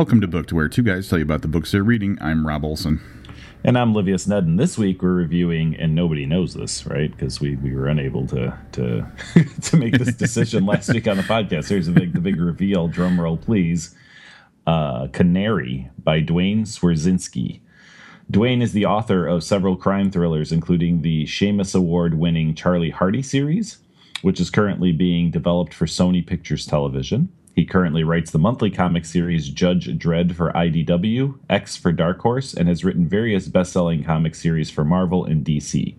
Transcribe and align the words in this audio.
Welcome 0.00 0.22
to 0.22 0.26
Booked, 0.26 0.54
where 0.54 0.66
two 0.66 0.82
guys 0.82 1.10
tell 1.10 1.18
you 1.18 1.24
about 1.26 1.42
the 1.42 1.48
books 1.48 1.72
they're 1.72 1.82
reading. 1.82 2.16
I'm 2.22 2.46
Rob 2.46 2.64
Olson. 2.64 3.02
And 3.64 3.76
I'm 3.76 3.92
Livius 3.92 4.26
Ned, 4.26 4.44
and 4.44 4.58
this 4.58 4.78
week 4.78 5.02
we're 5.02 5.12
reviewing, 5.12 5.76
and 5.76 5.94
nobody 5.94 6.24
knows 6.24 6.54
this, 6.54 6.86
right? 6.86 7.10
Because 7.10 7.38
we, 7.38 7.56
we 7.56 7.74
were 7.74 7.86
unable 7.86 8.26
to 8.28 8.58
to 8.72 9.06
to 9.60 9.76
make 9.76 9.98
this 9.98 10.14
decision 10.14 10.64
last 10.64 10.88
week 10.88 11.06
on 11.06 11.18
the 11.18 11.22
podcast. 11.22 11.68
Here's 11.68 11.84
the 11.84 11.92
big 11.92 12.14
the 12.14 12.20
big 12.22 12.40
reveal. 12.40 12.88
Drum 12.88 13.20
roll, 13.20 13.36
please. 13.36 13.94
Uh, 14.66 15.08
Canary 15.08 15.90
by 16.02 16.20
Duane 16.20 16.64
Swierczynski. 16.64 17.60
Duane 18.30 18.62
is 18.62 18.72
the 18.72 18.86
author 18.86 19.26
of 19.26 19.44
several 19.44 19.76
crime 19.76 20.10
thrillers, 20.10 20.50
including 20.50 21.02
the 21.02 21.26
Shamus 21.26 21.74
Award 21.74 22.14
winning 22.14 22.54
Charlie 22.54 22.88
Hardy 22.88 23.20
series, 23.20 23.76
which 24.22 24.40
is 24.40 24.48
currently 24.48 24.92
being 24.92 25.30
developed 25.30 25.74
for 25.74 25.84
Sony 25.84 26.26
Pictures 26.26 26.64
Television. 26.64 27.30
He 27.54 27.64
currently 27.64 28.04
writes 28.04 28.30
the 28.30 28.38
monthly 28.38 28.70
comic 28.70 29.04
series 29.04 29.48
Judge 29.48 29.86
Dredd 29.98 30.34
for 30.34 30.52
IDW, 30.52 31.38
X 31.48 31.76
for 31.76 31.92
Dark 31.92 32.20
Horse, 32.20 32.54
and 32.54 32.68
has 32.68 32.84
written 32.84 33.08
various 33.08 33.48
best 33.48 33.72
selling 33.72 34.04
comic 34.04 34.34
series 34.34 34.70
for 34.70 34.84
Marvel 34.84 35.24
and 35.24 35.44
DC. 35.44 35.96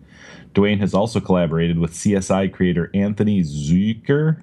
Duane 0.54 0.80
has 0.80 0.94
also 0.94 1.20
collaborated 1.20 1.80
with 1.80 1.94
CSI 1.94 2.52
creator 2.52 2.90
Anthony 2.94 3.42
Zuiker 3.42 4.42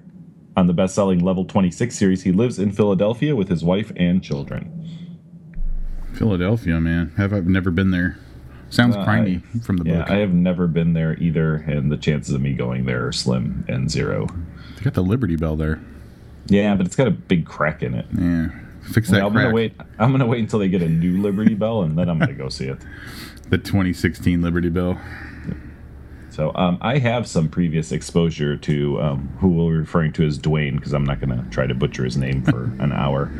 on 0.55 0.67
the 0.67 0.73
best 0.73 0.95
selling 0.95 1.19
Level 1.19 1.45
26 1.45 1.95
series. 1.95 2.23
He 2.23 2.31
lives 2.31 2.59
in 2.59 2.71
Philadelphia 2.71 3.35
with 3.35 3.49
his 3.49 3.63
wife 3.63 3.91
and 3.95 4.23
children. 4.23 4.75
Philadelphia, 6.13 6.79
man. 6.79 7.13
Have 7.17 7.33
I 7.33 7.39
never 7.39 7.71
been 7.71 7.91
there? 7.91 8.17
Sounds 8.69 8.95
uh, 8.95 9.05
crimey 9.05 9.41
from 9.63 9.77
the 9.77 9.89
yeah, 9.89 9.99
book. 9.99 10.11
I 10.11 10.17
have 10.17 10.33
never 10.33 10.67
been 10.67 10.93
there 10.93 11.15
either, 11.19 11.55
and 11.55 11.91
the 11.91 11.97
chances 11.97 12.35
of 12.35 12.41
me 12.41 12.53
going 12.53 12.85
there 12.85 13.07
are 13.07 13.11
slim 13.11 13.65
and 13.67 13.89
zero. 13.89 14.27
They 14.75 14.83
got 14.83 14.93
the 14.93 15.01
Liberty 15.01 15.35
Bell 15.35 15.55
there. 15.55 15.81
Yeah, 16.49 16.75
but 16.75 16.85
it's 16.85 16.95
got 16.95 17.07
a 17.07 17.11
big 17.11 17.45
crack 17.45 17.83
in 17.83 17.93
it. 17.93 18.05
Yeah, 18.17 18.49
fix 18.81 19.09
that. 19.09 19.17
Well, 19.17 19.27
I'm 19.27 19.33
crack. 19.33 19.45
gonna 19.45 19.55
wait. 19.55 19.73
I'm 19.97 20.11
gonna 20.11 20.27
wait 20.27 20.39
until 20.39 20.59
they 20.59 20.69
get 20.69 20.81
a 20.81 20.89
new 20.89 21.21
Liberty 21.21 21.53
Bell, 21.55 21.83
and 21.83 21.97
then 21.97 22.09
I'm 22.09 22.19
gonna 22.19 22.33
go 22.33 22.49
see 22.49 22.65
it. 22.67 22.79
The 23.49 23.57
2016 23.57 24.41
Liberty 24.41 24.69
Bell. 24.69 24.99
So 26.29 26.53
um, 26.55 26.77
I 26.79 26.99
have 26.99 27.27
some 27.27 27.49
previous 27.49 27.91
exposure 27.91 28.55
to 28.55 29.01
um, 29.01 29.27
who 29.39 29.49
we're 29.49 29.79
referring 29.79 30.13
to 30.13 30.25
as 30.25 30.37
Duane, 30.37 30.77
because 30.77 30.93
I'm 30.93 31.03
not 31.03 31.19
going 31.19 31.37
to 31.37 31.49
try 31.49 31.67
to 31.67 31.73
butcher 31.73 32.05
his 32.05 32.15
name 32.15 32.43
for 32.43 32.63
an 32.79 32.93
hour. 32.93 33.31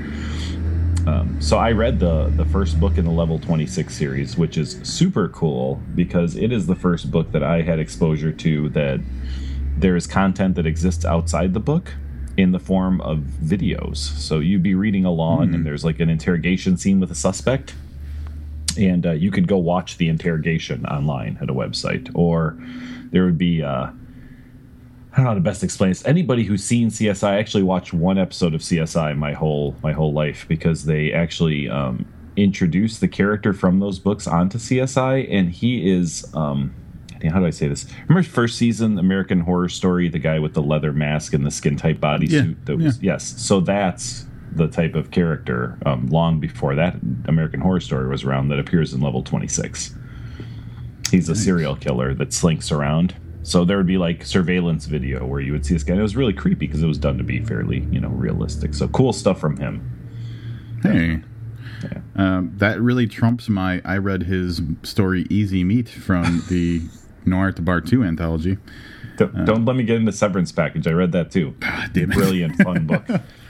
Um, 1.08 1.38
so 1.40 1.58
I 1.58 1.72
read 1.72 2.00
the 2.00 2.26
the 2.36 2.44
first 2.46 2.78
book 2.80 2.98
in 2.98 3.06
the 3.06 3.12
Level 3.12 3.40
26 3.40 3.94
series, 3.96 4.38
which 4.38 4.58
is 4.58 4.80
super 4.84 5.30
cool 5.30 5.82
because 5.96 6.36
it 6.36 6.52
is 6.52 6.68
the 6.68 6.76
first 6.76 7.10
book 7.10 7.32
that 7.32 7.42
I 7.44 7.62
had 7.62 7.80
exposure 7.80 8.34
to 8.34 8.68
that 8.70 9.00
there 9.78 9.96
is 9.96 10.06
content 10.06 10.56
that 10.56 10.66
exists 10.66 11.06
outside 11.06 11.54
the 11.54 11.62
book 11.62 11.94
in 12.40 12.54
the 12.54 12.59
form 12.59 13.02
of 13.02 13.20
videos. 13.44 13.98
So 13.98 14.40
you'd 14.40 14.64
be 14.64 14.73
reading 14.73 15.04
along, 15.04 15.48
mm-hmm. 15.48 15.56
and 15.56 15.66
there's 15.66 15.84
like 15.84 16.00
an 16.00 16.09
interrogation 16.09 16.78
scene 16.78 17.00
with 17.00 17.12
a 17.12 17.16
suspect, 17.16 17.76
and 18.78 19.06
uh, 19.06 19.12
you 19.12 19.30
could 19.30 19.48
go 19.48 19.58
watch 19.58 19.98
the 19.98 20.08
interrogation 20.08 20.86
online 20.86 21.38
at 21.42 21.50
a 21.50 21.54
website, 21.54 22.10
or 22.14 22.58
there 23.12 23.26
would 23.26 23.38
be. 23.38 23.62
Uh, 23.62 23.90
I 25.12 25.16
don't 25.16 25.26
know 25.26 25.32
how 25.32 25.34
to 25.34 25.42
best 25.42 25.64
explain 25.64 25.90
this. 25.90 26.06
Anybody 26.06 26.44
who's 26.44 26.64
seen 26.64 26.90
CSI, 26.90 27.28
I 27.28 27.40
actually 27.40 27.64
watched 27.64 27.94
one 27.94 28.20
episode 28.20 28.54
of 28.54 28.62
CSI 28.62 29.17
my 29.17 29.34
whole 29.34 29.76
my 29.84 29.92
whole 29.92 30.14
life 30.14 30.45
because 30.48 30.86
they 30.86 31.12
actually 31.12 31.67
um, 31.67 32.06
introduced 32.38 33.02
the 33.02 33.08
character 33.08 33.52
from 33.52 33.80
those 33.80 34.00
books 34.00 34.28
onto 34.28 34.58
CSI, 34.58 35.28
and 35.30 35.50
he 35.50 35.92
is 35.92 36.26
um, 36.36 36.73
how 37.23 37.39
do 37.39 37.45
I 37.45 37.50
say 37.50 37.67
this? 37.67 37.86
Remember 38.08 38.28
first 38.28 38.58
season 38.58 38.98
American 38.98 39.42
Horror 39.42 39.70
Story, 39.70 40.09
the 40.09 40.20
guy 40.20 40.39
with 40.39 40.53
the 40.53 40.62
leather 40.62 40.94
mask 40.94 41.34
and 41.34 41.45
the 41.45 41.52
skin 41.52 41.76
tight 41.76 42.00
bodysuit. 42.00 42.30
Yeah, 42.30 42.53
that 42.66 42.78
was 42.78 43.02
yeah. 43.02 43.14
yes. 43.14 43.42
So 43.42 43.59
that's 43.59 44.26
the 44.52 44.67
type 44.67 44.95
of 44.95 45.11
character 45.11 45.78
um, 45.86 46.08
long 46.08 46.39
before 46.39 46.76
that 46.76 46.95
American 47.26 47.59
Horror 47.61 47.80
Story 47.80 48.08
was 48.08 48.23
around 48.23 48.50
that 48.50 48.59
appears 48.59 48.94
in 48.94 49.02
level 49.02 49.23
twenty 49.23 49.48
six. 49.48 49.95
He's 51.11 51.28
a 51.28 51.34
nice. 51.34 51.44
serial 51.44 51.76
killer 51.76 52.14
that 52.14 52.34
slinks 52.34 52.72
around. 52.72 53.16
So 53.42 53.66
there 53.66 53.78
would 53.78 53.88
be 53.88 53.98
like 53.98 54.26
surveillance 54.26 54.86
video 54.86 55.26
where 55.26 55.39
you 55.39 55.54
would 55.54 55.65
see 55.65 55.73
this 55.73 55.83
guy. 55.83 55.94
And 55.94 55.99
it 55.99 56.04
was 56.04 56.15
really 56.15 56.33
creepy 56.33 56.67
because 56.67 56.83
it 56.83 56.88
was 56.88 56.98
done 56.98 57.17
to 57.17 57.23
be 57.23 57.44
fairly, 57.44 57.88
you 57.89 57.99
know, 57.99 58.10
realistic. 58.10 58.73
So 58.73 58.88
cool 58.89 59.14
stuff 59.14 59.39
from 59.39 59.58
him. 59.58 60.80
Hey, 60.83 61.21
yeah. 61.83 62.02
Um, 62.15 62.54
that 62.58 62.80
really 62.82 63.08
trumps 63.08 63.49
my. 63.49 63.82
I 63.86 63.98
read 63.98 64.23
his 64.23 64.61
story 64.83 65.26
"Easy 65.30 65.64
Meat" 65.64 65.89
from 65.89 66.44
the 66.49 66.82
Noir 67.26 67.50
at 67.50 67.56
the 67.56 67.62
Bar 67.62 67.82
2 67.82 68.04
anthology. 68.04 68.58
Don't, 69.18 69.36
uh, 69.36 69.46
don't 69.46 69.66
let 69.66 69.76
me 69.76 69.84
get 69.84 69.98
into 69.98 70.12
Severance 70.12 70.52
Package. 70.52 70.88
I 70.88 70.92
read 70.92 71.12
that 71.12 71.32
too. 71.32 71.52
God 71.60 71.96
it. 71.96 72.10
Brilliant, 72.10 72.56
fun 72.62 72.88
book. 72.88 73.06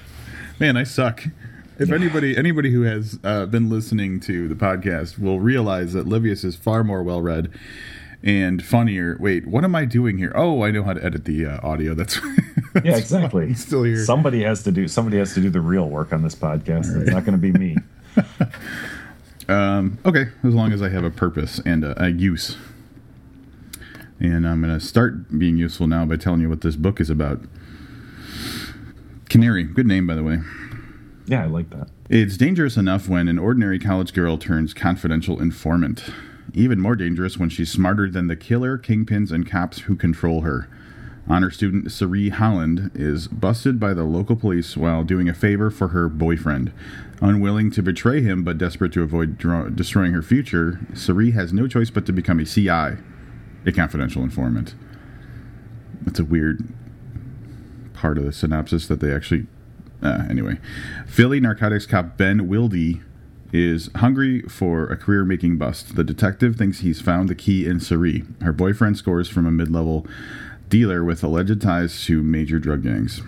Man, 0.59 0.75
I 0.75 0.83
suck. 0.83 1.23
If 1.77 1.91
anybody 1.93 2.35
anybody 2.35 2.71
who 2.71 2.81
has 2.81 3.19
uh, 3.23 3.45
been 3.45 3.69
listening 3.69 4.19
to 4.21 4.49
the 4.49 4.55
podcast 4.55 5.17
will 5.17 5.39
realize 5.39 5.93
that 5.93 6.07
Livius 6.07 6.43
is 6.43 6.57
far 6.57 6.83
more 6.83 7.01
well 7.01 7.21
read 7.21 7.49
and 8.21 8.63
funnier. 8.63 9.15
Wait, 9.19 9.47
what 9.47 9.63
am 9.63 9.75
I 9.75 9.85
doing 9.85 10.17
here? 10.17 10.33
Oh, 10.35 10.63
I 10.63 10.71
know 10.71 10.83
how 10.83 10.93
to 10.93 11.03
edit 11.03 11.23
the 11.23 11.45
uh, 11.45 11.59
audio. 11.63 11.93
That's, 11.93 12.19
that's 12.73 12.85
yeah, 12.85 12.97
exactly. 12.97 13.53
Still 13.53 13.83
here. 13.83 14.03
Somebody 14.03 14.43
has 14.43 14.63
to 14.63 14.71
do 14.71 14.87
somebody 14.87 15.17
has 15.17 15.33
to 15.35 15.41
do 15.41 15.49
the 15.49 15.61
real 15.61 15.87
work 15.87 16.11
on 16.11 16.21
this 16.21 16.35
podcast. 16.35 16.93
Right. 16.93 17.03
It's 17.03 17.11
not 17.11 17.23
going 17.25 17.39
to 17.39 17.51
be 17.51 17.53
me. 17.53 17.77
um, 19.47 19.97
okay, 20.05 20.27
as 20.43 20.53
long 20.53 20.73
as 20.73 20.81
I 20.81 20.89
have 20.89 21.05
a 21.05 21.11
purpose 21.11 21.61
and 21.65 21.85
a, 21.85 22.03
a 22.03 22.09
use 22.09 22.57
and 24.19 24.47
I'm 24.47 24.61
going 24.61 24.77
to 24.77 24.85
start 24.85 25.37
being 25.37 25.57
useful 25.57 25.87
now 25.87 26.05
by 26.05 26.17
telling 26.17 26.41
you 26.41 26.49
what 26.49 26.61
this 26.61 26.75
book 26.75 26.99
is 26.99 27.09
about. 27.09 27.39
Canary, 29.29 29.63
good 29.63 29.87
name, 29.87 30.07
by 30.07 30.15
the 30.15 30.23
way. 30.23 30.39
Yeah, 31.25 31.43
I 31.43 31.47
like 31.47 31.69
that. 31.69 31.89
It's 32.09 32.37
dangerous 32.37 32.75
enough 32.75 33.07
when 33.07 33.27
an 33.27 33.39
ordinary 33.39 33.79
college 33.79 34.13
girl 34.13 34.37
turns 34.37 34.73
confidential 34.73 35.39
informant. 35.39 36.05
Even 36.53 36.79
more 36.79 36.95
dangerous 36.95 37.37
when 37.37 37.49
she's 37.49 37.71
smarter 37.71 38.09
than 38.09 38.27
the 38.27 38.35
killer, 38.35 38.77
kingpins, 38.77 39.31
and 39.31 39.49
cops 39.49 39.81
who 39.81 39.95
control 39.95 40.41
her. 40.41 40.67
Honor 41.27 41.51
student 41.51 41.91
Cerie 41.91 42.29
Holland 42.29 42.89
is 42.95 43.27
busted 43.27 43.79
by 43.79 43.93
the 43.93 44.03
local 44.03 44.35
police 44.35 44.75
while 44.75 45.03
doing 45.03 45.29
a 45.29 45.33
favor 45.35 45.69
for 45.69 45.89
her 45.89 46.09
boyfriend. 46.09 46.73
Unwilling 47.21 47.69
to 47.71 47.83
betray 47.83 48.21
him 48.23 48.43
but 48.43 48.57
desperate 48.57 48.91
to 48.93 49.03
avoid 49.03 49.37
dro- 49.37 49.69
destroying 49.69 50.13
her 50.13 50.23
future, 50.23 50.79
Cerie 50.95 51.31
has 51.31 51.53
no 51.53 51.67
choice 51.67 51.91
but 51.91 52.07
to 52.07 52.11
become 52.11 52.39
a 52.39 52.45
CI 52.45 52.97
a 53.65 53.71
confidential 53.71 54.23
informant. 54.23 54.75
That's 56.01 56.19
a 56.19 56.25
weird 56.25 56.73
part 57.93 58.17
of 58.17 58.23
the 58.23 58.31
synopsis 58.31 58.87
that 58.87 58.99
they 58.99 59.13
actually. 59.13 59.47
Uh, 60.01 60.23
anyway, 60.29 60.57
Philly 61.07 61.39
narcotics 61.39 61.85
cop 61.85 62.15
Ben 62.15 62.47
Wilde 62.47 63.01
is 63.51 63.89
hungry 63.95 64.41
for 64.43 64.85
a 64.87 64.95
career 64.95 65.25
making 65.25 65.57
bust. 65.57 65.95
The 65.95 66.03
detective 66.03 66.55
thinks 66.55 66.79
he's 66.79 67.01
found 67.01 67.27
the 67.27 67.35
key 67.35 67.65
in 67.65 67.79
Cerie. 67.79 68.25
Her 68.41 68.53
boyfriend 68.53 68.97
scores 68.97 69.27
from 69.27 69.45
a 69.45 69.51
mid 69.51 69.69
level 69.69 70.05
dealer 70.69 71.03
with 71.03 71.23
alleged 71.23 71.61
ties 71.61 72.05
to 72.05 72.21
major 72.21 72.59
drug 72.59 72.83
gangs. 72.83 73.21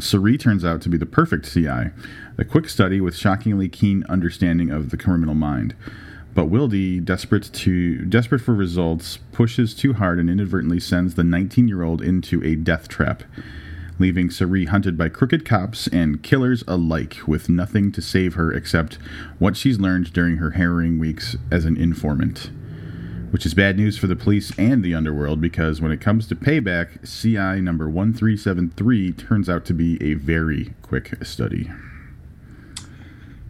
Cerie 0.00 0.36
turns 0.36 0.64
out 0.64 0.82
to 0.82 0.88
be 0.88 0.98
the 0.98 1.06
perfect 1.06 1.50
CI, 1.50 1.90
a 2.36 2.44
quick 2.44 2.68
study 2.68 3.00
with 3.00 3.16
shockingly 3.16 3.68
keen 3.68 4.04
understanding 4.08 4.70
of 4.70 4.90
the 4.90 4.96
criminal 4.96 5.34
mind. 5.34 5.76
But 6.34 6.46
Wilde, 6.46 7.04
desperate 7.04 7.52
to 7.52 8.04
desperate 8.06 8.40
for 8.40 8.54
results, 8.54 9.18
pushes 9.32 9.74
too 9.74 9.92
hard 9.94 10.18
and 10.18 10.30
inadvertently 10.30 10.80
sends 10.80 11.14
the 11.14 11.22
19-year-old 11.22 12.00
into 12.00 12.42
a 12.42 12.54
death 12.54 12.88
trap, 12.88 13.22
leaving 13.98 14.30
Cerie 14.30 14.64
hunted 14.64 14.96
by 14.96 15.10
crooked 15.10 15.44
cops 15.44 15.88
and 15.88 16.22
killers 16.22 16.64
alike 16.66 17.18
with 17.26 17.50
nothing 17.50 17.92
to 17.92 18.00
save 18.00 18.34
her 18.34 18.50
except 18.50 18.94
what 19.38 19.58
she's 19.58 19.78
learned 19.78 20.12
during 20.14 20.36
her 20.36 20.52
harrowing 20.52 20.98
weeks 20.98 21.36
as 21.50 21.66
an 21.66 21.76
informant. 21.76 22.50
Which 23.30 23.44
is 23.44 23.54
bad 23.54 23.76
news 23.76 23.98
for 23.98 24.06
the 24.06 24.16
police 24.16 24.52
and 24.58 24.82
the 24.82 24.94
underworld 24.94 25.40
because 25.40 25.80
when 25.80 25.92
it 25.92 26.00
comes 26.00 26.26
to 26.28 26.36
payback, 26.36 27.00
CI 27.06 27.60
number 27.60 27.88
1373 27.88 29.12
turns 29.12 29.48
out 29.50 29.64
to 29.66 29.74
be 29.74 30.02
a 30.02 30.14
very 30.14 30.74
quick 30.82 31.14
study. 31.24 31.70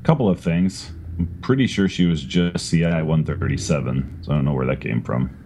Couple 0.02 0.28
of 0.28 0.40
things. 0.40 0.92
I'm 1.18 1.38
pretty 1.42 1.66
sure 1.66 1.88
she 1.88 2.06
was 2.06 2.22
just 2.22 2.70
CI 2.70 2.84
137, 2.84 4.20
so 4.22 4.32
I 4.32 4.34
don't 4.34 4.44
know 4.44 4.54
where 4.54 4.66
that 4.66 4.80
came 4.80 5.02
from. 5.02 5.36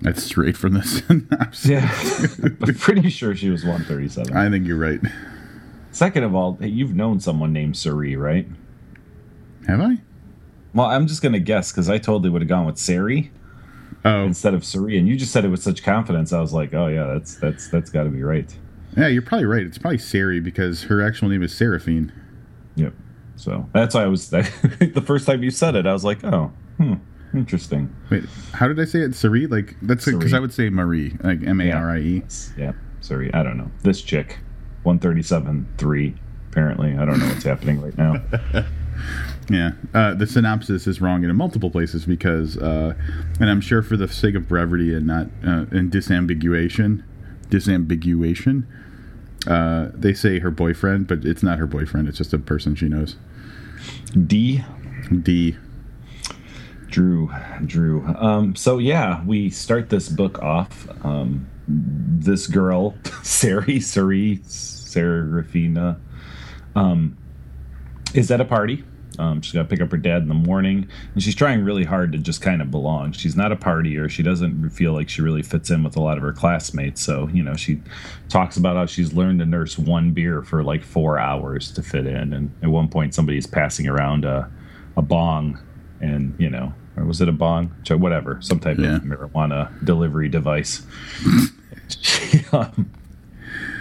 That's 0.00 0.22
straight 0.22 0.56
from 0.56 0.74
the 0.74 0.82
synopsis. 0.84 1.66
Yeah, 1.66 2.48
I'm 2.62 2.74
pretty 2.74 3.10
sure 3.10 3.34
she 3.34 3.50
was 3.50 3.64
137. 3.64 4.36
I 4.36 4.50
think 4.50 4.66
you're 4.66 4.78
right. 4.78 5.00
Second 5.90 6.24
of 6.24 6.34
all, 6.34 6.56
hey, 6.60 6.68
you've 6.68 6.94
known 6.94 7.18
someone 7.18 7.52
named 7.52 7.76
Cerie, 7.76 8.16
right? 8.16 8.46
Have 9.66 9.80
I? 9.80 9.98
Well, 10.74 10.86
I'm 10.86 11.06
just 11.06 11.22
gonna 11.22 11.40
guess 11.40 11.72
because 11.72 11.88
I 11.88 11.98
totally 11.98 12.30
would 12.30 12.42
have 12.42 12.48
gone 12.48 12.66
with 12.66 12.78
Sari 12.78 13.32
oh. 14.04 14.24
instead 14.24 14.54
of 14.54 14.64
Cerie, 14.64 14.98
and 14.98 15.08
you 15.08 15.16
just 15.16 15.32
said 15.32 15.44
it 15.44 15.48
with 15.48 15.62
such 15.62 15.82
confidence. 15.82 16.32
I 16.32 16.40
was 16.40 16.52
like, 16.52 16.74
oh 16.74 16.86
yeah, 16.88 17.06
that's 17.06 17.36
that's 17.36 17.68
that's 17.68 17.90
got 17.90 18.04
to 18.04 18.10
be 18.10 18.22
right. 18.22 18.54
Yeah, 18.96 19.08
you're 19.08 19.22
probably 19.22 19.46
right. 19.46 19.62
It's 19.62 19.78
probably 19.78 19.98
Sari 19.98 20.40
because 20.40 20.84
her 20.84 21.02
actual 21.02 21.28
name 21.28 21.42
is 21.42 21.54
Seraphine. 21.54 22.12
Yep. 22.76 22.94
So 23.38 23.68
that's 23.72 23.94
why 23.94 24.02
I 24.02 24.06
was 24.06 24.30
the 24.30 25.02
first 25.06 25.26
time 25.26 25.42
you 25.42 25.50
said 25.50 25.76
it, 25.76 25.86
I 25.86 25.92
was 25.92 26.04
like, 26.04 26.24
oh, 26.24 26.52
hmm, 26.76 26.94
interesting. 27.32 27.94
Wait, 28.10 28.24
how 28.52 28.68
did 28.68 28.78
I 28.80 28.84
say 28.84 29.00
it? 29.00 29.14
Cerie? 29.14 29.46
Like 29.46 29.76
that's 29.80 30.04
because 30.04 30.34
I 30.34 30.40
would 30.40 30.52
say 30.52 30.68
Marie, 30.68 31.16
like 31.22 31.42
M 31.42 31.60
A 31.60 31.70
R 31.72 31.90
I 31.90 31.98
E. 31.98 32.22
Yeah, 32.56 32.72
Cerie. 33.00 33.32
I 33.32 33.42
don't 33.42 33.56
know. 33.56 33.70
This 33.82 34.02
chick, 34.02 34.38
one 34.82 34.98
thirty 34.98 35.22
seven 35.22 35.68
three. 35.78 36.14
Apparently, 36.50 36.96
I 36.96 37.04
don't 37.04 37.18
know 37.18 37.26
what's 37.26 37.44
happening 37.44 37.80
right 37.80 37.96
now. 37.96 38.22
Yeah, 39.50 39.72
uh, 39.94 40.12
the 40.14 40.26
synopsis 40.26 40.86
is 40.86 41.00
wrong 41.00 41.24
in 41.24 41.34
multiple 41.34 41.70
places 41.70 42.04
because, 42.04 42.58
uh, 42.58 42.92
and 43.40 43.48
I'm 43.48 43.62
sure 43.62 43.80
for 43.80 43.96
the 43.96 44.06
sake 44.06 44.34
of 44.34 44.46
brevity 44.46 44.92
and 44.92 45.06
not 45.06 45.26
uh, 45.42 45.64
and 45.70 45.90
disambiguation, 45.90 47.02
disambiguation, 47.48 48.66
uh, 49.48 49.88
they 49.94 50.12
say 50.12 50.38
her 50.38 50.50
boyfriend, 50.50 51.08
but 51.08 51.24
it's 51.24 51.42
not 51.42 51.58
her 51.58 51.66
boyfriend. 51.66 52.06
It's 52.06 52.18
just 52.18 52.32
a 52.32 52.38
person 52.38 52.74
she 52.74 52.88
knows. 52.88 53.16
D. 54.26 54.62
D. 55.22 55.56
Drew, 56.88 57.30
Drew. 57.64 58.06
Um, 58.06 58.54
so 58.54 58.78
yeah, 58.78 59.24
we 59.24 59.50
start 59.50 59.88
this 59.88 60.08
book 60.08 60.38
off. 60.40 60.86
Um, 61.04 61.48
this 61.66 62.46
girl, 62.46 62.94
Sari, 63.22 63.80
Sari, 63.80 64.40
Serafina, 64.44 66.00
um, 66.74 67.16
is 68.14 68.30
at 68.30 68.40
a 68.40 68.44
party. 68.44 68.84
Um, 69.18 69.40
she's 69.40 69.52
got 69.52 69.62
to 69.62 69.68
pick 69.68 69.80
up 69.80 69.90
her 69.90 69.96
dad 69.96 70.22
in 70.22 70.28
the 70.28 70.34
morning, 70.34 70.88
and 71.14 71.22
she's 71.22 71.34
trying 71.34 71.64
really 71.64 71.84
hard 71.84 72.12
to 72.12 72.18
just 72.18 72.40
kind 72.40 72.62
of 72.62 72.70
belong. 72.70 73.12
She's 73.12 73.36
not 73.36 73.52
a 73.52 73.56
partier. 73.56 74.08
She 74.08 74.22
doesn't 74.22 74.70
feel 74.70 74.92
like 74.92 75.08
she 75.08 75.22
really 75.22 75.42
fits 75.42 75.70
in 75.70 75.82
with 75.82 75.96
a 75.96 76.00
lot 76.00 76.16
of 76.16 76.22
her 76.22 76.32
classmates. 76.32 77.00
So, 77.00 77.28
you 77.32 77.42
know, 77.42 77.54
she 77.54 77.80
talks 78.28 78.56
about 78.56 78.76
how 78.76 78.86
she's 78.86 79.12
learned 79.12 79.40
to 79.40 79.46
nurse 79.46 79.78
one 79.78 80.12
beer 80.12 80.42
for 80.42 80.62
like 80.62 80.84
four 80.84 81.18
hours 81.18 81.72
to 81.72 81.82
fit 81.82 82.06
in. 82.06 82.32
And 82.32 82.50
at 82.62 82.70
one 82.70 82.88
point, 82.88 83.14
somebody's 83.14 83.46
passing 83.46 83.88
around 83.88 84.24
a, 84.24 84.50
a 84.96 85.02
bong, 85.02 85.58
and, 86.00 86.34
you 86.38 86.50
know, 86.50 86.72
or 86.96 87.04
was 87.04 87.20
it 87.20 87.28
a 87.28 87.32
bong? 87.32 87.74
Whatever, 87.88 88.40
some 88.40 88.60
type 88.60 88.78
yeah. 88.78 88.96
of 88.96 89.02
marijuana 89.02 89.84
delivery 89.84 90.28
device. 90.28 90.86
she, 92.00 92.44
um, 92.52 92.90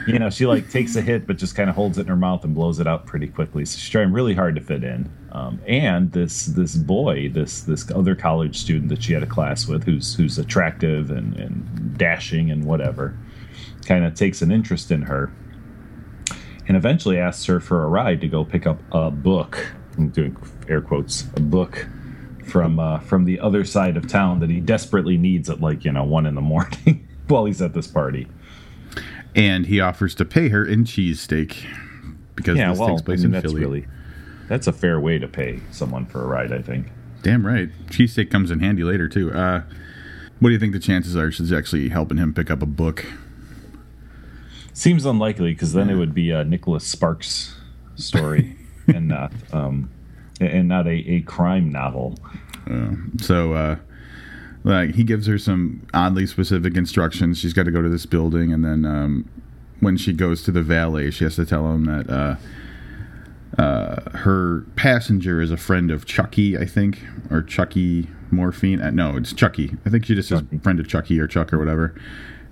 you 0.07 0.19
know, 0.19 0.29
she 0.29 0.45
like 0.45 0.69
takes 0.69 0.95
a 0.95 1.01
hit, 1.01 1.27
but 1.27 1.37
just 1.37 1.55
kind 1.55 1.69
of 1.69 1.75
holds 1.75 1.97
it 1.97 2.01
in 2.01 2.07
her 2.07 2.15
mouth 2.15 2.43
and 2.45 2.55
blows 2.55 2.79
it 2.79 2.87
out 2.87 3.05
pretty 3.05 3.27
quickly. 3.27 3.65
So 3.65 3.77
she's 3.77 3.89
trying 3.89 4.13
really 4.13 4.33
hard 4.33 4.55
to 4.55 4.61
fit 4.61 4.83
in. 4.83 5.11
Um, 5.33 5.59
and 5.67 6.11
this 6.13 6.45
this 6.45 6.75
boy, 6.75 7.29
this 7.29 7.61
this 7.61 7.91
other 7.91 8.15
college 8.15 8.57
student 8.57 8.87
that 8.89 9.03
she 9.03 9.13
had 9.13 9.21
a 9.21 9.27
class 9.27 9.67
with, 9.67 9.83
who's 9.83 10.15
who's 10.15 10.37
attractive 10.37 11.11
and, 11.11 11.35
and 11.35 11.97
dashing 11.97 12.49
and 12.49 12.63
whatever, 12.63 13.17
kind 13.85 14.05
of 14.05 14.15
takes 14.15 14.41
an 14.41 14.49
interest 14.49 14.91
in 14.91 15.01
her, 15.01 15.31
and 16.67 16.77
eventually 16.77 17.17
asks 17.17 17.45
her 17.45 17.59
for 17.59 17.83
a 17.83 17.87
ride 17.87 18.21
to 18.21 18.29
go 18.29 18.45
pick 18.45 18.65
up 18.65 18.79
a 18.93 19.11
book. 19.11 19.73
I'm 19.97 20.09
doing 20.09 20.37
air 20.69 20.79
quotes, 20.79 21.23
a 21.35 21.41
book 21.41 21.85
from 22.45 22.79
uh, 22.79 22.99
from 22.99 23.25
the 23.25 23.41
other 23.41 23.65
side 23.65 23.97
of 23.97 24.07
town 24.07 24.39
that 24.39 24.49
he 24.49 24.61
desperately 24.61 25.17
needs 25.17 25.49
at 25.49 25.59
like 25.59 25.83
you 25.83 25.91
know 25.91 26.05
one 26.05 26.25
in 26.25 26.35
the 26.35 26.41
morning 26.41 27.05
while 27.27 27.43
he's 27.43 27.61
at 27.61 27.73
this 27.73 27.87
party 27.87 28.25
and 29.35 29.65
he 29.65 29.79
offers 29.79 30.15
to 30.15 30.25
pay 30.25 30.49
her 30.49 30.65
in 30.65 30.83
cheesesteak 30.83 31.65
because 32.35 32.57
yeah, 32.57 32.69
this 32.69 32.79
well, 32.79 32.89
takes 32.89 33.01
place 33.01 33.23
I 33.23 33.27
mean, 33.27 33.35
in 33.35 33.41
Philly. 33.41 33.61
Really, 33.61 33.87
that's 34.47 34.67
a 34.67 34.73
fair 34.73 34.99
way 34.99 35.19
to 35.19 35.27
pay 35.27 35.59
someone 35.71 36.05
for 36.05 36.23
a 36.23 36.27
ride, 36.27 36.51
I 36.51 36.61
think. 36.61 36.87
Damn 37.23 37.45
right. 37.45 37.69
Cheesesteak 37.87 38.29
comes 38.29 38.51
in 38.51 38.59
handy 38.59 38.83
later 38.83 39.09
too. 39.09 39.33
Uh, 39.33 39.63
what 40.39 40.49
do 40.49 40.53
you 40.53 40.59
think 40.59 40.73
the 40.73 40.79
chances 40.79 41.15
are 41.15 41.31
she's 41.31 41.51
actually 41.51 41.89
helping 41.89 42.17
him 42.17 42.33
pick 42.33 42.51
up 42.51 42.61
a 42.61 42.67
book? 42.67 43.05
Seems 44.73 45.05
unlikely 45.05 45.53
because 45.53 45.73
then 45.73 45.89
yeah. 45.89 45.95
it 45.95 45.97
would 45.97 46.13
be 46.13 46.31
a 46.31 46.43
Nicholas 46.43 46.85
Sparks 46.85 47.55
story 47.95 48.55
and 48.87 49.07
not 49.07 49.33
um, 49.51 49.89
and 50.39 50.67
not 50.67 50.85
a, 50.85 50.91
a 50.91 51.21
crime 51.21 51.71
novel. 51.71 52.17
Uh, 52.69 52.91
so 53.19 53.53
uh, 53.53 53.75
like 54.67 54.95
he 54.95 55.03
gives 55.03 55.27
her 55.27 55.37
some 55.37 55.87
oddly 55.93 56.27
specific 56.27 56.75
instructions. 56.75 57.39
She's 57.39 57.53
got 57.53 57.63
to 57.63 57.71
go 57.71 57.81
to 57.81 57.89
this 57.89 58.05
building, 58.05 58.51
and 58.51 58.63
then 58.65 58.85
um, 58.85 59.29
when 59.79 59.97
she 59.97 60.13
goes 60.13 60.43
to 60.43 60.51
the 60.51 60.61
valet, 60.61 61.11
she 61.11 61.23
has 61.23 61.35
to 61.37 61.45
tell 61.45 61.71
him 61.71 61.85
that 61.85 62.09
uh, 62.09 63.61
uh, 63.61 64.17
her 64.17 64.65
passenger 64.75 65.41
is 65.41 65.51
a 65.51 65.57
friend 65.57 65.89
of 65.89 66.05
Chucky, 66.05 66.57
I 66.57 66.65
think, 66.65 67.01
or 67.31 67.41
Chucky 67.41 68.07
Morphine. 68.31 68.81
Uh, 68.81 68.91
no, 68.91 69.15
it's 69.15 69.33
Chucky. 69.33 69.75
I 69.85 69.89
think 69.89 70.05
she 70.05 70.15
just 70.15 70.29
Chucky. 70.29 70.47
says 70.51 70.61
friend 70.61 70.79
of 70.79 70.87
Chucky 70.87 71.19
or 71.19 71.27
Chuck 71.27 71.53
or 71.53 71.59
whatever. 71.59 71.95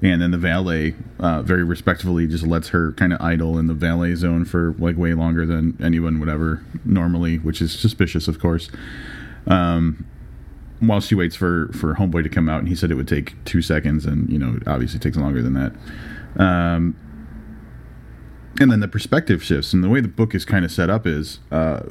And 0.01 0.21
then 0.21 0.31
the 0.31 0.37
valet, 0.37 0.93
uh, 1.19 1.41
very 1.41 1.63
respectfully, 1.63 2.27
just 2.27 2.45
lets 2.45 2.69
her 2.69 2.91
kind 2.93 3.13
of 3.13 3.21
idle 3.21 3.57
in 3.57 3.67
the 3.67 3.73
valet 3.73 4.15
zone 4.15 4.45
for 4.45 4.73
like 4.77 4.97
way 4.97 5.13
longer 5.13 5.45
than 5.45 5.77
anyone 5.81 6.19
would 6.19 6.29
ever 6.29 6.63
normally, 6.83 7.37
which 7.37 7.61
is 7.61 7.71
suspicious, 7.77 8.27
of 8.27 8.39
course. 8.39 8.69
Um, 9.47 10.05
while 10.79 10.99
she 10.99 11.15
waits 11.15 11.35
for 11.35 11.69
for 11.73 11.95
homeboy 11.95 12.23
to 12.23 12.29
come 12.29 12.49
out 12.49 12.59
and 12.59 12.67
he 12.67 12.75
said 12.75 12.91
it 12.91 12.95
would 12.95 13.07
take 13.07 13.33
two 13.45 13.61
seconds 13.61 14.05
and 14.05 14.29
you 14.29 14.37
know 14.37 14.59
obviously 14.67 14.99
takes 14.99 15.17
longer 15.17 15.41
than 15.41 15.53
that 15.53 15.71
um, 16.41 16.95
and 18.59 18.71
then 18.71 18.79
the 18.79 18.87
perspective 18.87 19.43
shifts 19.43 19.73
and 19.73 19.83
the 19.83 19.89
way 19.89 20.01
the 20.01 20.07
book 20.07 20.35
is 20.35 20.45
kind 20.45 20.65
of 20.65 20.71
set 20.71 20.89
up 20.89 21.05
is 21.05 21.39
uh, 21.51 21.81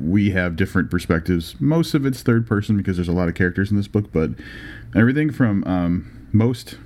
we 0.00 0.30
have 0.30 0.56
different 0.56 0.90
perspectives 0.90 1.58
most 1.60 1.94
of 1.94 2.04
it's 2.04 2.22
third 2.22 2.46
person 2.46 2.76
because 2.76 2.96
there's 2.96 3.08
a 3.08 3.12
lot 3.12 3.28
of 3.28 3.34
characters 3.34 3.70
in 3.70 3.76
this 3.76 3.88
book 3.88 4.12
but 4.12 4.30
everything 4.94 5.30
from 5.32 5.64
um, 5.64 6.28
most 6.32 6.76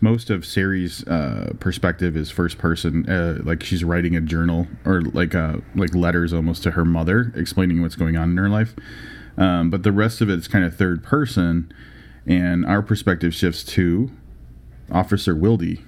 most 0.00 0.30
of 0.30 0.44
Sari's 0.44 1.06
uh, 1.08 1.54
perspective 1.58 2.16
is 2.16 2.30
first 2.30 2.58
person, 2.58 3.08
uh, 3.08 3.38
like 3.42 3.62
she's 3.62 3.82
writing 3.82 4.14
a 4.14 4.20
journal 4.20 4.66
or 4.84 5.00
like 5.00 5.34
uh, 5.34 5.56
like 5.74 5.94
letters 5.94 6.32
almost 6.32 6.62
to 6.64 6.72
her 6.72 6.84
mother, 6.84 7.32
explaining 7.34 7.82
what's 7.82 7.96
going 7.96 8.16
on 8.16 8.30
in 8.30 8.36
her 8.36 8.48
life. 8.48 8.74
Um, 9.38 9.70
but 9.70 9.82
the 9.82 9.92
rest 9.92 10.20
of 10.20 10.30
it's 10.30 10.48
kind 10.48 10.64
of 10.64 10.74
third 10.74 11.02
person, 11.02 11.72
and 12.26 12.64
our 12.64 12.82
perspective 12.82 13.34
shifts 13.34 13.62
to 13.64 14.10
Officer 14.90 15.34
Wildy, 15.34 15.84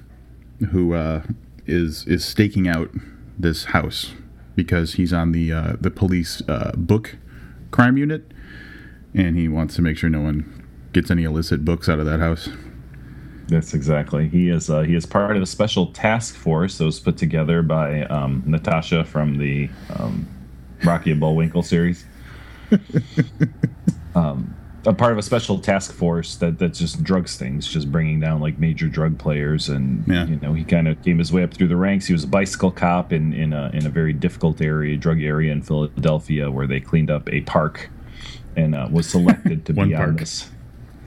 who 0.71 0.95
uh, 0.95 1.23
is 1.67 2.07
is 2.07 2.25
staking 2.25 2.69
out 2.69 2.91
this 3.39 3.67
house 3.67 4.13
because 4.55 4.95
he's 4.95 5.13
on 5.13 5.33
the 5.33 5.53
uh, 5.53 5.73
the 5.81 5.91
police 5.91 6.43
uh, 6.49 6.73
book 6.77 7.17
crime 7.71 7.97
unit, 7.97 8.33
and 9.15 9.37
he 9.37 9.49
wants 9.49 9.77
to 9.77 9.83
make 9.83 9.97
sure 9.97 10.11
no 10.11 10.21
one 10.21 10.67
gets 10.93 11.11
any 11.11 11.25
illicit 11.25 11.65
books 11.65 11.89
out 11.89 11.99
of 11.99 12.07
that 12.07 12.21
house. 12.21 12.49
That's 13.49 13.73
exactly. 13.73 14.29
He 14.29 14.51
is. 14.51 14.69
Uh, 14.69 14.83
he 14.83 14.95
is 14.95 15.07
part 15.07 15.37
of 15.37 15.43
a 15.43 15.47
special 15.47 15.87
task 15.93 16.35
force 16.35 16.79
that 16.79 16.85
was 16.85 17.01
put 17.01 17.17
together 17.17 17.63
by 17.63 18.03
um, 18.05 18.43
Natasha 18.45 19.05
from 19.05 19.39
the 19.39 19.71
um, 19.97 20.29
Rocky 20.85 21.13
and 21.13 21.21
Bullwinkle 21.21 21.63
series. 21.63 22.05
Um, 24.15 24.55
a 24.87 24.93
part 24.93 25.13
of 25.13 25.19
a 25.19 25.23
special 25.23 25.59
task 25.59 25.93
force 25.93 26.37
that 26.37 26.59
that 26.59 26.75
just 26.75 27.03
drugs 27.03 27.37
things, 27.37 27.67
just 27.67 27.91
bringing 27.91 28.21
down 28.21 28.41
like 28.41 28.59
major 28.59 28.89
drug 28.89 29.19
players, 29.19 29.69
and 29.69 30.07
yeah. 30.07 30.27
you 30.27 30.37
know 30.37 30.53
he 30.55 30.65
kind 30.65 30.89
of 30.89 31.03
came 31.03 31.19
his 31.19 31.33
way 31.33 31.43
up 31.43 31.53
through 31.53 31.69
the 31.69 31.77
ranks. 31.77 32.07
He 32.07 32.13
was 32.13 32.25
a 32.25 32.29
bicycle 32.29 32.71
cop 32.71 33.13
in 33.13 33.33
in 33.33 33.53
a 33.53 33.71
in 33.75 33.87
a 33.87 33.91
very 33.91 34.13
difficult 34.13 34.61
area, 34.61 34.97
drug 34.97 35.23
area 35.23 35.53
in 35.53 35.63
Philadelphia, 35.63 36.51
where 36.51 36.67
they 36.67 36.81
cleaned 36.81 37.11
up 37.11 37.29
a 37.33 37.43
park, 37.43 37.91
and 38.57 38.75
uh, 38.75 38.89
was 38.91 39.09
selected 39.09 39.67
to 39.67 39.73
be 39.75 39.95
park. 39.95 40.09
on 40.09 40.17
this 40.17 40.49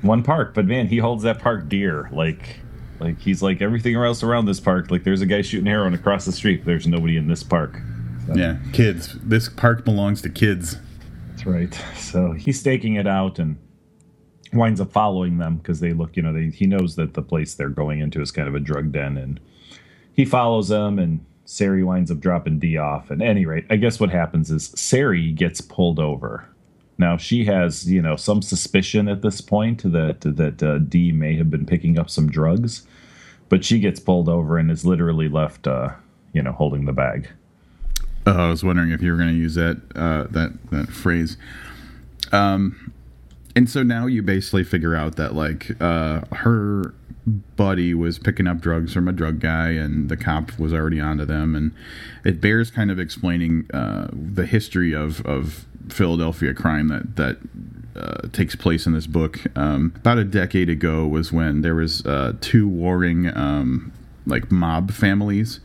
one 0.02 0.24
park. 0.24 0.54
But 0.54 0.66
man, 0.66 0.88
he 0.88 0.98
holds 0.98 1.24
that 1.24 1.40
park 1.40 1.70
dear. 1.70 2.10
Like 2.12 2.60
like 3.00 3.20
he's 3.20 3.42
like 3.42 3.62
everything 3.62 3.96
else 3.96 4.22
around 4.22 4.46
this 4.46 4.60
park. 4.60 4.92
Like 4.92 5.04
there's 5.04 5.22
a 5.22 5.26
guy 5.26 5.42
shooting 5.42 5.66
heroin 5.66 5.94
across 5.94 6.26
the 6.26 6.32
street. 6.32 6.66
There's 6.66 6.88
nobody 6.88 7.18
in 7.18 7.28
this 7.28 7.44
park. 7.44 7.82
So. 8.28 8.36
Yeah, 8.36 8.58
kids. 8.74 9.18
This 9.24 9.50
park 9.50 9.84
belongs 9.84 10.22
to 10.22 10.30
kids. 10.30 10.78
That's 11.42 11.46
right. 11.48 11.82
So 11.98 12.34
he's 12.34 12.60
staking 12.60 12.96
it 12.96 13.08
out 13.08 13.40
and 13.40 13.58
winds 14.52 14.82
up 14.82 14.92
following 14.92 15.38
them 15.38 15.58
because 15.58 15.80
they 15.80 15.94
look, 15.94 16.18
you 16.18 16.22
know, 16.22 16.34
they, 16.34 16.50
he 16.50 16.68
knows 16.68 16.98
that 16.98 17.14
the 17.14 17.22
place 17.22 17.54
they're 17.54 17.70
going 17.70 18.00
into 18.00 18.22
is 18.22 18.32
kind 18.32 18.50
of 18.50 18.56
a 18.56 18.60
drug 18.60 18.92
den, 18.92 19.18
and 19.18 19.40
he 20.14 20.26
follows 20.26 20.68
them, 20.68 21.00
and 21.00 21.26
Sari 21.46 21.84
winds 21.84 22.12
up 22.12 22.20
dropping 22.20 22.60
D 22.60 22.78
off. 22.78 23.10
At 23.10 23.22
any 23.22 23.46
rate, 23.46 23.66
I 23.70 23.78
guess 23.78 23.98
what 23.98 24.10
happens 24.10 24.52
is 24.52 24.74
Sari 24.76 25.32
gets 25.32 25.62
pulled 25.62 26.00
over. 26.00 26.50
Now 26.98 27.16
she 27.16 27.46
has, 27.46 27.90
you 27.90 28.02
know, 28.02 28.18
some 28.18 28.42
suspicion 28.42 29.08
at 29.08 29.22
this 29.22 29.40
point 29.40 29.90
that 29.90 30.22
that 30.22 30.62
uh, 30.62 30.80
D 30.80 31.14
may 31.14 31.38
have 31.38 31.50
been 31.50 31.66
picking 31.66 31.98
up 31.98 32.10
some 32.10 32.30
drugs, 32.30 32.86
but 33.48 33.64
she 33.64 33.80
gets 33.80 34.02
pulled 34.02 34.28
over 34.28 34.58
and 34.58 34.70
is 34.70 34.86
literally 34.86 35.30
left, 35.30 35.66
uh, 35.66 35.92
you 36.34 36.44
know, 36.44 36.52
holding 36.52 36.86
the 36.86 36.94
bag. 36.94 37.30
Oh, 38.26 38.48
I 38.48 38.50
was 38.50 38.64
wondering 38.64 38.92
if 38.92 39.02
you 39.02 39.12
were 39.12 39.18
going 39.18 39.30
to 39.30 39.36
use 39.36 39.56
that 39.56 39.82
uh, 39.96 40.28
that 40.32 40.52
that 40.72 40.90
phrase. 40.90 41.38
Um, 42.32 42.94
and 43.56 43.70
so 43.70 43.84
now 43.84 44.06
you 44.06 44.22
basically 44.22 44.64
figure 44.64 44.96
out 44.96 45.16
that 45.16 45.34
like 45.34 45.72
uh, 45.82 46.22
her 46.32 46.94
buddy 47.56 47.94
was 47.94 48.20
picking 48.20 48.48
up 48.48 48.60
drugs 48.60 48.94
from 48.94 49.08
a 49.08 49.12
drug 49.12 49.40
guy, 49.40 49.70
and 49.70 50.10
the 50.10 50.18
cop 50.18 50.58
was 50.60 50.74
already 50.74 51.00
onto 51.00 51.26
them, 51.26 51.56
and 51.56 51.72
it 52.24 52.40
bears 52.40 52.70
kind 52.70 52.92
of 52.92 53.00
explaining 53.00 53.68
uh, 53.74 54.08
the 54.12 54.46
history 54.46 54.94
of 54.94 55.26
of 55.26 55.66
Philadelphia 55.90 56.54
crime 56.54 56.90
that 56.90 57.16
that 57.16 57.38
uh, 57.96 58.28
takes 58.32 58.56
place 58.56 58.86
in 58.86 58.94
this 58.94 59.08
book. 59.08 59.40
Um, 59.56 59.94
about 59.98 60.20
a 60.20 60.24
decade 60.24 60.70
ago 60.70 61.08
was 61.08 61.32
when 61.32 61.62
there 61.62 61.76
was 61.76 62.06
uh, 62.06 62.34
two 62.40 62.68
warring 62.68 63.36
um, 63.36 63.92
like 64.28 64.52
mob 64.52 64.92
families 64.92 65.60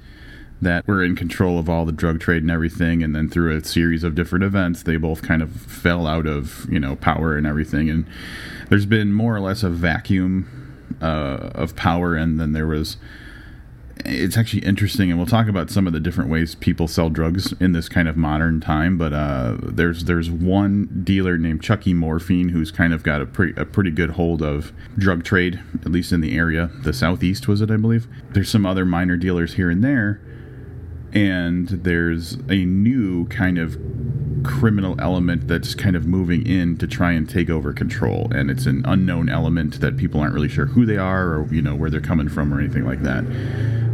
that 0.61 0.87
were 0.87 1.03
in 1.03 1.15
control 1.15 1.59
of 1.59 1.69
all 1.69 1.85
the 1.85 1.93
drug 1.93 2.21
trade 2.21 2.43
and 2.43 2.51
everything 2.51 3.03
and 3.03 3.15
then 3.15 3.29
through 3.29 3.55
a 3.55 3.63
series 3.63 4.03
of 4.03 4.15
different 4.15 4.45
events 4.45 4.83
they 4.83 4.97
both 4.97 5.23
kind 5.23 5.43
of 5.43 5.51
fell 5.51 6.07
out 6.07 6.27
of 6.27 6.67
you 6.71 6.81
know 6.81 6.97
power 6.97 7.37
and 7.37 7.47
everything 7.47 7.91
and 7.91 8.07
there's 8.69 8.87
been 8.87 9.13
more 9.13 9.37
or 9.37 9.41
less 9.41 9.63
a 9.63 9.71
vacuum 9.71 10.49
uh, 11.03 11.51
of 11.55 11.77
power 11.77 12.15
and 12.17 12.41
then 12.41 12.53
there 12.53 12.67
was 12.67 12.97
it's 14.05 14.37
actually 14.37 14.65
interesting, 14.65 15.11
and 15.11 15.19
we'll 15.19 15.27
talk 15.27 15.49
about 15.49 15.71
some 15.71 15.87
of 15.87 15.93
the 15.93 16.01
different 16.01 16.31
ways 16.31 16.55
people 16.55 16.87
sell 16.87 17.09
drugs 17.09 17.53
in 17.61 17.73
this 17.73 17.89
kind 17.89 18.09
of 18.09 18.17
modern 18.17 18.61
time. 18.61 18.99
But 18.99 19.13
uh, 19.13 19.57
there's 19.63 20.05
there's 20.05 20.31
one 20.31 21.03
dealer 21.05 21.39
named 21.39 21.63
Chucky 21.63 21.95
Morphine 21.95 22.51
who's 22.51 22.71
kind 22.71 22.93
of 22.93 23.03
got 23.03 23.23
a 23.23 23.27
pretty 23.27 23.59
a 23.61 23.65
pretty 23.65 23.91
good 23.91 24.11
hold 24.11 24.43
of 24.43 24.73
drug 24.99 25.25
trade, 25.25 25.61
at 25.81 25.91
least 25.91 26.13
in 26.13 26.21
the 26.21 26.37
area. 26.37 26.71
The 26.83 26.93
southeast 26.93 27.49
was 27.49 27.61
it, 27.61 27.71
I 27.71 27.77
believe. 27.77 28.07
There's 28.31 28.51
some 28.51 28.67
other 28.67 28.85
minor 28.85 29.17
dealers 29.17 29.55
here 29.55 29.71
and 29.71 29.83
there, 29.83 30.21
and 31.17 31.69
there's 31.69 32.35
a 32.51 32.67
new 32.67 33.27
kind 33.29 33.57
of 33.57 33.79
criminal 34.45 35.01
element 35.01 35.49
that's 35.49 35.75
kind 35.75 35.97
of 35.97 36.07
moving 36.07 36.47
in 36.47 36.77
to 36.77 36.87
try 36.87 37.13
and 37.13 37.27
take 37.27 37.49
over 37.49 37.73
control. 37.73 38.31
And 38.35 38.51
it's 38.51 38.67
an 38.67 38.85
unknown 38.87 39.31
element 39.31 39.81
that 39.81 39.97
people 39.97 40.21
aren't 40.21 40.35
really 40.35 40.51
sure 40.51 40.67
who 40.67 40.85
they 40.85 40.99
are 40.99 41.37
or 41.37 41.49
you 41.51 41.63
know 41.63 41.75
where 41.75 41.89
they're 41.89 42.03
coming 42.03 42.29
from 42.29 42.53
or 42.53 42.61
anything 42.61 42.85
like 42.85 43.03
that. 43.03 43.25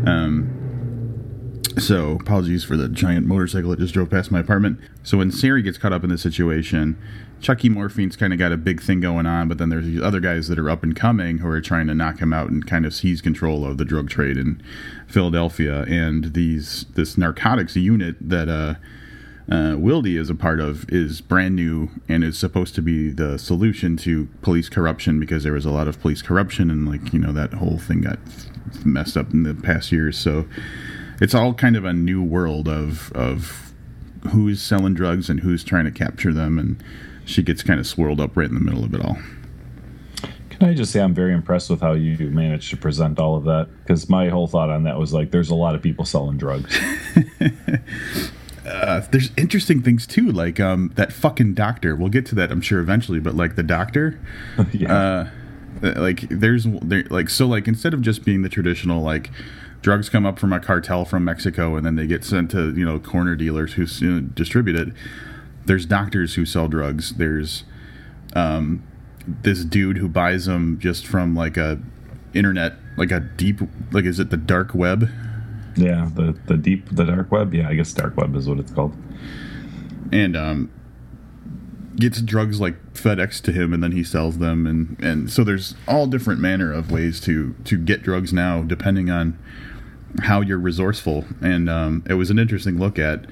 Um, 0.04 1.62
so 1.78 2.18
apologies 2.20 2.64
for 2.64 2.76
the 2.76 2.88
giant 2.88 3.24
motorcycle 3.24 3.70
that 3.70 3.78
just 3.78 3.94
drove 3.94 4.10
past 4.10 4.32
my 4.32 4.40
apartment. 4.40 4.80
So 5.04 5.18
when 5.18 5.30
sari 5.30 5.62
gets 5.62 5.78
caught 5.78 5.92
up 5.92 6.02
in 6.02 6.10
this 6.10 6.22
situation 6.22 6.98
chucky 7.42 7.68
morphine's 7.68 8.16
kind 8.16 8.32
of 8.32 8.38
got 8.38 8.52
a 8.52 8.56
big 8.56 8.80
thing 8.80 9.00
going 9.00 9.26
on 9.26 9.48
but 9.48 9.58
then 9.58 9.68
there's 9.68 9.84
these 9.84 10.00
other 10.00 10.20
guys 10.20 10.46
that 10.48 10.58
are 10.58 10.70
up 10.70 10.82
and 10.82 10.94
coming 10.94 11.38
who 11.38 11.48
are 11.48 11.60
trying 11.60 11.88
to 11.88 11.94
knock 11.94 12.20
him 12.20 12.32
out 12.32 12.48
and 12.48 12.66
kind 12.66 12.86
of 12.86 12.94
seize 12.94 13.20
control 13.20 13.66
of 13.66 13.78
the 13.78 13.84
drug 13.84 14.08
trade 14.08 14.36
in 14.36 14.62
philadelphia 15.12 15.82
and 15.82 16.34
these 16.34 16.86
this 16.94 17.18
narcotics 17.18 17.76
unit 17.76 18.16
that 18.20 18.48
uh 18.48 18.74
uh, 19.50 19.74
Wildy 19.74 20.18
is 20.18 20.30
a 20.30 20.36
part 20.36 20.60
of 20.60 20.88
is 20.88 21.20
brand 21.20 21.56
new 21.56 21.90
and 22.08 22.22
is 22.22 22.38
supposed 22.38 22.76
to 22.76 22.80
be 22.80 23.10
the 23.10 23.38
solution 23.38 23.96
to 23.98 24.28
police 24.40 24.68
corruption 24.68 25.18
because 25.18 25.42
there 25.42 25.52
was 25.52 25.64
a 25.64 25.70
lot 25.70 25.88
of 25.88 26.00
police 26.00 26.22
corruption 26.22 26.70
and 26.70 26.88
like 26.88 27.12
you 27.12 27.18
know 27.18 27.32
that 27.32 27.54
whole 27.54 27.76
thing 27.76 28.02
got 28.02 28.20
messed 28.84 29.16
up 29.16 29.32
in 29.32 29.42
the 29.42 29.54
past 29.54 29.92
years. 29.92 30.16
So 30.16 30.46
it's 31.20 31.34
all 31.34 31.54
kind 31.54 31.76
of 31.76 31.84
a 31.84 31.92
new 31.92 32.22
world 32.22 32.68
of 32.68 33.12
of 33.12 33.72
who's 34.30 34.62
selling 34.62 34.94
drugs 34.94 35.28
and 35.28 35.40
who's 35.40 35.64
trying 35.64 35.84
to 35.84 35.90
capture 35.90 36.32
them, 36.32 36.58
and 36.58 36.82
she 37.24 37.42
gets 37.42 37.62
kind 37.62 37.80
of 37.80 37.86
swirled 37.86 38.20
up 38.20 38.36
right 38.36 38.48
in 38.48 38.54
the 38.54 38.60
middle 38.60 38.84
of 38.84 38.94
it 38.94 39.04
all. 39.04 39.18
Can 40.52 40.68
I 40.68 40.74
just 40.74 40.92
say 40.92 41.00
I'm 41.00 41.14
very 41.14 41.32
impressed 41.32 41.70
with 41.70 41.80
how 41.80 41.92
you 41.92 42.28
managed 42.28 42.68
to 42.70 42.76
present 42.76 43.18
all 43.18 43.36
of 43.36 43.44
that? 43.44 43.68
Because 43.78 44.10
my 44.10 44.28
whole 44.28 44.46
thought 44.46 44.68
on 44.68 44.82
that 44.84 44.98
was 44.98 45.14
like, 45.14 45.30
there's 45.30 45.48
a 45.48 45.54
lot 45.54 45.74
of 45.74 45.80
people 45.80 46.04
selling 46.04 46.36
drugs. 46.36 46.78
uh, 48.66 49.00
there's 49.10 49.30
interesting 49.38 49.82
things 49.82 50.06
too, 50.06 50.30
like 50.30 50.60
um, 50.60 50.92
that 50.96 51.10
fucking 51.10 51.54
doctor. 51.54 51.96
We'll 51.96 52.10
get 52.10 52.26
to 52.26 52.34
that, 52.34 52.52
I'm 52.52 52.60
sure, 52.60 52.80
eventually. 52.80 53.18
But 53.18 53.34
like 53.34 53.56
the 53.56 53.62
doctor, 53.62 54.20
yeah. 54.72 54.94
uh, 54.94 55.30
like 55.96 56.28
there's 56.28 56.66
there, 56.82 57.04
like 57.08 57.30
so 57.30 57.46
like 57.46 57.66
instead 57.66 57.94
of 57.94 58.02
just 58.02 58.22
being 58.22 58.42
the 58.42 58.50
traditional 58.50 59.02
like 59.02 59.30
drugs 59.80 60.10
come 60.10 60.26
up 60.26 60.38
from 60.38 60.52
a 60.52 60.60
cartel 60.60 61.06
from 61.06 61.24
Mexico 61.24 61.76
and 61.76 61.86
then 61.86 61.96
they 61.96 62.06
get 62.06 62.24
sent 62.24 62.50
to 62.50 62.74
you 62.76 62.84
know 62.84 62.98
corner 62.98 63.36
dealers 63.36 63.72
who 63.74 63.86
you 64.04 64.12
know, 64.12 64.20
distribute 64.20 64.76
it. 64.76 64.92
There's 65.64 65.86
doctors 65.86 66.34
who 66.34 66.44
sell 66.44 66.68
drugs. 66.68 67.14
There's 67.14 67.64
um, 68.34 68.82
this 69.26 69.64
dude 69.64 69.98
who 69.98 70.08
buys 70.08 70.46
them 70.46 70.78
just 70.78 71.06
from 71.06 71.34
like 71.34 71.56
a 71.56 71.80
internet, 72.34 72.74
like 72.96 73.10
a 73.10 73.20
deep, 73.20 73.60
like 73.90 74.04
is 74.04 74.18
it 74.18 74.30
the 74.30 74.36
dark 74.36 74.74
web? 74.74 75.08
Yeah, 75.76 76.08
the 76.14 76.38
the 76.46 76.56
deep 76.56 76.88
the 76.90 77.04
dark 77.04 77.30
web. 77.30 77.54
Yeah, 77.54 77.68
I 77.68 77.74
guess 77.74 77.92
dark 77.92 78.16
web 78.16 78.34
is 78.36 78.48
what 78.48 78.58
it's 78.58 78.72
called. 78.72 78.94
And 80.12 80.36
um, 80.36 80.70
gets 81.96 82.20
drugs 82.20 82.60
like 82.60 82.94
FedEx 82.94 83.40
to 83.42 83.52
him, 83.52 83.72
and 83.72 83.82
then 83.82 83.92
he 83.92 84.04
sells 84.04 84.38
them, 84.38 84.66
and 84.66 84.96
and 85.02 85.30
so 85.30 85.44
there's 85.44 85.74
all 85.88 86.06
different 86.06 86.40
manner 86.40 86.72
of 86.72 86.90
ways 86.90 87.20
to 87.20 87.54
to 87.64 87.78
get 87.78 88.02
drugs 88.02 88.32
now, 88.32 88.62
depending 88.62 89.10
on 89.10 89.38
how 90.22 90.40
you're 90.40 90.58
resourceful. 90.58 91.24
And 91.40 91.70
um, 91.70 92.04
it 92.08 92.14
was 92.14 92.30
an 92.30 92.38
interesting 92.38 92.78
look 92.78 92.98
at. 92.98 93.26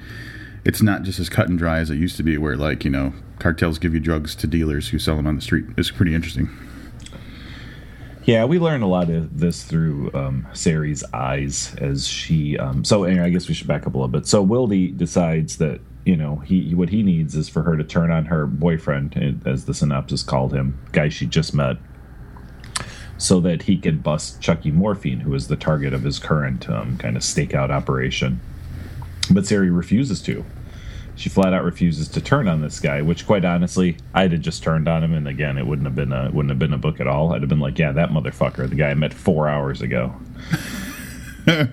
It's 0.63 0.81
not 0.81 1.01
just 1.01 1.19
as 1.19 1.27
cut 1.27 1.49
and 1.49 1.57
dry 1.57 1.79
as 1.79 1.89
it 1.89 1.95
used 1.95 2.17
to 2.17 2.23
be, 2.23 2.37
where 2.37 2.55
like 2.55 2.83
you 2.83 2.91
know 2.91 3.13
cartels 3.41 3.79
give 3.79 3.93
you 3.93 3.99
drugs 3.99 4.35
to 4.35 4.47
dealers 4.47 4.89
who 4.89 4.99
sell 4.99 5.17
them 5.17 5.27
on 5.27 5.35
the 5.35 5.41
street. 5.41 5.65
It's 5.75 5.91
pretty 5.91 6.13
interesting. 6.13 6.49
Yeah, 8.23 8.45
we 8.45 8.59
learned 8.59 8.83
a 8.83 8.87
lot 8.87 9.09
of 9.09 9.39
this 9.39 9.63
through 9.63 10.11
um, 10.13 10.47
Sari's 10.53 11.03
eyes 11.11 11.75
as 11.79 12.07
she. 12.07 12.57
Um, 12.57 12.85
so 12.85 13.03
anyway, 13.03 13.25
I 13.25 13.29
guess 13.29 13.47
we 13.47 13.55
should 13.55 13.67
back 13.67 13.87
up 13.87 13.95
a 13.95 13.97
little 13.97 14.07
bit. 14.07 14.27
So 14.27 14.45
Wildy 14.45 14.95
decides 14.95 15.57
that 15.57 15.81
you 16.05 16.15
know 16.15 16.37
he 16.37 16.75
what 16.75 16.89
he 16.89 17.01
needs 17.01 17.35
is 17.35 17.49
for 17.49 17.63
her 17.63 17.75
to 17.75 17.83
turn 17.83 18.11
on 18.11 18.25
her 18.25 18.45
boyfriend, 18.45 19.41
as 19.45 19.65
the 19.65 19.73
synopsis 19.73 20.21
called 20.21 20.53
him, 20.53 20.79
guy 20.91 21.09
she 21.09 21.25
just 21.25 21.55
met, 21.55 21.77
so 23.17 23.39
that 23.39 23.63
he 23.63 23.75
can 23.75 23.97
bust 23.97 24.39
Chucky 24.39 24.69
Morphine, 24.69 25.21
who 25.21 25.33
is 25.33 25.47
the 25.47 25.55
target 25.55 25.91
of 25.91 26.03
his 26.03 26.19
current 26.19 26.69
um, 26.69 26.99
kind 26.99 27.17
of 27.17 27.23
stakeout 27.23 27.71
operation. 27.71 28.39
But 29.31 29.47
Sari 29.47 29.71
refuses 29.71 30.21
to 30.23 30.45
she 31.15 31.29
flat 31.29 31.53
out 31.53 31.63
refuses 31.63 32.07
to 32.09 32.21
turn 32.21 32.47
on 32.47 32.61
this 32.61 32.79
guy. 32.79 33.01
Which, 33.01 33.25
quite 33.25 33.45
honestly, 33.45 33.97
I'd 34.13 34.31
have 34.31 34.41
just 34.41 34.63
turned 34.63 34.87
on 34.87 35.03
him, 35.03 35.13
and 35.13 35.27
again, 35.27 35.57
it 35.57 35.65
wouldn't 35.65 35.85
have 35.85 35.95
been 35.95 36.11
a 36.11 36.29
wouldn't 36.31 36.49
have 36.49 36.59
been 36.59 36.73
a 36.73 36.77
book 36.77 36.99
at 36.99 37.07
all. 37.07 37.33
I'd 37.33 37.41
have 37.41 37.49
been 37.49 37.59
like, 37.59 37.77
yeah, 37.77 37.91
that 37.91 38.09
motherfucker, 38.09 38.69
the 38.69 38.75
guy 38.75 38.89
I 38.89 38.93
met 38.93 39.13
four 39.13 39.47
hours 39.47 39.81
ago. 39.81 40.13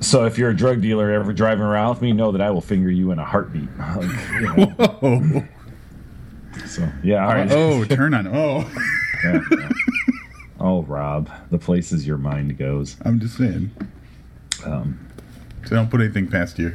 so 0.00 0.24
if 0.24 0.38
you're 0.38 0.50
a 0.50 0.56
drug 0.56 0.80
dealer 0.80 1.10
ever 1.12 1.32
driving 1.32 1.64
around 1.64 1.90
with 1.90 2.02
me, 2.02 2.12
know 2.12 2.32
that 2.32 2.40
I 2.40 2.50
will 2.50 2.60
finger 2.60 2.90
you 2.90 3.10
in 3.12 3.18
a 3.18 3.24
heartbeat. 3.24 3.68
Like, 3.96 4.10
you 4.32 4.40
know. 4.40 4.66
Whoa. 4.76 5.44
So 6.66 6.88
yeah, 7.02 7.26
all 7.26 7.34
right. 7.34 7.50
Oh, 7.50 7.84
turn 7.84 8.14
on. 8.14 8.26
Oh. 8.28 8.70
yeah, 9.24 9.40
yeah. 9.50 9.68
Oh, 10.60 10.82
Rob, 10.82 11.30
the 11.50 11.58
places 11.58 12.06
your 12.06 12.18
mind 12.18 12.58
goes. 12.58 12.96
I'm 13.04 13.20
just 13.20 13.36
saying. 13.36 13.70
Um, 14.64 14.98
so 15.64 15.76
don't 15.76 15.90
put 15.90 16.00
anything 16.00 16.28
past 16.28 16.58
you. 16.58 16.74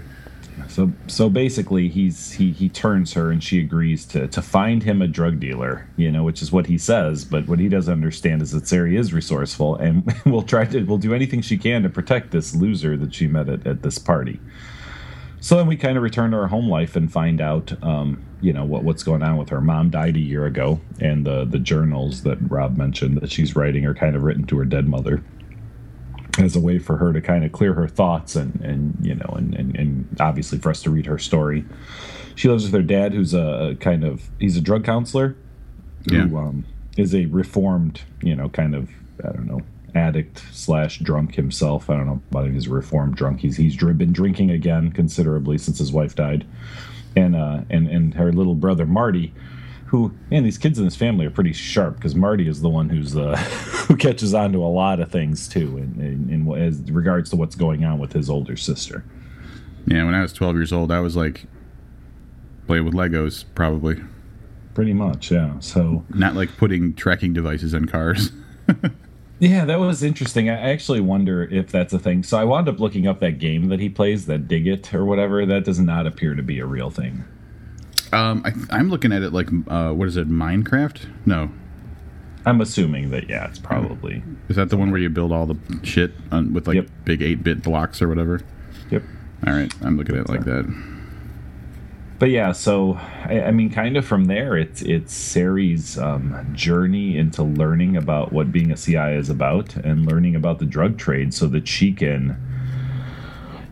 So 0.68 0.92
so 1.08 1.30
basically 1.30 1.90
he's 1.90 2.32
he 2.32 2.52
he 2.52 2.70
turns 2.70 3.14
her 3.14 3.32
and 3.32 3.44
she 3.44 3.60
agrees 3.60 4.06
to 4.08 4.28
to 4.28 4.42
find 4.42 4.84
him 4.84 5.02
a 5.02 5.08
drug 5.08 5.40
dealer, 5.40 5.88
you 5.98 6.12
know, 6.12 6.24
which 6.24 6.42
is 6.42 6.52
what 6.52 6.68
he 6.68 6.78
says, 6.78 7.26
but 7.26 7.48
what 7.48 7.60
he 7.60 7.70
doesn't 7.70 7.94
understand 7.94 8.42
is 8.42 8.52
that 8.52 8.68
Sari 8.68 8.98
is 8.98 9.14
resourceful 9.14 9.76
and 9.76 10.14
will 10.26 10.42
try 10.44 10.66
to 10.66 10.84
will 10.84 10.98
do 10.98 11.14
anything 11.14 11.42
she 11.42 11.58
can 11.58 11.84
to 11.84 11.90
protect 11.90 12.32
this 12.32 12.56
loser 12.56 12.98
that 12.98 13.14
she 13.14 13.28
met 13.28 13.50
at, 13.50 13.66
at 13.68 13.84
this 13.84 13.98
party. 13.98 14.40
So 15.42 15.58
then 15.58 15.68
we 15.68 15.76
kind 15.76 15.98
of 15.98 16.04
return 16.04 16.32
to 16.32 16.38
our 16.38 16.48
home 16.48 16.70
life 16.70 16.96
and 16.96 17.12
find 17.12 17.42
out, 17.42 17.74
um, 17.84 18.24
you 18.40 18.54
know, 18.54 18.64
what 18.64 18.86
what's 18.86 19.04
going 19.04 19.24
on 19.24 19.36
with 19.36 19.50
her. 19.50 19.60
Mom 19.60 19.90
died 19.90 20.16
a 20.16 20.22
year 20.22 20.46
ago, 20.46 20.80
and 21.00 21.26
the 21.26 21.44
the 21.46 21.60
journals 21.60 22.24
that 22.24 22.38
Rob 22.50 22.78
mentioned 22.78 23.18
that 23.18 23.32
she's 23.32 23.56
writing 23.56 23.86
are 23.86 23.94
kind 23.94 24.16
of 24.16 24.24
written 24.24 24.46
to 24.46 24.58
her 24.58 24.66
dead 24.66 24.88
mother 24.88 25.22
as 26.40 26.56
a 26.56 26.60
way 26.60 26.80
for 26.80 26.98
her 26.98 27.14
to 27.14 27.22
kind 27.22 27.46
of 27.46 27.52
clear 27.52 27.74
her 27.74 27.88
thoughts 27.88 28.36
and 28.36 28.60
and 28.62 28.98
you 29.02 29.16
know 29.16 29.34
and, 29.36 29.54
and, 29.56 29.76
and 29.76 30.18
obviously 30.20 30.58
for 30.58 30.70
us 30.70 30.82
to 30.84 30.90
read 30.90 31.06
her 31.06 31.20
story. 31.20 31.66
She 32.36 32.50
lives 32.50 32.64
with 32.64 32.74
her 32.74 32.82
dad 32.82 33.14
who's 33.14 33.34
a 33.34 33.78
kind 33.80 34.04
of 34.04 34.30
he's 34.40 34.58
a 34.58 34.62
drug 34.62 34.84
counselor 34.84 35.36
yeah. 36.06 36.22
who 36.22 36.38
um, 36.38 36.66
is 36.98 37.14
a 37.14 37.26
reformed 37.28 38.02
you 38.22 38.36
know 38.36 38.50
kind 38.50 38.76
of 38.76 38.90
i 39.24 39.32
don't 39.32 39.46
know 39.46 39.62
addict 39.96 40.44
slash 40.52 41.00
drunk 41.00 41.36
himself. 41.36 41.90
I 41.90 41.96
don't 41.96 42.08
know 42.08 42.22
about 42.32 42.46
him 42.46 42.54
he's 42.54 42.68
a 42.68 42.72
reformed 42.72 43.16
drunk. 43.16 43.40
He's 43.40 43.58
he's 43.58 43.76
been 43.76 44.14
drinking 44.14 44.52
again 44.52 44.92
considerably 44.92 45.58
since 45.58 45.78
his 45.78 45.92
wife 45.92 46.16
died. 46.16 46.46
And 47.16 47.36
uh 47.36 47.62
and 47.70 47.88
and 47.88 48.14
her 48.16 48.32
little 48.32 48.56
brother 48.56 48.86
marty 48.86 49.34
who 49.94 50.12
and 50.32 50.44
these 50.44 50.58
kids 50.58 50.80
in 50.80 50.86
this 50.86 50.96
family 50.96 51.24
are 51.24 51.30
pretty 51.30 51.54
sharp 51.54 51.98
because 51.98 52.16
Marty 52.16 52.48
is 52.48 52.62
the 52.62 52.68
one 52.68 52.90
who's 52.90 53.16
uh, 53.16 53.38
who 53.88 53.96
catches 53.96 54.34
on 54.34 54.52
to 54.54 54.58
a 54.58 54.66
lot 54.66 55.00
of 55.00 55.12
things 55.12 55.48
too, 55.48 55.78
in, 55.78 56.02
in, 56.02 56.30
in 56.32 56.52
as 56.60 56.82
regards 56.90 57.30
to 57.30 57.36
what's 57.36 57.56
going 57.56 57.86
on 57.86 58.00
with 58.00 58.12
his 58.12 58.28
older 58.28 58.58
sister. 58.58 59.06
Yeah, 59.86 60.04
when 60.06 60.16
I 60.16 60.24
was 60.24 60.34
12 60.34 60.56
years 60.56 60.74
old, 60.74 60.92
I 60.92 61.00
was 61.00 61.16
like 61.16 61.46
playing 62.66 62.86
with 62.86 62.96
Legos, 62.96 63.46
probably. 63.54 64.02
Pretty 64.74 64.94
much, 64.94 65.30
yeah. 65.30 65.60
So 65.60 66.04
not 66.10 66.34
like 66.34 66.58
putting 66.58 66.96
tracking 66.96 67.32
devices 67.32 67.76
in 67.76 67.86
cars. 67.86 68.32
yeah, 69.40 69.64
that 69.64 69.80
was 69.80 70.02
interesting. 70.02 70.50
I 70.50 70.72
actually 70.72 71.02
wonder 71.02 71.44
if 71.44 71.72
that's 71.72 71.94
a 71.94 72.00
thing. 72.00 72.24
So 72.24 72.40
I 72.40 72.46
wound 72.46 72.68
up 72.68 72.80
looking 72.80 73.06
up 73.06 73.20
that 73.20 73.38
game 73.38 73.68
that 73.68 73.80
he 73.80 73.90
plays, 73.90 74.26
that 74.26 74.48
Dig 74.48 74.66
It 74.66 74.92
or 74.92 75.06
whatever. 75.06 75.46
That 75.46 75.66
does 75.66 75.80
not 75.80 76.08
appear 76.08 76.34
to 76.34 76.42
be 76.42 76.58
a 76.58 76.66
real 76.66 76.90
thing. 76.90 77.26
Um, 78.14 78.44
I, 78.70 78.80
am 78.80 78.90
looking 78.90 79.12
at 79.12 79.24
it 79.24 79.34
like 79.34 79.50
uh, 79.68 79.92
what 79.92 80.08
is 80.08 80.18
it? 80.18 80.30
Minecraft? 80.30 81.08
No. 81.26 81.50
I'm 82.46 82.62
assuming 82.62 83.10
that 83.12 83.30
yeah, 83.30 83.48
it's 83.48 83.60
probably. 83.60 84.22
Is 84.50 84.56
that 84.58 84.70
the 84.70 84.78
one 84.78 84.92
where 84.92 85.00
you 85.00 85.10
build 85.10 85.32
all 85.32 85.46
the 85.46 85.58
shit 85.84 86.12
on, 86.32 86.54
with 86.54 86.68
like 86.68 86.76
yep. 86.76 86.90
big 87.06 87.22
eight 87.22 87.44
bit 87.44 87.64
blocks 87.64 88.02
or 88.02 88.08
whatever? 88.08 88.42
Yep. 88.92 89.04
All 89.48 89.54
right, 89.54 89.74
I'm 89.82 89.98
looking 89.98 90.16
at 90.16 90.22
it 90.22 90.30
like 90.30 90.46
that. 90.46 90.66
But 92.20 92.30
yeah, 92.30 92.52
so 92.52 92.94
I, 93.26 93.44
I 93.44 93.52
mean, 93.52 93.70
kind 93.70 93.98
of 93.98 94.06
from 94.06 94.26
there, 94.26 94.56
it's 94.56 94.82
it's 94.82 95.14
Sari's 95.14 95.98
um, 95.98 96.54
journey 96.54 97.18
into 97.18 97.44
learning 97.44 97.98
about 97.98 98.32
what 98.32 98.52
being 98.52 98.72
a 98.72 98.78
CI 98.78 99.16
is 99.16 99.30
about 99.30 99.76
and 99.78 100.06
learning 100.06 100.36
about 100.36 100.60
the 100.60 100.66
drug 100.66 100.98
trade, 100.98 101.34
so 101.34 101.48
that 101.48 101.68
she 101.68 101.92
can 101.94 102.38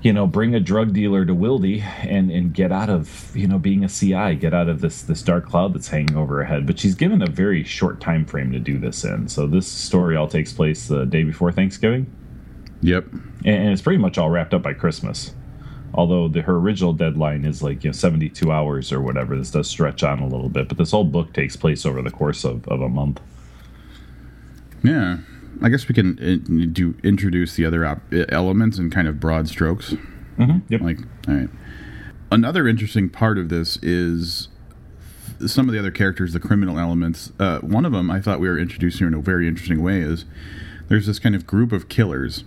you 0.02 0.12
know, 0.12 0.26
bring 0.26 0.56
a 0.56 0.60
drug 0.60 0.94
dealer 0.94 1.26
to 1.26 1.36
Wildy 1.36 1.82
and 1.82 2.32
and 2.32 2.54
get 2.54 2.72
out 2.72 2.90
of 2.90 3.36
you 3.36 3.48
know 3.48 3.60
being 3.60 3.84
a 3.84 3.90
CI, 3.90 4.36
get 4.36 4.54
out 4.54 4.68
of 4.68 4.82
this 4.82 5.04
this 5.04 5.22
dark 5.22 5.48
cloud 5.48 5.74
that's 5.74 5.88
hanging 5.88 6.18
over 6.18 6.38
her 6.38 6.44
head. 6.44 6.66
But 6.66 6.80
she's 6.80 6.96
given 6.96 7.22
a 7.22 7.28
very 7.28 7.64
short 7.64 8.00
time 8.02 8.26
frame 8.26 8.52
to 8.52 8.60
do 8.60 8.80
this 8.80 9.04
in. 9.04 9.28
So 9.28 9.48
this 9.48 9.68
story 9.68 10.16
all 10.16 10.28
takes 10.28 10.52
place 10.52 10.88
the 10.88 11.06
day 11.06 11.24
before 11.24 11.52
Thanksgiving. 11.52 12.12
Yep. 12.84 13.06
and 13.46 13.70
it's 13.70 13.82
pretty 13.84 14.00
much 14.00 14.18
all 14.18 14.32
wrapped 14.32 14.56
up 14.56 14.64
by 14.64 14.74
Christmas. 14.74 15.36
Although 15.94 16.30
the, 16.30 16.42
her 16.42 16.56
original 16.56 16.94
deadline 16.94 17.46
is 17.46 17.62
like 17.62 17.84
you 17.84 17.90
know 17.90 17.94
72 17.94 18.52
hours 18.52 18.92
or 18.92 19.02
whatever. 19.02 19.38
This 19.38 19.52
does 19.52 19.70
stretch 19.70 20.04
on 20.04 20.20
a 20.20 20.28
little 20.28 20.50
bit, 20.50 20.68
but 20.68 20.78
this 20.78 20.92
whole 20.92 21.04
book 21.04 21.34
takes 21.34 21.56
place 21.56 21.86
over 21.86 22.02
the 22.02 22.10
course 22.10 22.44
of, 22.44 22.68
of 22.68 22.82
a 22.82 22.90
month. 22.90 23.20
Yeah. 24.84 25.18
I 25.62 25.70
guess 25.70 25.88
we 25.88 25.96
can 25.96 26.18
uh, 26.20 26.68
do 26.72 26.96
introduce 27.04 27.56
the 27.56 27.66
other 27.66 27.86
op- 27.86 28.02
elements 28.30 28.78
in 28.78 28.90
kind 28.90 29.08
of 29.08 29.20
broad 29.20 29.48
strokes. 29.48 29.94
Mm-hmm. 30.38 30.60
Yep. 30.70 30.82
Like, 30.82 31.00
all 31.28 31.36
right. 31.36 31.50
Another 32.32 32.68
interesting 32.68 33.10
part 33.10 33.38
of 33.38 33.50
this 33.50 33.78
is 33.84 34.48
some 35.48 35.68
of 35.68 35.74
the 35.74 35.80
other 35.80 35.92
characters, 35.92 36.34
the 36.34 36.40
criminal 36.40 36.80
elements. 36.80 37.32
Uh, 37.40 37.60
one 37.60 37.86
of 37.86 37.92
them 37.92 38.10
I 38.10 38.22
thought 38.22 38.40
we 38.40 38.48
were 38.48 38.58
introduced 38.58 39.00
here 39.00 39.08
in 39.08 39.14
a 39.14 39.22
very 39.22 39.48
interesting 39.48 39.82
way 39.82 40.00
is 40.00 40.26
there's 40.88 41.08
this 41.08 41.20
kind 41.20 41.36
of 41.36 41.46
group 41.46 41.72
of 41.72 41.90
killers 41.90 42.44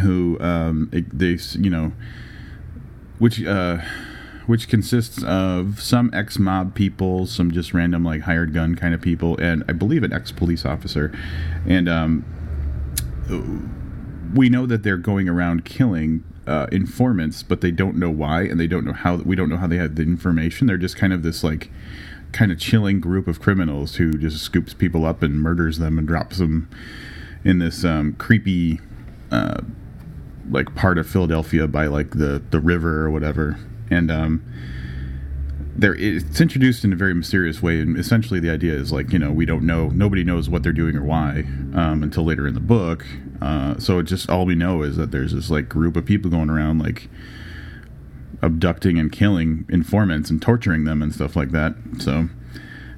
who 0.00 0.38
um, 0.40 0.88
they 0.92 1.38
you 1.58 1.70
know 1.70 1.92
which 3.18 3.44
uh, 3.44 3.78
which 4.46 4.68
consists 4.68 5.22
of 5.22 5.80
some 5.80 6.10
ex 6.12 6.38
mob 6.38 6.74
people, 6.74 7.26
some 7.26 7.50
just 7.50 7.72
random 7.74 8.04
like 8.04 8.22
hired 8.22 8.52
gun 8.52 8.74
kind 8.74 8.94
of 8.94 9.00
people, 9.00 9.36
and 9.38 9.64
I 9.68 9.72
believe 9.72 10.02
an 10.02 10.12
ex 10.12 10.32
police 10.32 10.64
officer, 10.64 11.16
and 11.66 11.88
um, 11.88 12.24
we 14.34 14.48
know 14.48 14.66
that 14.66 14.82
they're 14.82 14.96
going 14.96 15.28
around 15.28 15.64
killing 15.64 16.24
uh, 16.46 16.66
informants, 16.72 17.42
but 17.42 17.60
they 17.60 17.70
don't 17.70 17.96
know 17.96 18.10
why, 18.10 18.42
and 18.42 18.58
they 18.58 18.66
don't 18.66 18.84
know 18.84 18.92
how. 18.92 19.16
We 19.16 19.36
don't 19.36 19.48
know 19.48 19.56
how 19.56 19.66
they 19.66 19.76
had 19.76 19.96
the 19.96 20.02
information. 20.02 20.66
They're 20.66 20.76
just 20.76 20.96
kind 20.96 21.12
of 21.12 21.22
this 21.22 21.44
like 21.44 21.70
kind 22.32 22.50
of 22.50 22.58
chilling 22.58 22.98
group 22.98 23.28
of 23.28 23.40
criminals 23.40 23.96
who 23.96 24.12
just 24.12 24.42
scoops 24.42 24.72
people 24.72 25.04
up 25.04 25.22
and 25.22 25.40
murders 25.40 25.78
them 25.78 25.98
and 25.98 26.08
drops 26.08 26.38
them 26.38 26.68
in 27.44 27.58
this 27.58 27.84
um, 27.84 28.14
creepy. 28.14 28.80
Uh, 29.30 29.60
like 30.50 30.74
part 30.74 30.98
of 30.98 31.08
Philadelphia 31.08 31.68
by 31.68 31.86
like 31.86 32.10
the 32.10 32.42
the 32.50 32.60
river 32.60 33.04
or 33.04 33.10
whatever, 33.10 33.56
and 33.90 34.10
um, 34.10 34.42
there 35.76 35.94
it's 35.94 36.40
introduced 36.40 36.84
in 36.84 36.92
a 36.92 36.96
very 36.96 37.14
mysterious 37.14 37.62
way. 37.62 37.80
And 37.80 37.96
essentially, 37.96 38.40
the 38.40 38.50
idea 38.50 38.74
is 38.74 38.92
like 38.92 39.12
you 39.12 39.18
know 39.18 39.30
we 39.30 39.46
don't 39.46 39.64
know, 39.64 39.88
nobody 39.88 40.24
knows 40.24 40.48
what 40.48 40.62
they're 40.62 40.72
doing 40.72 40.96
or 40.96 41.04
why 41.04 41.44
um, 41.74 42.02
until 42.02 42.24
later 42.24 42.46
in 42.46 42.54
the 42.54 42.60
book. 42.60 43.06
Uh, 43.40 43.78
so 43.78 43.98
it 43.98 44.04
just 44.04 44.28
all 44.30 44.46
we 44.46 44.54
know 44.54 44.82
is 44.82 44.96
that 44.96 45.10
there's 45.10 45.32
this 45.32 45.50
like 45.50 45.68
group 45.68 45.96
of 45.96 46.04
people 46.04 46.30
going 46.30 46.50
around 46.50 46.78
like 46.78 47.08
abducting 48.42 48.98
and 48.98 49.12
killing 49.12 49.64
informants 49.68 50.30
and 50.30 50.42
torturing 50.42 50.84
them 50.84 51.00
and 51.00 51.14
stuff 51.14 51.36
like 51.36 51.50
that. 51.52 51.74
So 51.98 52.28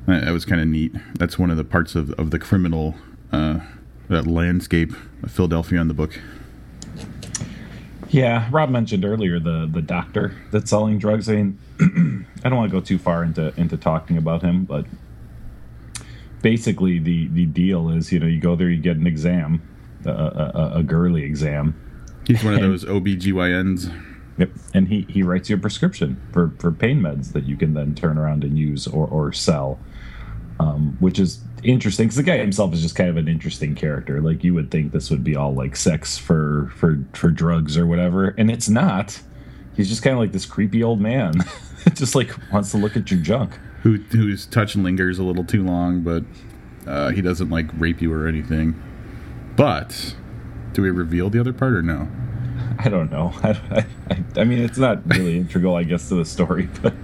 that 0.06 0.30
was 0.32 0.44
kind 0.44 0.60
of 0.60 0.66
neat. 0.66 0.92
That's 1.14 1.38
one 1.38 1.50
of 1.50 1.56
the 1.56 1.64
parts 1.64 1.94
of 1.94 2.10
of 2.12 2.30
the 2.30 2.38
criminal. 2.38 2.94
Uh, 3.32 3.60
that 4.08 4.26
landscape 4.26 4.92
of 5.22 5.30
Philadelphia 5.30 5.80
in 5.80 5.88
the 5.88 5.94
book. 5.94 6.20
Yeah, 8.10 8.48
Rob 8.50 8.70
mentioned 8.70 9.04
earlier 9.04 9.38
the 9.38 9.68
the 9.70 9.82
doctor 9.82 10.34
that's 10.50 10.70
selling 10.70 10.98
drugs. 10.98 11.28
I 11.28 11.36
mean, 11.36 11.58
I 12.44 12.48
don't 12.48 12.58
want 12.58 12.70
to 12.70 12.76
go 12.76 12.80
too 12.80 12.98
far 12.98 13.24
into 13.24 13.52
into 13.58 13.76
talking 13.76 14.16
about 14.16 14.42
him, 14.42 14.64
but 14.64 14.86
basically 16.42 16.98
the 16.98 17.28
the 17.28 17.46
deal 17.46 17.88
is, 17.88 18.12
you 18.12 18.20
know, 18.20 18.26
you 18.26 18.40
go 18.40 18.54
there, 18.54 18.68
you 18.68 18.80
get 18.80 18.96
an 18.96 19.06
exam, 19.06 19.62
a, 20.04 20.10
a, 20.10 20.72
a 20.76 20.82
girly 20.82 21.24
exam. 21.24 21.74
He's 22.26 22.44
one 22.44 22.54
of 22.54 22.60
those 22.60 22.84
OBGYNs. 22.84 23.92
Yep, 24.36 24.50
and 24.74 24.88
he 24.88 25.06
he 25.08 25.22
writes 25.22 25.48
you 25.48 25.56
a 25.56 25.58
prescription 25.58 26.20
for 26.32 26.52
for 26.58 26.72
pain 26.72 27.00
meds 27.00 27.32
that 27.32 27.44
you 27.44 27.56
can 27.56 27.74
then 27.74 27.94
turn 27.94 28.18
around 28.18 28.44
and 28.44 28.58
use 28.58 28.86
or 28.86 29.06
or 29.06 29.32
sell, 29.32 29.78
um, 30.60 30.96
which 31.00 31.18
is 31.18 31.40
interesting 31.64 32.06
because 32.06 32.16
the 32.16 32.22
guy 32.22 32.36
himself 32.36 32.72
is 32.74 32.82
just 32.82 32.94
kind 32.94 33.10
of 33.10 33.16
an 33.16 33.28
interesting 33.28 33.74
character. 33.74 34.20
Like 34.20 34.44
you 34.44 34.54
would 34.54 34.70
think 34.70 34.92
this 34.92 35.10
would 35.10 35.24
be 35.24 35.36
all 35.36 35.54
like 35.54 35.76
sex 35.76 36.16
for 36.18 36.70
for 36.76 36.98
for 37.12 37.30
drugs 37.30 37.76
or 37.76 37.86
whatever, 37.86 38.28
and 38.38 38.50
it's 38.50 38.68
not. 38.68 39.20
He's 39.76 39.88
just 39.88 40.02
kind 40.02 40.14
of 40.14 40.20
like 40.20 40.32
this 40.32 40.46
creepy 40.46 40.82
old 40.82 41.00
man, 41.00 41.38
that 41.84 41.94
just 41.94 42.14
like 42.14 42.30
wants 42.52 42.70
to 42.70 42.76
look 42.76 42.96
at 42.96 43.10
your 43.10 43.20
junk. 43.20 43.58
Who 43.82 43.96
whose 43.96 44.46
touch 44.46 44.76
lingers 44.76 45.18
a 45.18 45.24
little 45.24 45.44
too 45.44 45.64
long, 45.64 46.02
but 46.02 46.24
uh, 46.86 47.10
he 47.10 47.22
doesn't 47.22 47.50
like 47.50 47.66
rape 47.74 48.00
you 48.00 48.12
or 48.12 48.26
anything. 48.26 48.80
But 49.56 50.16
do 50.72 50.82
we 50.82 50.90
reveal 50.90 51.30
the 51.30 51.40
other 51.40 51.52
part 51.52 51.74
or 51.74 51.82
no? 51.82 52.08
I 52.78 52.88
don't 52.88 53.10
know. 53.10 53.32
I, 53.42 53.84
I, 54.10 54.24
I 54.36 54.44
mean, 54.44 54.58
it's 54.58 54.78
not 54.78 55.06
really 55.06 55.36
integral, 55.38 55.76
I 55.76 55.84
guess, 55.84 56.08
to 56.08 56.16
the 56.16 56.24
story, 56.24 56.68
but 56.82 56.94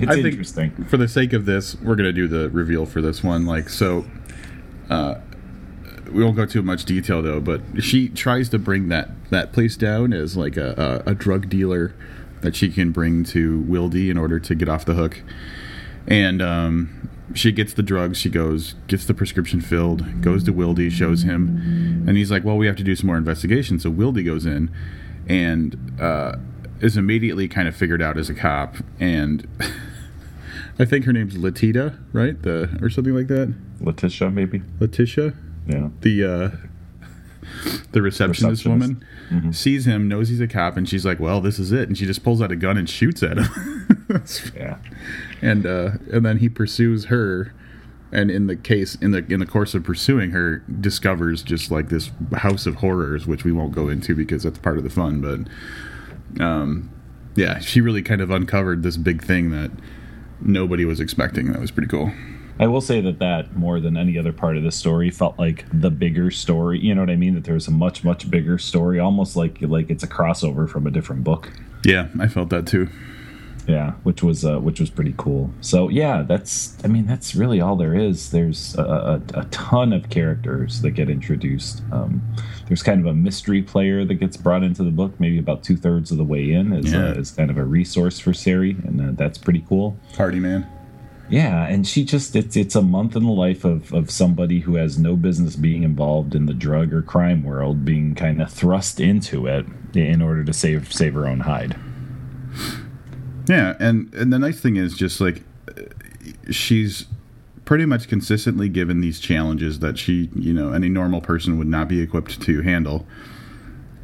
it's 0.00 0.12
I 0.12 0.18
interesting. 0.18 0.70
Think 0.70 0.88
for 0.88 0.96
the 0.96 1.08
sake 1.08 1.32
of 1.32 1.46
this, 1.46 1.76
we're 1.80 1.96
gonna 1.96 2.12
do 2.12 2.28
the 2.28 2.50
reveal 2.50 2.86
for 2.86 3.00
this 3.00 3.22
one. 3.22 3.46
Like 3.46 3.68
so, 3.68 4.04
uh, 4.90 5.16
we 6.10 6.22
won't 6.22 6.36
go 6.36 6.46
too 6.46 6.62
much 6.62 6.84
detail 6.84 7.22
though. 7.22 7.40
But 7.40 7.60
she 7.80 8.08
tries 8.08 8.48
to 8.50 8.58
bring 8.58 8.88
that 8.88 9.10
that 9.30 9.52
place 9.52 9.76
down 9.76 10.12
as 10.12 10.36
like 10.36 10.56
a, 10.56 11.02
a, 11.06 11.10
a 11.10 11.14
drug 11.14 11.48
dealer 11.48 11.94
that 12.42 12.54
she 12.54 12.70
can 12.70 12.92
bring 12.92 13.24
to 13.24 13.64
Wildy 13.68 14.10
in 14.10 14.18
order 14.18 14.38
to 14.38 14.54
get 14.54 14.68
off 14.68 14.84
the 14.84 14.94
hook. 14.94 15.22
And 16.06 16.40
um, 16.40 17.08
she 17.34 17.50
gets 17.52 17.72
the 17.72 17.82
drugs. 17.82 18.18
She 18.18 18.30
goes, 18.30 18.74
gets 18.86 19.04
the 19.06 19.14
prescription 19.14 19.60
filled, 19.60 20.22
goes 20.22 20.44
to 20.44 20.52
Wildy, 20.52 20.90
shows 20.90 21.22
him, 21.22 22.04
and 22.06 22.16
he's 22.16 22.30
like, 22.30 22.44
"Well, 22.44 22.56
we 22.56 22.66
have 22.66 22.76
to 22.76 22.84
do 22.84 22.94
some 22.94 23.08
more 23.08 23.16
investigation." 23.16 23.80
So 23.80 23.90
Wildy 23.90 24.24
goes 24.24 24.46
in, 24.46 24.70
and 25.28 25.96
uh, 26.00 26.36
is 26.80 26.96
immediately 26.96 27.48
kind 27.48 27.68
of 27.68 27.76
figured 27.76 28.02
out 28.02 28.16
as 28.18 28.28
a 28.30 28.34
cop, 28.34 28.76
and 29.00 29.46
I 30.78 30.84
think 30.84 31.04
her 31.06 31.12
name's 31.12 31.36
Latita, 31.36 31.98
right? 32.12 32.40
The 32.40 32.78
or 32.82 32.90
something 32.90 33.14
like 33.14 33.28
that. 33.28 33.54
Letitia, 33.80 34.30
maybe. 34.30 34.62
Letitia. 34.80 35.34
Yeah. 35.66 35.88
The 36.00 36.24
uh, 36.24 36.50
the 37.92 38.02
receptionist, 38.02 38.64
Receptionist. 38.64 39.02
woman 39.30 39.52
sees 39.52 39.86
him, 39.86 40.08
knows 40.08 40.28
he's 40.28 40.40
a 40.40 40.48
cop, 40.48 40.76
and 40.76 40.88
she's 40.88 41.04
like, 41.06 41.18
"Well, 41.20 41.40
this 41.40 41.58
is 41.58 41.72
it." 41.72 41.88
And 41.88 41.96
she 41.96 42.04
just 42.06 42.22
pulls 42.24 42.42
out 42.42 42.50
a 42.52 42.56
gun 42.56 42.76
and 42.76 42.88
shoots 42.88 43.22
at 43.22 43.38
him. 43.38 43.46
Yeah. 44.54 44.78
and 45.42 45.66
uh, 45.66 45.90
and 46.12 46.24
then 46.24 46.38
he 46.38 46.48
pursues 46.48 47.06
her, 47.06 47.52
and 48.12 48.30
in 48.30 48.46
the 48.46 48.54
case 48.54 48.94
in 48.94 49.10
the 49.10 49.18
in 49.28 49.40
the 49.40 49.46
course 49.46 49.74
of 49.74 49.82
pursuing 49.82 50.30
her, 50.30 50.58
discovers 50.80 51.42
just 51.42 51.70
like 51.72 51.88
this 51.88 52.10
house 52.34 52.66
of 52.66 52.76
horrors, 52.76 53.26
which 53.26 53.42
we 53.44 53.50
won't 53.50 53.72
go 53.72 53.88
into 53.88 54.14
because 54.14 54.44
that's 54.44 54.58
part 54.58 54.78
of 54.78 54.84
the 54.84 54.90
fun. 54.90 55.20
But 55.20 55.50
um, 56.40 56.90
yeah, 57.34 57.58
she 57.58 57.80
really 57.80 58.02
kind 58.02 58.20
of 58.20 58.30
uncovered 58.30 58.82
this 58.82 58.96
big 58.96 59.22
thing 59.22 59.50
that 59.50 59.70
nobody 60.40 60.84
was 60.84 61.00
expecting. 61.00 61.52
That 61.52 61.60
was 61.60 61.70
pretty 61.70 61.88
cool. 61.88 62.12
I 62.58 62.66
will 62.68 62.80
say 62.80 63.02
that 63.02 63.18
that 63.18 63.54
more 63.54 63.80
than 63.80 63.98
any 63.98 64.18
other 64.18 64.32
part 64.32 64.56
of 64.56 64.62
the 64.62 64.72
story 64.72 65.10
felt 65.10 65.38
like 65.38 65.66
the 65.72 65.90
bigger 65.90 66.30
story. 66.30 66.78
You 66.80 66.94
know 66.94 67.02
what 67.02 67.10
I 67.10 67.16
mean? 67.16 67.34
That 67.34 67.44
there 67.44 67.54
was 67.54 67.68
a 67.68 67.72
much 67.72 68.02
much 68.02 68.30
bigger 68.30 68.58
story, 68.58 68.98
almost 68.98 69.36
like 69.36 69.58
like 69.60 69.90
it's 69.90 70.02
a 70.02 70.08
crossover 70.08 70.68
from 70.68 70.86
a 70.86 70.90
different 70.90 71.22
book. 71.22 71.52
Yeah, 71.84 72.08
I 72.18 72.28
felt 72.28 72.48
that 72.50 72.66
too. 72.66 72.88
Yeah, 73.68 73.92
which 74.04 74.22
was 74.22 74.44
uh, 74.44 74.58
which 74.58 74.80
was 74.80 74.88
pretty 74.88 75.14
cool. 75.18 75.50
So 75.60 75.88
yeah, 75.90 76.22
that's 76.22 76.78
I 76.82 76.88
mean 76.88 77.06
that's 77.06 77.34
really 77.34 77.60
all 77.60 77.76
there 77.76 77.94
is. 77.94 78.30
There's 78.30 78.74
a, 78.76 78.82
a, 79.34 79.40
a 79.40 79.44
ton 79.46 79.92
of 79.92 80.08
characters 80.08 80.80
that 80.80 80.92
get 80.92 81.10
introduced. 81.10 81.82
Um, 81.92 82.22
there's 82.68 82.82
kind 82.82 83.00
of 83.00 83.06
a 83.06 83.14
mystery 83.14 83.62
player 83.62 84.04
that 84.04 84.14
gets 84.14 84.36
brought 84.36 84.62
into 84.62 84.82
the 84.82 84.90
book, 84.90 85.18
maybe 85.20 85.38
about 85.38 85.62
two 85.62 85.76
thirds 85.76 86.10
of 86.10 86.16
the 86.18 86.24
way 86.24 86.50
in, 86.52 86.72
as, 86.72 86.92
Yeah. 86.92 87.10
uh, 87.10 87.14
as 87.14 87.30
kind 87.30 87.50
of 87.50 87.56
a 87.58 87.64
resource 87.64 88.18
for 88.18 88.32
Sari, 88.34 88.76
and 88.84 89.00
uh, 89.00 89.12
that's 89.14 89.38
pretty 89.38 89.64
cool. 89.68 89.96
Party 90.16 90.40
man. 90.40 90.66
Yeah, 91.28 91.66
and 91.66 91.84
she 91.86 92.04
just 92.04 92.36
it's 92.36 92.56
it's 92.56 92.76
a 92.76 92.82
month 92.82 93.16
in 93.16 93.24
the 93.24 93.32
life 93.32 93.64
of 93.64 93.92
of 93.92 94.10
somebody 94.10 94.60
who 94.60 94.76
has 94.76 94.96
no 94.96 95.16
business 95.16 95.56
being 95.56 95.82
involved 95.82 96.36
in 96.36 96.46
the 96.46 96.54
drug 96.54 96.92
or 96.92 97.02
crime 97.02 97.42
world, 97.42 97.84
being 97.84 98.14
kind 98.14 98.40
of 98.40 98.48
thrust 98.52 99.00
into 99.00 99.46
it 99.48 99.66
in 99.94 100.22
order 100.22 100.44
to 100.44 100.52
save 100.52 100.92
save 100.92 101.14
her 101.14 101.26
own 101.26 101.40
hide. 101.40 101.74
Yeah, 103.48 103.74
and 103.80 104.12
and 104.14 104.32
the 104.32 104.38
nice 104.38 104.60
thing 104.60 104.76
is 104.76 104.94
just 104.96 105.20
like 105.20 105.42
uh, 105.68 105.82
she's 106.52 107.06
pretty 107.66 107.84
much 107.84 108.08
consistently 108.08 108.70
given 108.70 109.02
these 109.02 109.20
challenges 109.20 109.80
that 109.80 109.98
she, 109.98 110.30
you 110.34 110.54
know, 110.54 110.72
any 110.72 110.88
normal 110.88 111.20
person 111.20 111.58
would 111.58 111.66
not 111.66 111.88
be 111.88 112.00
equipped 112.00 112.40
to 112.40 112.62
handle. 112.62 113.06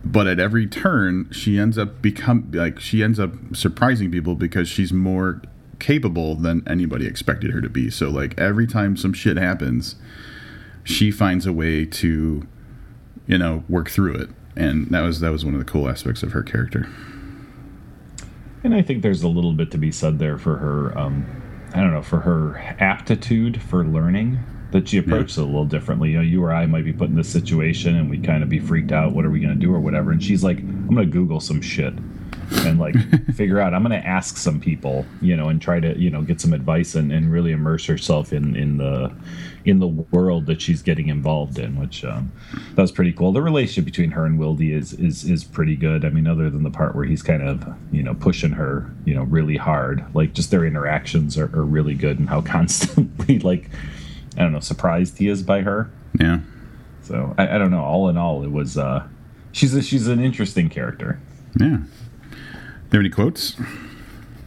But 0.04 0.26
at 0.26 0.38
every 0.38 0.66
turn, 0.66 1.30
she 1.32 1.58
ends 1.58 1.78
up 1.78 2.02
become 2.02 2.50
like 2.52 2.78
she 2.78 3.02
ends 3.02 3.18
up 3.18 3.32
surprising 3.54 4.10
people 4.10 4.34
because 4.34 4.68
she's 4.68 4.92
more 4.92 5.40
capable 5.78 6.34
than 6.34 6.62
anybody 6.68 7.06
expected 7.06 7.52
her 7.52 7.62
to 7.62 7.70
be. 7.70 7.88
So 7.88 8.10
like 8.10 8.38
every 8.38 8.66
time 8.66 8.98
some 8.98 9.14
shit 9.14 9.38
happens, 9.38 9.94
she 10.84 11.10
finds 11.10 11.46
a 11.46 11.52
way 11.52 11.86
to 11.86 12.46
you 13.26 13.38
know, 13.38 13.64
work 13.68 13.90
through 13.90 14.14
it. 14.14 14.30
And 14.56 14.88
that 14.88 15.00
was 15.00 15.20
that 15.20 15.30
was 15.30 15.44
one 15.44 15.54
of 15.54 15.60
the 15.60 15.70
cool 15.70 15.88
aspects 15.88 16.22
of 16.22 16.32
her 16.32 16.42
character. 16.42 16.88
And 18.64 18.74
I 18.74 18.82
think 18.82 19.02
there's 19.02 19.22
a 19.22 19.28
little 19.28 19.52
bit 19.52 19.70
to 19.72 19.78
be 19.78 19.90
said 19.90 20.18
there 20.18 20.38
for 20.38 20.58
her, 20.58 20.96
um, 20.96 21.26
I 21.74 21.80
don't 21.80 21.92
know, 21.92 22.02
for 22.02 22.20
her 22.20 22.58
aptitude 22.78 23.60
for 23.62 23.84
learning. 23.84 24.38
That 24.72 24.88
she 24.88 24.96
approaches 24.96 25.36
it 25.36 25.42
a 25.42 25.44
little 25.44 25.66
differently. 25.66 26.12
You 26.12 26.16
know, 26.16 26.22
you 26.22 26.42
or 26.42 26.50
I 26.50 26.64
might 26.64 26.84
be 26.84 26.94
put 26.94 27.10
in 27.10 27.14
this 27.14 27.30
situation 27.30 27.94
and 27.94 28.08
we 28.08 28.18
kind 28.18 28.42
of 28.42 28.48
be 28.48 28.58
freaked 28.58 28.90
out. 28.90 29.12
What 29.12 29.26
are 29.26 29.30
we 29.30 29.38
going 29.38 29.52
to 29.52 29.60
do 29.60 29.74
or 29.74 29.80
whatever? 29.80 30.12
And 30.12 30.22
she's 30.22 30.42
like, 30.42 30.60
I'm 30.60 30.94
going 30.94 31.06
to 31.06 31.12
Google 31.12 31.40
some 31.40 31.60
shit. 31.60 31.92
And 32.60 32.78
like 32.78 32.94
figure 33.34 33.58
out 33.58 33.74
i'm 33.74 33.82
going 33.82 33.98
to 33.98 34.06
ask 34.06 34.36
some 34.36 34.60
people 34.60 35.04
you 35.20 35.36
know 35.36 35.48
and 35.48 35.60
try 35.60 35.80
to 35.80 35.98
you 35.98 36.10
know 36.10 36.22
get 36.22 36.40
some 36.40 36.52
advice 36.52 36.94
and, 36.94 37.12
and 37.12 37.32
really 37.32 37.52
immerse 37.52 37.86
herself 37.86 38.32
in 38.32 38.54
in 38.56 38.78
the 38.78 39.12
in 39.64 39.78
the 39.78 39.86
world 39.86 40.46
that 40.46 40.60
she's 40.60 40.82
getting 40.82 41.08
involved 41.08 41.58
in 41.58 41.78
which 41.78 42.04
um, 42.04 42.32
that 42.74 42.82
was 42.82 42.92
pretty 42.92 43.12
cool. 43.12 43.32
The 43.32 43.42
relationship 43.42 43.84
between 43.84 44.10
her 44.10 44.24
and 44.24 44.38
wildy 44.38 44.72
is 44.72 44.92
is 44.94 45.24
is 45.24 45.44
pretty 45.44 45.76
good. 45.76 46.04
I 46.04 46.10
mean 46.10 46.26
other 46.26 46.50
than 46.50 46.62
the 46.62 46.70
part 46.70 46.94
where 46.94 47.04
he's 47.04 47.22
kind 47.22 47.42
of 47.42 47.64
you 47.90 48.02
know 48.02 48.14
pushing 48.14 48.52
her 48.52 48.90
you 49.04 49.14
know 49.14 49.22
really 49.24 49.56
hard 49.56 50.04
like 50.14 50.32
just 50.32 50.50
their 50.50 50.64
interactions 50.64 51.38
are, 51.38 51.54
are 51.56 51.64
really 51.64 51.94
good 51.94 52.18
and 52.18 52.28
how 52.28 52.40
constantly 52.56 53.38
like 53.40 53.70
i 54.36 54.42
don't 54.42 54.52
know 54.52 54.60
surprised 54.60 55.18
he 55.18 55.28
is 55.28 55.42
by 55.42 55.62
her. 55.62 55.90
Yeah. 56.18 56.40
so 57.02 57.34
I, 57.38 57.54
I 57.54 57.58
don't 57.58 57.70
know. 57.70 57.82
All 57.82 58.08
in 58.08 58.16
all 58.16 58.42
it 58.42 58.50
was 58.50 58.76
uh 58.76 59.06
she's 59.52 59.74
a, 59.74 59.82
she's 59.82 60.08
an 60.08 60.20
interesting 60.20 60.68
character. 60.68 61.20
Yeah. 61.58 61.78
There 62.92 63.00
any 63.00 63.08
quotes? 63.08 63.56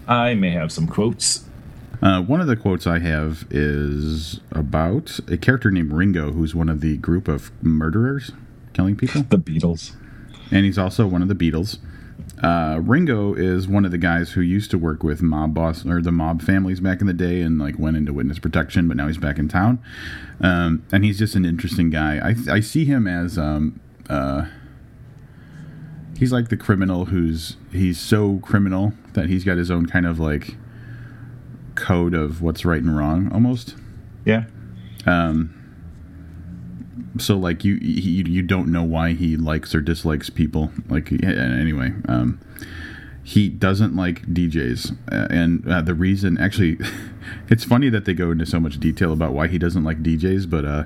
I 0.07 0.35
may 0.35 0.51
have 0.51 0.71
some 0.71 0.85
quotes. 0.85 1.45
Uh, 1.99 2.21
one 2.21 2.41
of 2.41 2.45
the 2.45 2.55
quotes 2.55 2.85
I 2.85 2.99
have 2.99 3.47
is 3.49 4.39
about 4.51 5.19
a 5.27 5.35
character 5.35 5.71
named 5.71 5.91
Ringo, 5.91 6.31
who's 6.31 6.53
one 6.53 6.69
of 6.69 6.79
the 6.79 6.97
group 6.97 7.27
of 7.27 7.51
murderers 7.63 8.31
killing 8.73 8.95
people, 8.95 9.23
The 9.23 9.39
Beatles. 9.39 9.95
and 10.51 10.63
he's 10.63 10.77
also 10.77 11.07
one 11.07 11.23
of 11.23 11.27
the 11.27 11.33
Beatles. 11.33 11.79
Uh, 12.43 12.79
Ringo 12.83 13.33
is 13.33 13.67
one 13.67 13.83
of 13.83 13.89
the 13.89 13.97
guys 13.97 14.33
who 14.33 14.41
used 14.41 14.69
to 14.69 14.77
work 14.77 15.01
with 15.01 15.23
mob 15.23 15.55
boss 15.55 15.83
or 15.83 15.99
the 15.99 16.11
mob 16.11 16.43
families 16.43 16.79
back 16.79 17.01
in 17.01 17.07
the 17.07 17.13
day, 17.13 17.41
and 17.41 17.57
like 17.57 17.79
went 17.79 17.97
into 17.97 18.13
witness 18.13 18.37
protection, 18.37 18.87
but 18.87 18.95
now 18.95 19.07
he's 19.07 19.17
back 19.17 19.39
in 19.39 19.47
town. 19.47 19.81
Um, 20.39 20.85
and 20.91 21.03
he's 21.03 21.17
just 21.17 21.33
an 21.33 21.45
interesting 21.45 21.89
guy. 21.89 22.19
I 22.19 22.35
I 22.57 22.59
see 22.59 22.85
him 22.85 23.07
as 23.07 23.39
um, 23.39 23.79
uh, 24.07 24.45
he's 26.17 26.31
like 26.31 26.49
the 26.49 26.57
criminal 26.57 27.05
who's 27.05 27.57
he's 27.71 27.99
so 27.99 28.39
criminal 28.39 28.93
that 29.13 29.29
he's 29.29 29.43
got 29.43 29.57
his 29.57 29.69
own 29.69 29.85
kind 29.85 30.05
of 30.05 30.19
like 30.19 30.55
code 31.75 32.13
of 32.13 32.41
what's 32.41 32.63
right 32.65 32.81
and 32.81 32.95
wrong 32.95 33.31
almost. 33.31 33.75
Yeah. 34.23 34.45
Um 35.05 35.51
so 37.17 37.37
like 37.37 37.63
you 37.63 37.75
you, 37.75 38.23
you 38.25 38.41
don't 38.41 38.71
know 38.71 38.83
why 38.83 39.13
he 39.13 39.37
likes 39.37 39.75
or 39.75 39.81
dislikes 39.81 40.29
people. 40.29 40.71
Like 40.89 41.11
anyway 41.11 41.93
um 42.07 42.39
he 43.23 43.49
doesn't 43.49 43.95
like 43.95 44.21
DJs 44.27 44.95
uh, 45.11 45.27
and 45.31 45.67
uh, 45.67 45.81
the 45.81 45.95
reason 45.95 46.37
actually 46.37 46.77
it's 47.49 47.63
funny 47.63 47.89
that 47.89 48.05
they 48.05 48.13
go 48.13 48.31
into 48.31 48.45
so 48.45 48.59
much 48.59 48.79
detail 48.79 49.11
about 49.11 49.33
why 49.33 49.47
he 49.47 49.57
doesn't 49.57 49.83
like 49.83 50.03
DJs 50.03 50.47
but 50.49 50.63
uh 50.63 50.83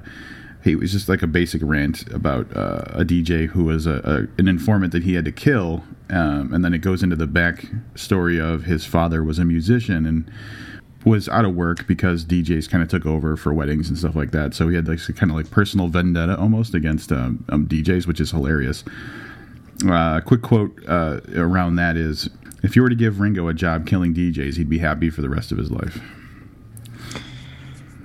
he 0.64 0.76
was 0.76 0.92
just 0.92 1.08
like 1.08 1.22
a 1.22 1.28
basic 1.28 1.62
rant 1.64 2.12
about 2.14 2.56
uh, 2.56 2.84
a 2.90 3.06
DJ 3.06 3.48
who 3.48 3.64
was 3.64 3.88
a, 3.88 4.02
a, 4.04 4.42
an 4.42 4.48
informant 4.48 4.92
that 4.92 5.04
he 5.04 5.14
had 5.14 5.26
to 5.26 5.32
kill, 5.32 5.84
um, 6.10 6.54
and 6.54 6.66
then 6.66 6.74
it 6.74 6.80
goes 6.80 7.02
into 7.02 7.16
the 7.16 7.28
back 7.28 7.66
story 7.96 8.40
of 8.40 8.64
his 8.64 8.86
father 8.86 9.24
was 9.24 9.40
a 9.40 9.46
musician 9.46 10.06
and 10.06 10.30
was 11.06 11.30
out 11.30 11.46
of 11.46 11.56
work 11.56 11.88
because 11.88 12.26
DJs 12.26 12.70
kind 12.70 12.84
of 12.84 12.90
took 12.90 13.06
over 13.06 13.38
for 13.38 13.54
weddings 13.54 13.88
and 13.88 13.98
stuff 13.98 14.16
like 14.16 14.32
that. 14.32 14.54
So 14.54 14.68
he 14.68 14.76
had 14.76 14.88
like 14.88 15.00
kind 15.16 15.32
of 15.32 15.38
like 15.38 15.50
personal 15.50 15.88
vendetta 15.88 16.38
almost 16.38 16.74
against 16.74 17.12
um, 17.12 17.46
um, 17.50 17.68
DJs, 17.68 18.06
which 18.06 18.20
is 18.20 18.32
hilarious. 18.32 18.84
Uh, 19.88 20.20
quick 20.20 20.42
quote 20.42 20.78
uh, 20.90 21.22
around 21.36 21.78
that 21.78 21.96
is: 21.96 22.30
If 22.64 22.76
you 22.76 22.82
were 22.82 22.90
to 22.90 22.96
give 22.96 23.22
Ringo 23.22 23.48
a 23.48 23.54
job 23.54 23.88
killing 23.88 24.14
DJs, 24.14 24.58
he'd 24.58 24.70
be 24.70 24.80
happy 24.80 25.10
for 25.10 25.22
the 25.22 25.30
rest 25.30 25.54
of 25.54 25.58
his 25.58 25.72
life. 25.72 26.02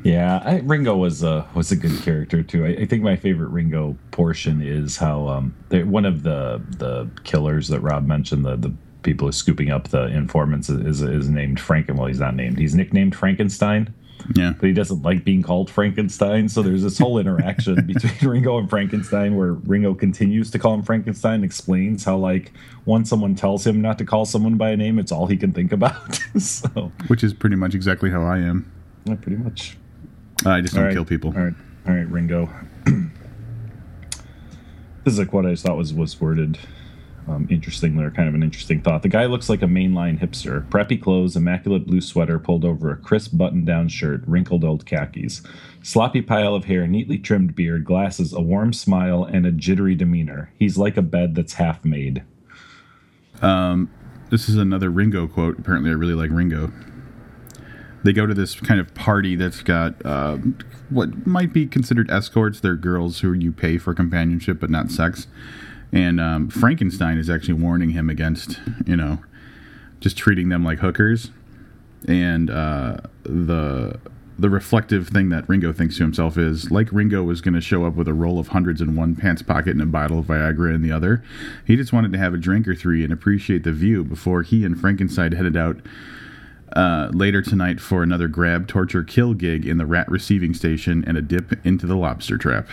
Yeah, 0.05 0.43
I, 0.45 0.59
Ringo 0.59 0.95
was 0.97 1.23
a 1.23 1.47
was 1.55 1.73
a 1.73 1.77
good 1.77 1.99
character 2.03 2.43
too. 2.43 2.65
I, 2.67 2.83
I 2.83 2.85
think 2.85 3.03
my 3.03 3.17
favorite 3.17 3.49
Ringo 3.49 3.97
portion 4.11 4.61
is 4.61 4.99
how 4.99 5.27
um 5.29 5.55
they, 5.71 5.83
one 5.83 6.05
of 6.05 6.23
the 6.23 6.63
the 6.79 7.09
killers 7.25 7.69
that 7.69 7.81
Rob 7.81 8.07
mentioned 8.07 8.45
the 8.45 8.57
the 8.57 8.73
people 9.03 9.29
who 9.29 9.33
scooping 9.33 9.71
up 9.71 9.89
the 9.89 10.05
informants 10.09 10.69
is 10.69 11.01
is 11.03 11.29
named 11.29 11.59
Franken. 11.59 11.97
Well, 11.97 12.07
he's 12.07 12.21
not 12.21 12.37
named. 12.37 12.59
He's 12.59 12.75
nicknamed 12.75 13.15
Frankenstein, 13.15 13.95
Yeah, 14.35 14.53
but 14.61 14.67
he 14.67 14.75
doesn't 14.75 15.03
like 15.03 15.25
being 15.25 15.43
called 15.43 15.71
Frankenstein. 15.71 16.51
So 16.51 16.63
there's 16.63 16.83
this 16.83 16.99
whole 16.99 17.19
interaction 17.19 17.87
between 17.87 18.31
Ringo 18.31 18.59
and 18.59 18.69
Frankenstein 18.69 19.37
where 19.37 19.55
Ringo 19.55 19.95
continues 19.95 20.51
to 20.51 20.59
call 20.59 20.75
him 20.75 20.83
Frankenstein, 20.83 21.45
explains 21.45 22.05
how 22.05 22.19
like 22.19 22.53
once 22.85 23.09
someone 23.09 23.35
tells 23.35 23.67
him 23.67 23.81
not 23.81 23.97
to 23.99 24.05
call 24.05 24.27
someone 24.27 24.57
by 24.57 24.69
a 24.71 24.77
name, 24.77 24.99
it's 24.99 25.13
all 25.13 25.27
he 25.27 25.37
can 25.39 25.53
think 25.53 25.73
about. 25.73 26.15
so 26.39 26.93
which 27.07 27.25
is 27.25 27.33
pretty 27.33 27.57
much 27.57 27.75
exactly 27.75 28.11
how 28.11 28.23
I 28.23 28.39
am. 28.39 28.71
yeah, 29.07 29.15
pretty 29.15 29.39
much. 29.39 29.79
I 30.45 30.61
just 30.61 30.75
don't 30.75 30.85
right. 30.85 30.93
kill 30.93 31.05
people. 31.05 31.33
All 31.37 31.43
right, 31.43 31.55
all 31.87 31.95
right, 31.95 32.09
Ringo. 32.09 32.49
this 32.85 32.97
is 35.07 35.19
like 35.19 35.33
what 35.33 35.47
I 35.47 35.51
just 35.51 35.65
thought 35.65 35.77
was 35.77 35.93
was 35.93 36.21
worded 36.21 36.59
um, 37.27 37.47
interestingly, 37.51 38.05
or 38.05 38.11
kind 38.11 38.29
of 38.29 38.35
an 38.35 38.43
interesting 38.43 38.83
thought. 38.83 39.03
The 39.03 39.09
guy 39.09 39.27
looks 39.27 39.49
like 39.49 39.63
a 39.63 39.67
mainline 39.67 40.19
hipster: 40.19 40.69
preppy 40.69 41.01
clothes, 41.01 41.37
immaculate 41.37 41.87
blue 41.87 42.01
sweater 42.01 42.39
pulled 42.39 42.65
over 42.65 42.91
a 42.91 42.97
crisp 42.97 43.37
button-down 43.37 43.89
shirt, 43.89 44.23
wrinkled 44.27 44.65
old 44.65 44.87
khakis, 44.87 45.43
sloppy 45.83 46.23
pile 46.23 46.55
of 46.55 46.67
hair, 46.67 46.87
neatly 46.87 47.19
trimmed 47.19 47.55
beard, 47.55 47.85
glasses, 47.85 48.33
a 48.33 48.41
warm 48.41 48.73
smile, 48.73 49.25
and 49.25 49.47
a 49.47 49.53
jittery 49.53 49.95
demeanor. 49.95 50.51
He's 50.59 50.77
like 50.77 50.97
a 50.97 51.03
bed 51.03 51.35
that's 51.35 51.55
half 51.55 51.85
made. 51.85 52.23
Um, 53.43 53.91
this 54.31 54.49
is 54.49 54.57
another 54.57 54.91
Ringo 54.91 55.27
quote. 55.27 55.59
Apparently, 55.59 55.91
I 55.91 55.95
really 55.95 56.15
like 56.15 56.31
Ringo. 56.31 56.73
They 58.05 58.13
go 58.13 58.27
to 58.27 58.35
this 58.35 58.61
kind 58.61 58.79
of 58.79 58.95
party 58.95 59.35
that's 59.35 59.63
got 59.63 59.95
uh, 60.05 60.37
what 60.91 61.27
might 61.27 61.53
be 61.53 61.67
considered 61.67 62.11
escorts. 62.11 62.61
They're 62.61 62.77
girls 62.77 63.21
who 63.21 63.33
you 63.33 63.51
pay 63.51 63.79
for 63.79 63.95
companionship 63.95 64.61
but 64.61 64.71
not 64.71 64.91
sex. 64.91 65.27
And 65.93 66.21
um, 66.21 66.49
Frankenstein 66.51 67.19
is 67.19 67.31
actually 67.31 67.55
warning 67.55 67.91
him 67.91 68.11
against, 68.11 68.61
you 68.85 68.97
know, 68.97 69.21
just 70.01 70.19
treating 70.19 70.49
them 70.49 70.65
like 70.65 70.81
hookers. 70.81 71.31
And 72.07 72.51
uh, 72.51 72.99
the 73.23 73.99
the 74.37 74.51
reflective 74.51 75.09
thing 75.09 75.29
that 75.29 75.49
Ringo 75.49 75.73
thinks 75.73 75.97
to 75.99 76.03
himself 76.03 76.37
is 76.37 76.71
like 76.71 76.91
Ringo 76.91 77.23
was 77.23 77.41
going 77.41 77.55
to 77.55 77.61
show 77.61 77.87
up 77.87 77.95
with 77.95 78.09
a 78.09 78.13
roll 78.13 78.41
of 78.41 78.49
hundreds 78.49 78.81
in 78.81 78.97
one 78.97 79.15
pants 79.15 79.43
pocket 79.43 79.71
and 79.71 79.83
a 79.83 79.87
bottle 79.87 80.19
of 80.19 80.27
Viagra 80.27 80.75
in 80.75 80.83
the 80.83 80.91
other. 80.91 81.23
He 81.65 81.77
just 81.77 81.93
wanted 81.93 82.13
to 82.13 82.19
have 82.19 82.35
a 82.35 82.37
drink 82.37 82.67
or 82.67 82.75
three 82.75 83.05
and 83.05 83.13
appreciate 83.13 83.63
the 83.63 83.73
view 83.73 84.03
before 84.03 84.43
he 84.43 84.65
and 84.65 84.79
Frankenstein 84.79 85.33
headed 85.33 85.57
out 85.57 85.77
uh, 86.75 87.11
later 87.13 87.43
tonight 87.43 87.81
for 87.81 88.03
another 88.03 88.29
grab, 88.29 88.67
torture, 88.67 89.03
kill 89.03 89.35
gig 89.35 89.67
in 89.67 89.79
the 89.79 89.87
rat 89.87 90.09
receiving 90.11 90.55
station 90.55 91.05
and 91.07 91.17
a 91.17 91.23
dip 91.23 91.65
into 91.65 91.87
the 91.87 91.97
lobster 91.97 92.37
trap. 92.37 92.69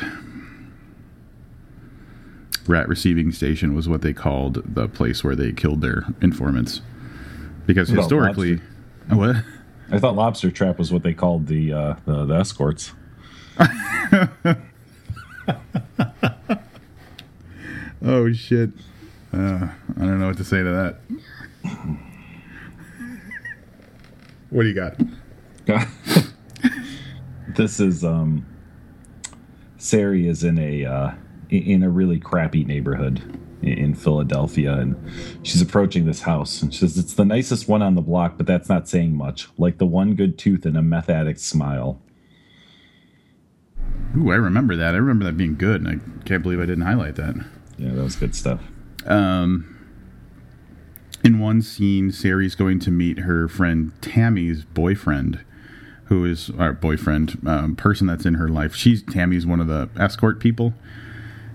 Rat 2.67 2.87
receiving 2.87 3.31
station 3.31 3.75
was 3.75 3.89
what 3.89 4.01
they 4.01 4.13
called 4.13 4.61
the 4.75 4.87
place 4.87 5.23
where 5.23 5.35
they 5.35 5.51
killed 5.51 5.81
their 5.81 6.05
informants. 6.21 6.81
Because 7.65 7.89
historically, 7.89 8.59
what? 9.09 9.37
I 9.91 9.99
thought 9.99 10.15
lobster 10.15 10.51
trap 10.51 10.77
was 10.77 10.91
what 10.91 11.03
they 11.03 11.13
called 11.13 11.47
the 11.47 11.73
uh, 11.73 11.95
the, 12.05 12.25
the 12.25 12.35
escorts. 12.35 12.93
Oh 18.03 18.31
shit! 18.33 18.71
Uh, 19.31 19.67
I 19.95 19.99
don't 19.99 20.19
know 20.19 20.27
what 20.27 20.37
to 20.37 20.43
say 20.43 20.63
to 20.63 20.95
that. 21.63 21.97
What 24.51 24.61
do 24.63 24.67
you 24.69 24.75
got? 24.75 24.99
this 27.55 27.79
is 27.79 28.03
um 28.03 28.45
Sari 29.77 30.27
is 30.27 30.43
in 30.43 30.59
a 30.59 30.85
uh 30.85 31.11
in 31.49 31.83
a 31.83 31.89
really 31.89 32.19
crappy 32.19 32.63
neighborhood 32.63 33.39
in 33.61 33.93
Philadelphia 33.93 34.73
and 34.73 34.95
she's 35.43 35.61
approaching 35.61 36.05
this 36.05 36.21
house 36.21 36.61
and 36.61 36.73
she 36.73 36.79
says 36.79 36.97
it's 36.97 37.13
the 37.13 37.25
nicest 37.25 37.67
one 37.67 37.81
on 37.83 37.93
the 37.95 38.01
block 38.01 38.35
but 38.37 38.47
that's 38.47 38.67
not 38.69 38.87
saying 38.89 39.15
much 39.15 39.47
like 39.57 39.77
the 39.77 39.85
one 39.85 40.15
good 40.15 40.37
tooth 40.37 40.65
and 40.65 40.75
a 40.77 40.81
meth 40.81 41.09
addict's 41.09 41.43
smile 41.43 42.01
Ooh, 44.17 44.31
I 44.31 44.35
remember 44.35 44.75
that. 44.75 44.93
I 44.93 44.97
remember 44.97 45.23
that 45.23 45.37
being 45.37 45.55
good, 45.55 45.81
and 45.81 45.87
I 45.87 46.25
can't 46.25 46.43
believe 46.43 46.59
I 46.59 46.65
didn't 46.65 46.81
highlight 46.85 47.15
that. 47.15 47.35
yeah 47.77 47.91
that 47.93 48.03
was 48.03 48.15
good 48.17 48.35
stuff 48.35 48.59
Um, 49.05 49.70
in 51.23 51.39
one 51.39 51.61
scene, 51.61 52.11
Sari's 52.11 52.55
going 52.55 52.79
to 52.79 52.91
meet 52.91 53.19
her 53.19 53.47
friend 53.47 53.91
Tammy's 54.01 54.63
boyfriend, 54.65 55.43
who 56.05 56.25
is 56.25 56.49
our 56.57 56.73
boyfriend, 56.73 57.41
um, 57.45 57.75
person 57.75 58.07
that's 58.07 58.25
in 58.25 58.35
her 58.35 58.47
life. 58.47 58.75
She's 58.75 59.03
Tammy's 59.03 59.45
one 59.45 59.59
of 59.59 59.67
the 59.67 59.89
escort 59.99 60.39
people, 60.39 60.73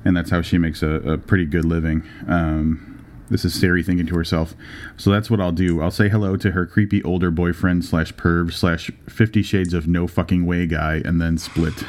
and 0.04 0.16
that's 0.16 0.30
how 0.30 0.42
she 0.42 0.58
makes 0.58 0.82
a, 0.82 0.88
a 0.88 1.18
pretty 1.18 1.44
good 1.44 1.64
living. 1.64 2.02
Um, 2.28 3.04
this 3.28 3.44
is 3.44 3.58
Sari 3.58 3.82
thinking 3.82 4.06
to 4.06 4.14
herself. 4.14 4.54
So 4.96 5.10
that's 5.10 5.28
what 5.28 5.40
I'll 5.40 5.50
do. 5.50 5.82
I'll 5.82 5.90
say 5.90 6.08
hello 6.08 6.36
to 6.36 6.52
her 6.52 6.64
creepy 6.64 7.02
older 7.02 7.32
boyfriend 7.32 7.84
slash 7.84 8.12
perv 8.14 8.52
slash 8.52 8.90
Fifty 9.08 9.42
Shades 9.42 9.74
of 9.74 9.88
No 9.88 10.06
Fucking 10.06 10.46
Way 10.46 10.66
guy, 10.66 11.02
and 11.04 11.20
then 11.20 11.38
split. 11.38 11.74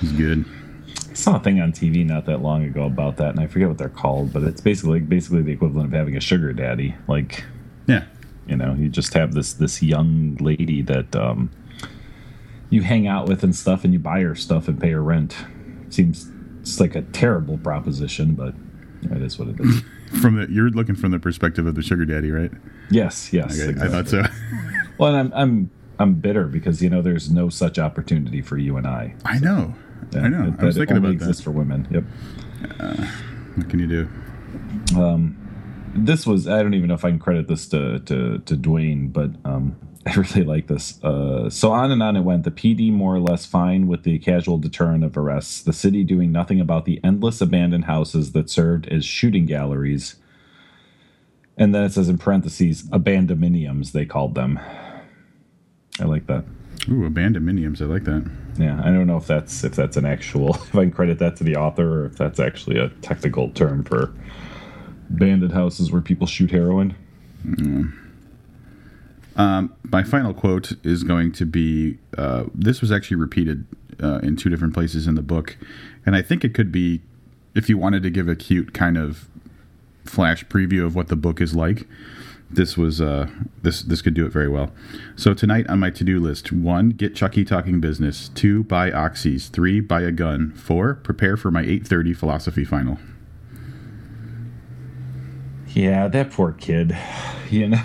He's 0.00 0.12
good. 0.12 0.44
I 1.16 1.18
saw 1.18 1.36
a 1.36 1.40
thing 1.40 1.62
on 1.62 1.72
TV 1.72 2.04
not 2.04 2.26
that 2.26 2.42
long 2.42 2.62
ago 2.64 2.84
about 2.84 3.16
that 3.16 3.30
and 3.30 3.40
I 3.40 3.46
forget 3.46 3.68
what 3.68 3.78
they're 3.78 3.88
called 3.88 4.34
but 4.34 4.42
it's 4.42 4.60
basically 4.60 5.00
basically 5.00 5.40
the 5.40 5.52
equivalent 5.52 5.86
of 5.88 5.92
having 5.98 6.14
a 6.14 6.20
sugar 6.20 6.52
daddy 6.52 6.94
like 7.08 7.42
Yeah. 7.86 8.04
you 8.46 8.54
know 8.54 8.74
you 8.74 8.90
just 8.90 9.14
have 9.14 9.32
this 9.32 9.54
this 9.54 9.82
young 9.82 10.36
lady 10.40 10.82
that 10.82 11.16
um 11.16 11.50
you 12.68 12.82
hang 12.82 13.06
out 13.06 13.28
with 13.28 13.42
and 13.42 13.56
stuff 13.56 13.82
and 13.82 13.94
you 13.94 13.98
buy 13.98 14.20
her 14.20 14.34
stuff 14.34 14.68
and 14.68 14.78
pay 14.78 14.90
her 14.90 15.02
rent 15.02 15.34
seems 15.88 16.30
it's 16.60 16.78
like 16.80 16.94
a 16.94 17.00
terrible 17.02 17.56
proposition 17.56 18.34
but 18.34 18.54
it 19.10 19.22
is 19.22 19.38
what 19.38 19.48
it 19.48 19.58
is 19.58 19.82
from 20.20 20.36
the 20.36 20.46
you're 20.52 20.68
looking 20.68 20.96
from 20.96 21.12
the 21.12 21.18
perspective 21.18 21.66
of 21.66 21.74
the 21.76 21.82
sugar 21.82 22.04
daddy, 22.04 22.30
right? 22.30 22.50
Yes, 22.90 23.32
yes. 23.32 23.58
Okay, 23.58 23.70
exactly. 23.70 23.82
I 23.88 23.90
thought 23.90 24.08
so. 24.08 24.22
well, 24.98 25.14
I'm 25.14 25.32
I'm 25.32 25.70
I'm 25.98 26.14
bitter 26.14 26.46
because 26.46 26.82
you 26.82 26.90
know 26.90 27.02
there's 27.02 27.30
no 27.30 27.48
such 27.48 27.78
opportunity 27.78 28.40
for 28.42 28.56
you 28.58 28.76
and 28.76 28.86
I. 28.86 29.14
I 29.24 29.38
know. 29.38 29.74
Yeah, 30.12 30.20
I 30.20 30.28
know. 30.28 30.50
That, 30.50 30.60
I 30.60 30.64
was 30.64 30.76
thinking 30.76 30.96
about 30.96 31.12
exists 31.12 31.38
that. 31.38 31.44
for 31.44 31.50
women. 31.50 31.86
Yep. 31.90 32.04
Uh, 32.80 33.06
what 33.54 33.68
can 33.68 33.78
you 33.78 33.86
do? 33.86 34.08
Um, 34.98 35.36
this 35.94 36.26
was 36.26 36.46
I 36.46 36.62
don't 36.62 36.74
even 36.74 36.88
know 36.88 36.94
if 36.94 37.04
I 37.04 37.10
can 37.10 37.18
credit 37.18 37.48
this 37.48 37.68
to 37.68 37.98
to, 38.00 38.38
to 38.38 38.56
Duane, 38.56 39.08
but 39.08 39.30
um, 39.44 39.76
I 40.06 40.14
really 40.14 40.44
like 40.44 40.68
this. 40.68 41.02
Uh, 41.02 41.50
so 41.50 41.72
on 41.72 41.90
and 41.90 42.02
on 42.02 42.16
it 42.16 42.20
went. 42.20 42.44
The 42.44 42.50
PD 42.50 42.92
more 42.92 43.14
or 43.14 43.20
less 43.20 43.44
fine 43.44 43.88
with 43.88 44.04
the 44.04 44.18
casual 44.18 44.58
deterrent 44.58 45.04
of 45.04 45.16
arrests. 45.16 45.62
The 45.62 45.72
city 45.72 46.04
doing 46.04 46.30
nothing 46.30 46.60
about 46.60 46.84
the 46.84 47.00
endless 47.02 47.40
abandoned 47.40 47.86
houses 47.86 48.32
that 48.32 48.48
served 48.48 48.88
as 48.88 49.04
shooting 49.04 49.46
galleries. 49.46 50.16
And 51.56 51.74
then 51.74 51.82
it 51.84 51.92
says 51.92 52.08
in 52.08 52.18
parentheses, 52.18 52.84
abandonminiums, 52.84 53.92
they 53.92 54.04
called 54.04 54.34
them. 54.34 54.60
I 55.98 56.04
like 56.04 56.26
that. 56.26 56.44
Ooh, 56.88 57.08
abandonminiums. 57.08 57.80
I 57.80 57.86
like 57.86 58.04
that. 58.04 58.30
Yeah, 58.58 58.80
I 58.82 58.90
don't 58.90 59.06
know 59.06 59.16
if 59.16 59.26
that's 59.26 59.64
if 59.64 59.74
that's 59.74 59.96
an 59.96 60.06
actual 60.06 60.50
if 60.54 60.74
I 60.74 60.82
can 60.82 60.90
credit 60.92 61.18
that 61.18 61.36
to 61.36 61.44
the 61.44 61.56
author 61.56 62.02
or 62.02 62.06
if 62.06 62.16
that's 62.16 62.40
actually 62.40 62.78
a 62.78 62.88
technical 63.02 63.50
term 63.50 63.84
for 63.84 64.12
bandit 65.10 65.52
houses 65.52 65.92
where 65.92 66.02
people 66.02 66.26
shoot 66.26 66.50
heroin. 66.50 66.94
Mm. 67.44 67.92
Um, 69.36 69.74
my 69.84 70.02
final 70.02 70.32
quote 70.32 70.72
is 70.84 71.04
going 71.04 71.32
to 71.32 71.44
be 71.44 71.98
uh, 72.16 72.44
this 72.54 72.80
was 72.80 72.90
actually 72.90 73.18
repeated 73.18 73.66
uh, 74.02 74.20
in 74.22 74.36
two 74.36 74.48
different 74.48 74.74
places 74.74 75.06
in 75.06 75.14
the 75.14 75.22
book, 75.22 75.56
and 76.04 76.16
I 76.16 76.22
think 76.22 76.44
it 76.44 76.54
could 76.54 76.72
be 76.72 77.02
if 77.54 77.68
you 77.68 77.78
wanted 77.78 78.02
to 78.02 78.10
give 78.10 78.28
a 78.28 78.36
cute 78.36 78.72
kind 78.72 78.96
of 78.96 79.28
flash 80.04 80.44
preview 80.46 80.84
of 80.84 80.94
what 80.94 81.08
the 81.08 81.16
book 81.16 81.40
is 81.40 81.54
like. 81.54 81.86
This 82.48 82.76
was 82.76 83.00
uh, 83.00 83.28
this 83.62 83.82
this 83.82 84.02
could 84.02 84.14
do 84.14 84.24
it 84.24 84.32
very 84.32 84.48
well. 84.48 84.70
So 85.16 85.34
tonight 85.34 85.68
on 85.68 85.80
my 85.80 85.90
to 85.90 86.04
do 86.04 86.20
list: 86.20 86.52
one, 86.52 86.90
get 86.90 87.14
Chucky 87.14 87.44
talking 87.44 87.80
business; 87.80 88.28
two, 88.28 88.62
buy 88.64 88.90
oxys; 88.90 89.50
three, 89.50 89.80
buy 89.80 90.02
a 90.02 90.12
gun; 90.12 90.52
four, 90.52 90.94
prepare 90.94 91.36
for 91.36 91.50
my 91.50 91.62
eight 91.62 91.86
thirty 91.86 92.14
philosophy 92.14 92.64
final. 92.64 92.98
Yeah, 95.68 96.08
that 96.08 96.30
poor 96.30 96.52
kid. 96.52 96.96
You 97.48 97.68
know, 97.68 97.82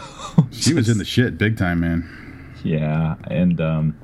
she 0.50 0.74
was 0.74 0.90
in 0.90 0.98
the 0.98 1.06
shit 1.16 1.38
big 1.38 1.56
time, 1.56 1.82
man. 1.82 2.10
Yeah, 2.64 3.14
and 3.26 3.62
um, 3.62 3.96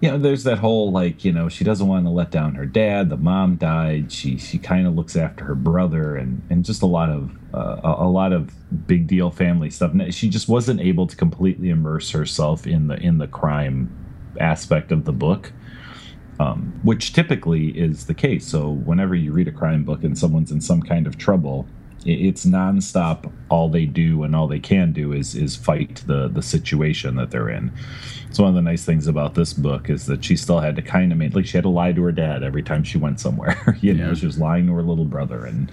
you 0.00 0.10
know, 0.10 0.18
there's 0.18 0.44
that 0.44 0.58
whole 0.58 0.92
like, 0.92 1.24
you 1.24 1.32
know, 1.32 1.48
she 1.48 1.64
doesn't 1.64 1.88
want 1.88 2.06
to 2.06 2.10
let 2.10 2.30
down 2.30 2.54
her 2.54 2.66
dad. 2.66 3.10
The 3.10 3.16
mom 3.16 3.56
died. 3.56 4.12
She 4.12 4.38
she 4.38 4.58
kind 4.58 4.86
of 4.86 4.94
looks 4.94 5.16
after 5.16 5.44
her 5.44 5.56
brother, 5.56 6.16
and 6.16 6.42
and 6.50 6.64
just 6.64 6.82
a 6.82 6.86
lot 6.86 7.08
of 7.10 7.32
uh, 7.54 7.80
a, 7.82 8.04
a, 8.04 8.08
lot 8.08 8.32
of 8.32 8.52
big 8.86 9.06
deal 9.06 9.30
family 9.30 9.70
stuff. 9.70 9.92
And 9.92 10.14
she 10.14 10.28
just 10.28 10.48
wasn't 10.48 10.80
able 10.80 11.06
to 11.06 11.16
completely 11.16 11.70
immerse 11.70 12.10
herself 12.10 12.66
in 12.66 12.88
the 12.88 12.96
in 12.96 13.18
the 13.18 13.26
crime 13.26 13.90
aspect 14.40 14.92
of 14.92 15.04
the 15.04 15.12
book. 15.12 15.52
Um, 16.40 16.78
which 16.84 17.14
typically 17.14 17.70
is 17.70 18.06
the 18.06 18.14
case. 18.14 18.46
So, 18.46 18.70
whenever 18.70 19.16
you 19.16 19.32
read 19.32 19.48
a 19.48 19.52
crime 19.52 19.82
book 19.82 20.04
and 20.04 20.16
someone's 20.16 20.52
in 20.52 20.60
some 20.60 20.80
kind 20.80 21.08
of 21.08 21.18
trouble, 21.18 21.66
it's 22.06 22.46
nonstop. 22.46 23.30
All 23.48 23.68
they 23.68 23.86
do 23.86 24.22
and 24.22 24.36
all 24.36 24.46
they 24.46 24.60
can 24.60 24.92
do 24.92 25.12
is 25.12 25.34
is 25.34 25.56
fight 25.56 26.02
the 26.06 26.28
the 26.28 26.42
situation 26.42 27.16
that 27.16 27.30
they're 27.30 27.48
in. 27.48 27.72
So 28.30 28.44
one 28.44 28.50
of 28.50 28.54
the 28.54 28.62
nice 28.62 28.84
things 28.84 29.06
about 29.06 29.34
this 29.34 29.52
book 29.52 29.90
is 29.90 30.06
that 30.06 30.24
she 30.24 30.36
still 30.36 30.60
had 30.60 30.76
to 30.76 30.82
kind 30.82 31.12
of 31.12 31.18
make 31.18 31.34
like 31.34 31.46
she 31.46 31.56
had 31.56 31.64
to 31.64 31.70
lie 31.70 31.92
to 31.92 32.02
her 32.02 32.12
dad 32.12 32.42
every 32.42 32.62
time 32.62 32.84
she 32.84 32.98
went 32.98 33.20
somewhere. 33.20 33.76
you 33.80 33.94
know, 33.94 34.14
she 34.14 34.26
was 34.26 34.38
lying 34.38 34.66
to 34.66 34.74
her 34.74 34.82
little 34.82 35.06
brother 35.06 35.44
and 35.44 35.72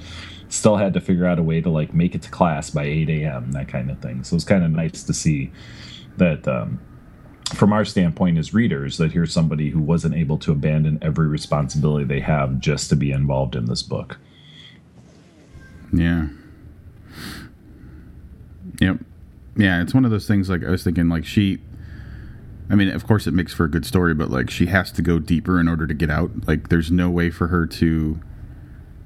still 0.49 0.77
had 0.77 0.93
to 0.93 1.01
figure 1.01 1.25
out 1.25 1.39
a 1.39 1.43
way 1.43 1.61
to 1.61 1.69
like 1.69 1.93
make 1.93 2.15
it 2.15 2.21
to 2.23 2.29
class 2.29 2.69
by 2.69 2.83
8 2.83 3.09
a.m. 3.09 3.51
that 3.51 3.67
kind 3.67 3.89
of 3.89 3.99
thing. 3.99 4.23
So 4.23 4.35
it's 4.35 4.45
kind 4.45 4.63
of 4.63 4.71
nice 4.71 5.03
to 5.03 5.13
see 5.13 5.51
that. 6.17 6.47
Um, 6.47 6.79
from 7.53 7.73
our 7.73 7.85
standpoint 7.85 8.37
as 8.37 8.53
readers, 8.53 8.97
that 8.97 9.11
here's 9.11 9.31
somebody 9.31 9.69
who 9.69 9.79
wasn't 9.79 10.15
able 10.15 10.37
to 10.39 10.51
abandon 10.51 10.97
every 11.01 11.27
responsibility 11.27 12.03
they 12.03 12.19
have 12.19 12.59
just 12.59 12.89
to 12.89 12.95
be 12.95 13.11
involved 13.11 13.55
in 13.55 13.65
this 13.65 13.83
book. 13.83 14.17
Yeah. 15.93 16.27
Yep. 18.81 18.97
Yeah, 19.57 19.81
it's 19.81 19.93
one 19.93 20.05
of 20.05 20.11
those 20.11 20.27
things 20.27 20.49
like 20.49 20.63
I 20.63 20.69
was 20.69 20.83
thinking 20.83 21.07
like 21.07 21.25
she 21.25 21.61
I 22.69 22.75
mean, 22.75 22.89
of 22.89 23.05
course 23.05 23.27
it 23.27 23.33
makes 23.33 23.53
for 23.53 23.65
a 23.65 23.69
good 23.69 23.85
story, 23.85 24.13
but 24.13 24.29
like 24.31 24.49
she 24.49 24.65
has 24.67 24.91
to 24.93 25.01
go 25.01 25.19
deeper 25.19 25.59
in 25.59 25.67
order 25.67 25.85
to 25.85 25.93
get 25.93 26.09
out. 26.09 26.31
Like 26.47 26.69
there's 26.69 26.91
no 26.91 27.09
way 27.09 27.29
for 27.29 27.47
her 27.47 27.67
to 27.67 28.19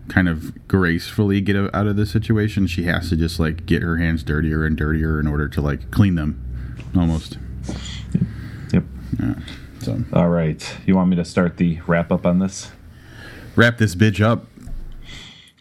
kind 0.10 0.28
of 0.28 0.68
gracefully 0.68 1.40
get 1.42 1.56
out 1.56 1.88
of 1.88 1.96
this 1.96 2.12
situation. 2.12 2.68
She 2.68 2.84
has 2.84 3.10
to 3.10 3.16
just 3.16 3.40
like 3.40 3.66
get 3.66 3.82
her 3.82 3.98
hands 3.98 4.24
dirtier 4.24 4.66
and 4.66 4.76
dirtier 4.76 5.20
in 5.20 5.28
order 5.28 5.48
to 5.48 5.62
like 5.62 5.92
clean 5.92 6.16
them 6.16 6.78
almost. 6.96 7.38
Yep. 8.74 8.84
Yeah. 9.20 9.36
So. 9.82 10.04
All 10.14 10.30
right. 10.30 10.78
You 10.86 10.96
want 10.96 11.10
me 11.10 11.16
to 11.16 11.26
start 11.26 11.58
the 11.58 11.80
wrap 11.88 12.12
up 12.12 12.26
on 12.26 12.40
this? 12.40 12.72
Wrap 13.56 13.78
this 13.78 13.96
bitch 13.96 14.22
up. 14.22 14.46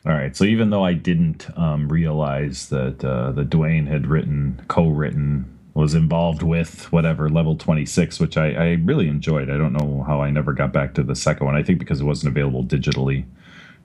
All 0.06 0.12
right. 0.12 0.36
So 0.36 0.44
even 0.44 0.70
though 0.70 0.84
I 0.84 0.94
didn't 0.94 1.46
um, 1.58 1.88
realize 1.88 2.68
that 2.70 3.04
uh, 3.04 3.32
that 3.32 3.50
Duane 3.50 3.86
had 3.86 4.06
written, 4.06 4.62
co-written, 4.68 5.58
was 5.74 5.94
involved 5.94 6.42
with 6.42 6.90
whatever 6.90 7.28
level 7.28 7.56
26, 7.56 8.18
which 8.18 8.36
I, 8.36 8.52
I 8.52 8.68
really 8.82 9.08
enjoyed. 9.08 9.50
I 9.50 9.56
don't 9.56 9.72
know 9.72 10.02
how 10.06 10.20
I 10.20 10.30
never 10.30 10.52
got 10.52 10.72
back 10.72 10.94
to 10.94 11.02
the 11.02 11.14
second 11.14 11.46
one. 11.46 11.54
I 11.54 11.62
think 11.62 11.78
because 11.78 12.00
it 12.00 12.04
wasn't 12.04 12.36
available 12.36 12.64
digitally. 12.64 13.26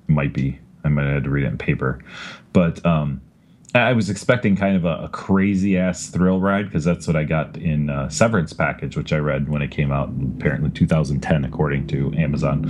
Might 0.08 0.34
be. 0.34 0.60
I 0.84 0.90
might 0.90 1.06
have 1.06 1.14
had 1.14 1.24
to 1.26 1.30
read 1.30 1.46
it 1.46 1.48
in 1.48 1.58
paper. 1.58 2.00
But 2.52 2.86
um, 2.86 3.22
I 3.76 3.94
was 3.94 4.10
expecting 4.10 4.56
kind 4.56 4.76
of 4.76 4.86
a, 4.86 5.06
a 5.06 5.10
crazy 5.10 5.78
ass 5.78 6.08
thrill 6.08 6.40
ride 6.40 6.66
because 6.66 6.84
that's 6.84 7.08
what 7.08 7.16
I 7.16 7.24
got 7.24 7.58
in 7.58 7.90
uh, 7.90 8.10
Severance 8.10 8.54
package, 8.54 8.96
which 8.96 9.12
I 9.12 9.18
read 9.18 9.50
when 9.50 9.62
it 9.62 9.72
came 9.72 9.92
out, 9.92 10.10
apparently 10.38 10.70
2010, 10.70 11.46
according 11.46 11.88
to 11.88 12.14
Amazon. 12.16 12.66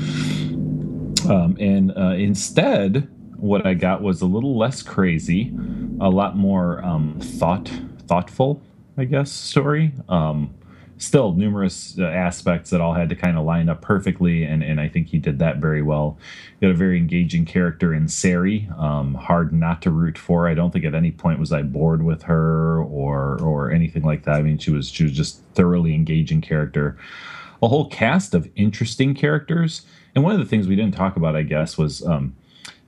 Um, 1.30 1.58
and 1.60 1.92
uh, 1.98 2.12
instead, 2.12 3.10
what 3.36 3.66
I 3.66 3.74
got 3.74 4.02
was 4.02 4.22
a 4.22 4.26
little 4.26 4.58
less 4.58 4.82
crazy, 4.82 5.54
a 6.00 6.10
lot 6.10 6.38
more 6.38 6.84
um, 6.84 7.20
thought 7.20 7.70
thoughtful, 8.08 8.62
I 8.98 9.06
guess, 9.06 9.32
story. 9.32 9.94
Um, 10.08 10.54
still 10.98 11.34
numerous 11.34 11.98
uh, 12.00 12.06
aspects 12.06 12.70
that 12.70 12.82
all 12.82 12.94
had 12.94 13.10
to 13.10 13.16
kind 13.16 13.38
of 13.38 13.46
line 13.46 13.70
up 13.70 13.82
perfectly, 13.82 14.44
and, 14.44 14.64
and 14.64 14.80
I 14.80 14.88
think 14.88 15.08
he 15.08 15.20
did 15.20 15.40
that 15.40 15.58
very 15.58 15.82
well. 15.82 16.18
He 16.60 16.66
got 16.66 16.72
a 16.72 16.78
very 16.78 16.98
engaging 16.98 17.46
character 17.46 17.94
in 17.94 18.08
Sari, 18.08 18.70
um, 18.78 19.16
hard 19.16 19.54
not 19.54 19.82
to 19.84 19.92
root 19.92 20.18
for. 20.18 20.48
I 20.48 20.54
don't 20.54 20.72
think 20.72 20.86
at 20.86 20.96
any 20.96 21.12
point 21.12 21.40
was 21.40 21.52
I 21.52 21.62
bored 21.62 22.04
with 22.04 22.24
her 22.24 22.82
or 22.82 23.42
or 23.42 23.72
anything 23.72 24.04
like 24.04 24.24
that. 24.24 24.36
I 24.36 24.42
mean, 24.42 24.58
she 24.58 24.72
was 24.72 24.90
she 24.90 25.04
was 25.04 25.14
just 25.14 25.42
thoroughly 25.54 25.94
engaging 25.94 26.42
character. 26.42 26.98
A 27.62 27.68
whole 27.68 27.90
cast 27.90 28.34
of 28.34 28.50
interesting 28.56 29.14
characters, 29.14 29.84
and 30.16 30.24
one 30.24 30.34
of 30.34 30.40
the 30.40 30.46
things 30.46 30.68
we 30.68 30.76
didn't 30.76 30.96
talk 30.96 31.16
about, 31.16 31.36
I 31.36 31.44
guess, 31.44 31.78
was 31.78 32.06
um, 32.06 32.36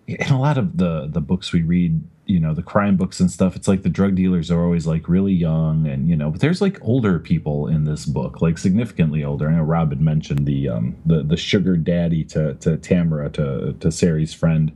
in 0.08 0.32
a 0.32 0.40
lot 0.40 0.58
of 0.58 0.78
the 0.78 1.08
the 1.08 1.22
books 1.22 1.52
we 1.52 1.62
read 1.62 2.04
you 2.26 2.40
know 2.40 2.54
the 2.54 2.64
crime 2.64 2.96
books 2.96 3.20
and 3.20 3.30
stuff 3.30 3.56
it's 3.56 3.68
like 3.68 3.84
the 3.84 3.90
drug 3.90 4.16
dealers 4.16 4.50
are 4.50 4.64
always 4.64 4.88
like 4.88 5.08
really 5.08 5.34
young 5.34 5.88
and 5.88 6.10
you 6.10 6.16
know 6.16 6.30
but 6.30 6.42
there's 6.42 6.62
like 6.62 6.80
older 6.82 7.20
people 7.20 7.68
in 7.68 7.86
this 7.86 8.06
book 8.06 8.42
like 8.42 8.58
significantly 8.58 9.24
older. 9.24 9.50
I 9.50 9.56
know 9.56 9.64
rob 9.64 9.90
had 9.90 10.02
mentioned 10.02 10.46
the 10.46 10.70
um 10.70 10.96
the 11.06 11.24
the 11.24 11.38
sugar 11.38 11.78
daddy 11.78 12.24
to 12.26 12.56
to 12.56 12.78
tamara 12.78 13.30
to 13.32 13.74
to 13.80 13.92
sari's 13.92 14.34
friend. 14.34 14.72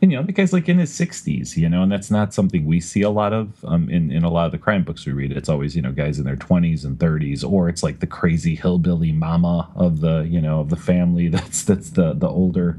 And 0.00 0.10
you 0.10 0.18
know 0.18 0.24
the 0.24 0.32
guy's 0.32 0.52
like 0.52 0.68
in 0.68 0.78
his 0.78 0.90
60s 0.92 1.56
you 1.56 1.68
know 1.68 1.82
and 1.82 1.92
that's 1.92 2.10
not 2.10 2.34
something 2.34 2.64
we 2.64 2.80
see 2.80 3.02
a 3.02 3.10
lot 3.10 3.32
of 3.32 3.64
um 3.64 3.88
in 3.88 4.10
in 4.10 4.24
a 4.24 4.30
lot 4.30 4.46
of 4.46 4.52
the 4.52 4.58
crime 4.58 4.84
books 4.84 5.06
we 5.06 5.12
read. 5.12 5.32
It's 5.32 5.48
always 5.48 5.76
you 5.76 5.82
know 5.82 5.92
guys 5.92 6.18
in 6.18 6.24
their 6.24 6.36
20s 6.36 6.84
and 6.84 6.98
30s 6.98 7.48
or 7.48 7.68
it's 7.68 7.82
like 7.82 8.00
the 8.00 8.06
crazy 8.06 8.54
hillbilly 8.54 9.12
mama 9.12 9.70
of 9.76 10.00
the 10.00 10.22
you 10.22 10.40
know 10.40 10.60
of 10.60 10.70
the 10.70 10.76
family 10.76 11.28
that's 11.36 11.62
that's 11.62 11.90
the 11.90 12.14
the 12.14 12.28
older 12.28 12.78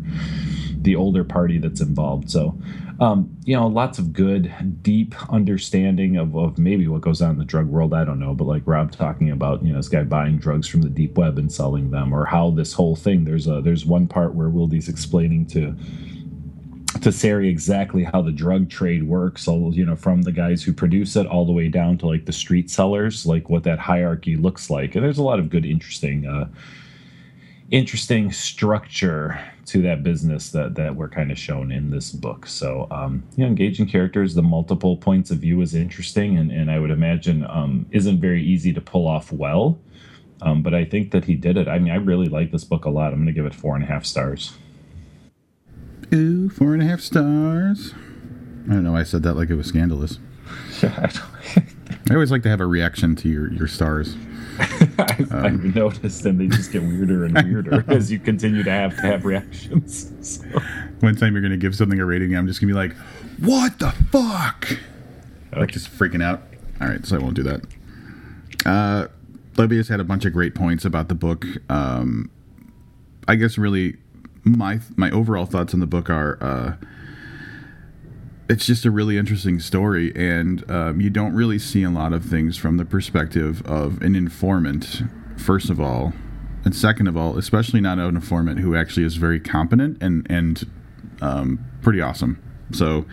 the 0.84 0.96
older 0.96 1.24
party 1.24 1.58
that's 1.58 1.82
involved. 1.82 2.30
So, 2.30 2.58
um, 3.00 3.36
you 3.46 3.56
know, 3.56 3.68
lots 3.68 4.00
of 4.00 4.14
good, 4.14 4.54
deep 4.82 5.16
understanding 5.32 6.18
of, 6.18 6.36
of 6.36 6.58
maybe 6.58 6.88
what 6.88 7.02
goes 7.02 7.22
on 7.22 7.32
in 7.32 7.38
the 7.40 7.46
drug 7.46 7.68
world. 7.68 7.94
I 7.94 8.04
don't 8.04 8.20
know, 8.20 8.34
but 8.34 8.46
like 8.46 8.64
Rob 8.66 8.92
talking 8.92 9.32
about, 9.32 9.64
you 9.64 9.72
know, 9.72 9.80
this 9.80 9.90
guy 9.90 10.04
buying 10.04 10.38
drugs 10.38 10.68
from 10.68 10.82
the 10.82 10.90
deep 10.90 11.18
web 11.18 11.38
and 11.38 11.52
selling 11.52 11.92
them, 11.92 12.14
or 12.14 12.26
how 12.26 12.52
this 12.52 12.74
whole 12.74 12.96
thing. 12.96 13.24
There's 13.24 13.48
a 13.48 13.62
there's 13.62 13.86
one 13.86 14.08
part 14.08 14.36
where 14.36 14.50
Wildy's 14.50 14.90
explaining 14.90 15.48
to 15.48 15.76
to 17.02 17.12
Sari 17.12 17.50
exactly 17.50 18.04
how 18.04 18.22
the 18.22 18.32
drug 18.32 18.70
trade 18.70 19.04
works, 19.04 19.48
all 19.48 19.74
you 19.74 19.86
know, 19.86 19.96
from 19.96 20.22
the 20.22 20.32
guys 20.32 20.64
who 20.64 20.74
produce 20.74 21.16
it 21.16 21.26
all 21.26 21.46
the 21.46 21.52
way 21.52 21.68
down 21.68 21.98
to 22.00 22.08
like 22.08 22.26
the 22.26 22.32
street 22.32 22.70
sellers, 22.70 23.26
like 23.26 23.50
what 23.50 23.64
that 23.64 23.80
hierarchy 23.80 24.36
looks 24.36 24.70
like. 24.70 24.96
And 24.96 25.04
there's 25.04 25.18
a 25.18 25.24
lot 25.24 25.40
of 25.40 25.50
good, 25.50 25.66
interesting. 25.66 26.28
Uh, 26.28 26.48
interesting 27.74 28.32
structure 28.32 29.40
to 29.66 29.82
that 29.82 30.04
business 30.04 30.52
that 30.52 30.76
that 30.76 30.96
we're 30.96 31.10
kind 31.10 31.32
of 31.32 31.40
shown 31.40 31.72
in 31.72 31.90
this 31.90 32.12
book. 32.12 32.46
So, 32.46 32.88
um, 32.92 33.24
you 33.36 33.44
know, 33.44 33.50
engaging 33.50 33.88
characters, 33.88 34.36
the 34.36 34.44
multiple 34.44 34.96
points 34.96 35.32
of 35.32 35.40
view 35.40 35.60
is 35.62 35.74
interesting, 35.74 36.38
and 36.38 36.52
and 36.52 36.72
I 36.72 36.80
would 36.80 36.92
imagine 36.92 37.46
um, 37.50 37.88
isn't 37.92 38.22
very 38.22 38.44
easy 38.44 38.72
to 38.74 38.80
pull 38.80 39.08
off 39.08 39.32
well. 39.32 39.80
Um, 40.42 40.62
but 40.62 40.74
I 40.74 40.86
think 40.86 41.12
that 41.12 41.26
he 41.26 41.36
did 41.36 41.58
it. 41.58 41.68
I 41.68 41.80
mean, 41.80 41.92
I 41.92 41.96
really 41.96 42.28
like 42.28 42.52
this 42.52 42.64
book 42.64 42.86
a 42.86 42.90
lot. 42.90 43.14
I'm 43.14 43.20
going 43.24 43.28
to 43.28 43.32
give 43.34 43.46
it 43.46 43.56
four 43.56 43.76
and 43.76 43.84
a 43.84 43.88
half 43.88 44.06
stars. 44.06 44.54
Ooh, 46.14 46.50
four 46.50 46.74
and 46.74 46.84
a 46.84 46.86
half 46.86 47.00
stars. 47.00 47.94
I 48.70 48.74
don't 48.74 48.84
know. 48.84 48.96
I 48.96 49.04
said 49.04 49.24
that 49.24 49.34
like 49.34 49.50
it 49.50 49.56
was 49.56 49.68
scandalous. 49.68 50.20
Yeah, 50.82 51.10
I, 51.56 51.64
I 52.10 52.14
always 52.14 52.30
like 52.30 52.44
to 52.44 52.50
have 52.50 52.60
a 52.60 52.68
reaction 52.68 53.16
to 53.16 53.30
your 53.30 53.52
your 53.52 53.68
stars. 53.68 54.16
I've, 54.98 55.32
I've 55.34 55.76
noticed, 55.76 56.26
and 56.26 56.40
they 56.40 56.48
just 56.48 56.72
get 56.72 56.82
weirder 56.82 57.26
and 57.26 57.34
weirder 57.44 57.84
as 57.88 58.12
you 58.12 58.20
continue 58.20 58.64
to 58.64 58.72
have 58.72 58.96
to 58.98 59.02
have 59.02 59.26
reactions. 59.26 60.12
So, 60.24 60.46
One 61.02 61.16
time 61.18 61.34
you're 61.34 61.42
going 61.42 61.52
to 61.52 61.58
give 61.58 61.76
something 61.76 62.00
a 62.00 62.06
rating, 62.06 62.36
I'm 62.36 62.48
just 62.48 62.62
going 62.62 62.70
to 62.70 62.74
be 62.74 62.78
like, 62.78 62.96
"What 63.40 63.80
the 63.80 63.92
fuck?" 64.12 64.78
Like 65.56 65.72
just 65.72 65.92
freaking 65.92 66.24
out. 66.24 66.44
All 66.80 66.88
right, 66.88 67.06
so 67.06 67.16
I 67.18 67.20
won't 67.20 67.34
do 67.36 67.44
that. 67.44 67.62
Uh, 68.66 69.08
Livius 69.56 69.90
had 69.90 70.00
a 70.00 70.04
bunch 70.04 70.26
of 70.26 70.34
great 70.34 70.56
points 70.56 70.86
about 70.86 71.10
the 71.10 71.16
book. 71.16 71.46
Um, 71.70 72.32
I 73.28 73.36
guess 73.36 73.58
really 73.58 73.98
my 74.44 74.80
my 74.96 75.12
overall 75.12 75.46
thoughts 75.46 75.74
on 75.74 75.80
the 75.80 75.88
book 75.88 76.10
are 76.10 76.38
uh, 76.42 76.74
it's 78.54 78.68
just 78.68 78.86
a 78.86 78.92
really 78.92 79.18
interesting 79.18 79.60
story, 79.60 80.14
and 80.16 80.70
um, 80.70 81.02
you 81.02 81.10
don't 81.10 81.34
really 81.34 81.58
see 81.58 81.82
a 81.82 81.90
lot 81.90 82.14
of 82.14 82.24
things 82.24 82.56
from 82.56 82.78
the 82.78 82.86
perspective 82.86 83.66
of 83.66 84.00
an 84.04 84.16
informant. 84.16 85.02
First 85.38 85.72
of 85.72 85.80
all, 85.80 86.14
and 86.64 86.76
second 86.76 87.08
of 87.08 87.18
all, 87.18 87.40
especially 87.40 87.82
not 87.82 87.98
an 87.98 88.16
informant 88.16 88.60
who 88.60 88.76
actually 88.76 89.08
is 89.08 89.16
very 89.16 89.40
competent 89.40 89.98
and 90.04 90.28
and 90.30 90.70
um, 91.20 91.66
pretty 91.82 92.00
awesome. 92.00 92.40
So. 92.74 93.06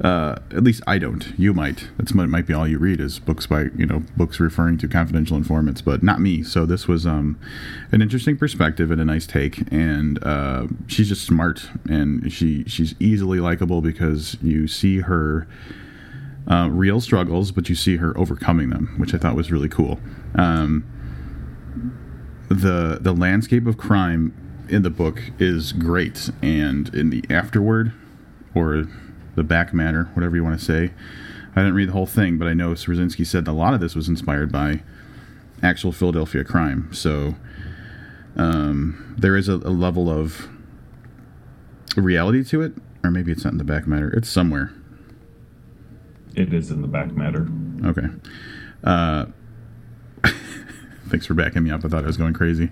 Uh, 0.00 0.36
at 0.52 0.62
least 0.62 0.80
I 0.86 0.98
don't. 0.98 1.36
You 1.36 1.52
might. 1.52 1.88
That's 1.96 2.14
what 2.14 2.28
might 2.28 2.46
be 2.46 2.54
all 2.54 2.68
you 2.68 2.78
read 2.78 3.00
is 3.00 3.18
books 3.18 3.48
by 3.48 3.62
you 3.76 3.84
know 3.84 4.04
books 4.16 4.38
referring 4.38 4.78
to 4.78 4.86
confidential 4.86 5.36
informants, 5.36 5.80
but 5.80 6.04
not 6.04 6.20
me. 6.20 6.44
So 6.44 6.66
this 6.66 6.86
was 6.86 7.04
um, 7.04 7.36
an 7.90 8.00
interesting 8.00 8.36
perspective 8.36 8.92
and 8.92 9.00
a 9.00 9.04
nice 9.04 9.26
take. 9.26 9.60
And 9.72 10.22
uh, 10.24 10.68
she's 10.86 11.08
just 11.08 11.26
smart 11.26 11.68
and 11.88 12.32
she 12.32 12.62
she's 12.64 12.94
easily 13.00 13.40
likable 13.40 13.80
because 13.80 14.36
you 14.40 14.68
see 14.68 15.00
her 15.00 15.48
uh, 16.48 16.68
real 16.70 17.00
struggles, 17.00 17.50
but 17.50 17.68
you 17.68 17.74
see 17.74 17.96
her 17.96 18.16
overcoming 18.16 18.70
them, 18.70 18.94
which 18.98 19.14
I 19.14 19.18
thought 19.18 19.34
was 19.34 19.50
really 19.50 19.68
cool. 19.68 19.98
Um, 20.36 20.84
the 22.48 22.98
the 23.00 23.12
landscape 23.12 23.66
of 23.66 23.76
crime 23.76 24.32
in 24.68 24.82
the 24.82 24.90
book 24.90 25.20
is 25.40 25.72
great, 25.72 26.30
and 26.40 26.94
in 26.94 27.10
the 27.10 27.24
afterword 27.28 27.92
or 28.58 28.86
the 29.36 29.44
back 29.44 29.72
matter, 29.72 30.04
whatever 30.14 30.36
you 30.36 30.44
want 30.44 30.58
to 30.58 30.64
say. 30.64 30.92
I 31.54 31.60
didn't 31.60 31.74
read 31.74 31.88
the 31.88 31.92
whole 31.92 32.06
thing, 32.06 32.38
but 32.38 32.46
I 32.46 32.54
know 32.54 32.70
Swierczynski 32.70 33.26
said 33.26 33.46
a 33.48 33.52
lot 33.52 33.74
of 33.74 33.80
this 33.80 33.94
was 33.94 34.08
inspired 34.08 34.52
by 34.52 34.82
actual 35.62 35.92
Philadelphia 35.92 36.44
crime. 36.44 36.92
So 36.92 37.34
um, 38.36 39.14
there 39.18 39.36
is 39.36 39.48
a, 39.48 39.54
a 39.54 39.72
level 39.74 40.08
of 40.10 40.48
reality 41.96 42.44
to 42.44 42.62
it, 42.62 42.72
or 43.02 43.10
maybe 43.10 43.32
it's 43.32 43.44
not 43.44 43.52
in 43.52 43.58
the 43.58 43.64
back 43.64 43.86
matter. 43.86 44.08
It's 44.10 44.28
somewhere. 44.28 44.72
it 46.34 46.52
is 46.52 46.70
in 46.70 46.82
the 46.82 46.88
back 46.88 47.12
matter. 47.12 47.48
Okay. 47.84 48.06
Uh, 48.84 49.26
thanks 51.08 51.26
for 51.26 51.34
backing 51.34 51.64
me 51.64 51.70
up. 51.70 51.84
I 51.84 51.88
thought 51.88 52.04
I 52.04 52.06
was 52.06 52.16
going 52.16 52.34
crazy. 52.34 52.68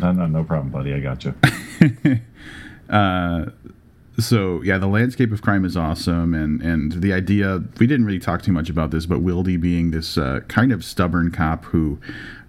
No, 0.00 0.12
no, 0.12 0.26
no 0.26 0.44
problem, 0.44 0.70
buddy. 0.70 0.94
I 0.94 1.00
got 1.00 1.24
you. 1.24 1.34
so 4.18 4.60
yeah, 4.62 4.78
the 4.78 4.88
landscape 4.88 5.32
of 5.32 5.42
crime 5.42 5.64
is 5.64 5.76
awesome, 5.76 6.34
and 6.34 6.60
and 6.60 6.92
the 6.92 7.12
idea 7.12 7.62
we 7.78 7.86
didn't 7.86 8.04
really 8.04 8.18
talk 8.18 8.42
too 8.42 8.52
much 8.52 8.68
about 8.68 8.90
this, 8.90 9.06
but 9.06 9.20
Wildy 9.20 9.60
being 9.60 9.90
this 9.90 10.18
uh, 10.18 10.40
kind 10.48 10.72
of 10.72 10.84
stubborn 10.84 11.30
cop 11.30 11.64
who 11.66 11.98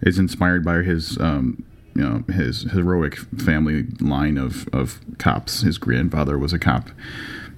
is 0.01 0.17
inspired 0.17 0.65
by 0.65 0.77
his 0.77 1.17
um, 1.19 1.63
you 1.95 2.01
know 2.01 2.23
his 2.34 2.63
heroic 2.71 3.17
family 3.17 3.86
line 3.99 4.38
of 4.38 4.67
of 4.73 4.99
cops. 5.19 5.62
His 5.62 5.77
grandfather 5.77 6.38
was 6.39 6.53
a 6.53 6.60
cop 6.60 6.89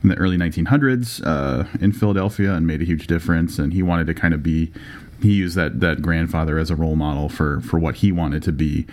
in 0.03 0.09
the 0.09 0.15
early 0.15 0.35
1900s 0.35 1.21
uh, 1.25 1.67
in 1.79 1.91
Philadelphia 1.91 2.53
and 2.53 2.67
made 2.67 2.81
a 2.81 2.85
huge 2.85 3.07
difference, 3.07 3.59
and 3.59 3.71
he 3.71 3.81
wanted 3.81 4.07
to 4.07 4.13
kind 4.13 4.33
of 4.33 4.43
be. 4.43 4.73
He 5.21 5.33
used 5.33 5.55
that 5.55 5.79
that 5.79 6.01
grandfather 6.01 6.57
as 6.57 6.69
a 6.69 6.75
role 6.75 6.97
model 6.97 7.29
for 7.29 7.61
for 7.61 7.79
what 7.79 7.95
he 7.95 8.11
wanted 8.11 8.43
to 8.43 8.51
be. 8.51 8.87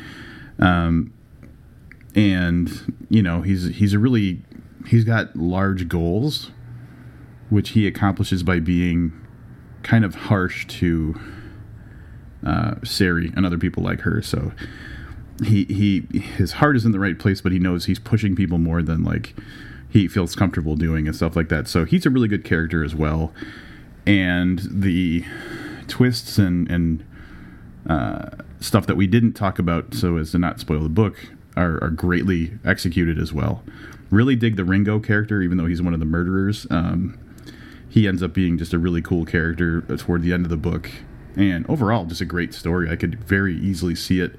Um, 0.61 1.13
and 2.15 2.95
you 3.09 3.23
know 3.23 3.43
he's 3.43 3.67
he's 3.77 3.93
a 3.93 3.99
really 3.99 4.43
he's 4.89 5.05
got 5.05 5.35
large 5.37 5.89
goals 5.89 6.51
which 7.51 7.71
he 7.71 7.87
accomplishes 7.87 8.43
by 8.43 8.61
being 8.61 9.13
kind 9.83 10.05
of 10.05 10.15
harsh 10.15 10.67
to 10.67 11.19
uh, 12.47 12.75
Sarie 12.85 13.33
and 13.37 13.47
other 13.47 13.59
people 13.59 13.83
like 13.83 14.01
her. 14.01 14.23
So 14.23 14.53
he 15.43 15.65
he 15.65 16.19
his 16.19 16.53
heart 16.53 16.77
is 16.77 16.85
in 16.85 16.93
the 16.93 16.99
right 16.99 17.19
place, 17.19 17.41
but 17.41 17.53
he 17.53 17.59
knows 17.59 17.87
he's 17.87 17.99
pushing 17.99 18.37
people 18.37 18.59
more 18.59 18.83
than 18.83 19.03
like 19.03 19.35
he 19.89 20.09
feels 20.09 20.35
comfortable 20.35 20.77
doing 20.77 21.07
and 21.07 21.17
stuff 21.17 21.37
like 21.37 21.49
that. 21.49 21.69
So 21.69 21.85
he's 21.85 22.05
a 22.05 22.11
really 22.11 22.29
good 22.29 22.45
character 22.45 22.85
as 22.85 22.95
well. 22.95 23.33
And 24.07 24.61
the 24.71 25.25
twists 25.87 26.39
and 26.39 26.71
and 26.71 27.05
uh, 27.89 28.31
stuff 28.61 28.87
that 28.87 28.97
we 28.97 29.07
didn't 29.07 29.33
talk 29.33 29.59
about, 29.59 29.95
so 29.95 30.17
as 30.19 30.33
to 30.33 30.39
not 30.39 30.61
spoil 30.61 30.81
the 30.81 30.89
book, 30.91 31.17
are, 31.57 31.83
are 31.83 31.91
greatly 31.91 32.59
executed 32.65 33.19
as 33.19 33.33
well. 33.33 33.63
Really 34.11 34.37
dig 34.37 34.57
the 34.57 34.65
Ringo 34.65 34.99
character, 35.01 35.43
even 35.43 35.59
though 35.59 35.67
he's 35.67 35.83
one 35.83 35.95
of 35.95 36.01
the 36.01 36.07
murderers. 36.07 36.67
Um, 36.71 37.19
he 37.89 38.07
ends 38.07 38.23
up 38.23 38.33
being 38.33 38.59
just 38.59 38.73
a 38.73 38.79
really 38.79 39.03
cool 39.03 39.25
character 39.25 39.83
toward 39.83 40.23
the 40.23 40.33
end 40.33 40.45
of 40.45 40.51
the 40.51 40.57
book, 40.57 40.91
and 41.37 41.69
overall, 41.69 42.05
just 42.05 42.21
a 42.21 42.27
great 42.27 42.55
story. 42.55 42.91
I 42.91 42.97
could 42.97 43.23
very 43.25 43.57
easily 43.57 43.95
see 43.95 44.21
it 44.21 44.37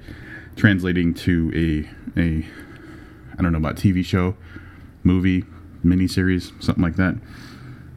translating 0.56 1.14
to 1.14 1.52
a 1.54 2.20
a 2.20 2.46
I 3.38 3.42
don't 3.42 3.52
know 3.52 3.58
about 3.58 3.76
TV 3.76 4.04
show, 4.04 4.36
movie, 5.02 5.44
miniseries, 5.84 6.52
something 6.62 6.82
like 6.82 6.96
that, 6.96 7.16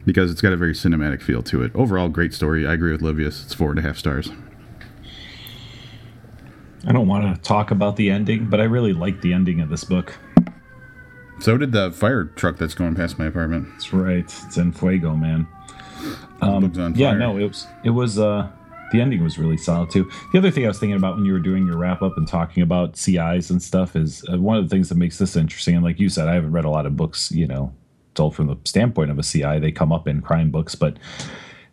because 0.06 0.30
it's 0.30 0.40
got 0.40 0.52
a 0.52 0.56
very 0.56 0.74
cinematic 0.74 1.22
feel 1.22 1.42
to 1.44 1.62
it. 1.62 1.72
Overall, 1.74 2.08
great 2.08 2.32
story. 2.32 2.66
I 2.66 2.72
agree 2.72 2.92
with 2.92 3.02
Livius. 3.02 3.44
It's 3.44 3.54
four 3.54 3.70
and 3.70 3.78
a 3.78 3.82
half 3.82 3.98
stars. 3.98 4.30
I 6.86 6.92
don't 6.92 7.08
want 7.08 7.34
to 7.34 7.40
talk 7.42 7.70
about 7.70 7.96
the 7.96 8.10
ending, 8.10 8.50
but 8.50 8.60
I 8.60 8.64
really 8.64 8.92
like 8.92 9.22
the 9.22 9.32
ending 9.32 9.60
of 9.60 9.70
this 9.70 9.84
book. 9.84 10.18
So 11.40 11.56
did 11.58 11.72
the 11.72 11.92
fire 11.92 12.24
truck 12.24 12.56
that's 12.56 12.74
going 12.74 12.94
past 12.94 13.18
my 13.18 13.26
apartment. 13.26 13.68
That's 13.72 13.92
right. 13.92 14.24
It's 14.24 14.56
in 14.56 14.72
Fuego, 14.72 15.14
man. 15.14 15.46
On 16.40 16.94
Yeah, 16.94 17.12
no, 17.12 17.38
it 17.38 17.48
was 17.48 17.66
it 17.84 17.90
was 17.90 18.18
uh 18.18 18.48
the 18.92 19.00
ending 19.00 19.24
was 19.24 19.38
really 19.38 19.56
solid 19.56 19.90
too. 19.90 20.08
The 20.32 20.38
other 20.38 20.50
thing 20.50 20.64
I 20.64 20.68
was 20.68 20.78
thinking 20.78 20.96
about 20.96 21.16
when 21.16 21.24
you 21.24 21.32
were 21.32 21.40
doing 21.40 21.66
your 21.66 21.76
wrap 21.76 22.02
up 22.02 22.16
and 22.16 22.28
talking 22.28 22.62
about 22.62 22.96
CIs 22.96 23.50
and 23.50 23.62
stuff 23.62 23.96
is 23.96 24.24
uh, 24.32 24.38
one 24.38 24.56
of 24.56 24.64
the 24.64 24.74
things 24.74 24.88
that 24.88 24.96
makes 24.96 25.18
this 25.18 25.36
interesting. 25.36 25.74
And 25.74 25.84
like 25.84 25.98
you 25.98 26.08
said, 26.08 26.28
I 26.28 26.34
haven't 26.34 26.52
read 26.52 26.64
a 26.64 26.70
lot 26.70 26.86
of 26.86 26.96
books, 26.96 27.32
you 27.32 27.46
know, 27.46 27.72
told 28.14 28.36
from 28.36 28.46
the 28.46 28.56
standpoint 28.64 29.10
of 29.10 29.18
a 29.18 29.22
CI. 29.22 29.58
They 29.58 29.72
come 29.72 29.92
up 29.92 30.06
in 30.06 30.20
crime 30.20 30.50
books, 30.50 30.74
but 30.74 30.96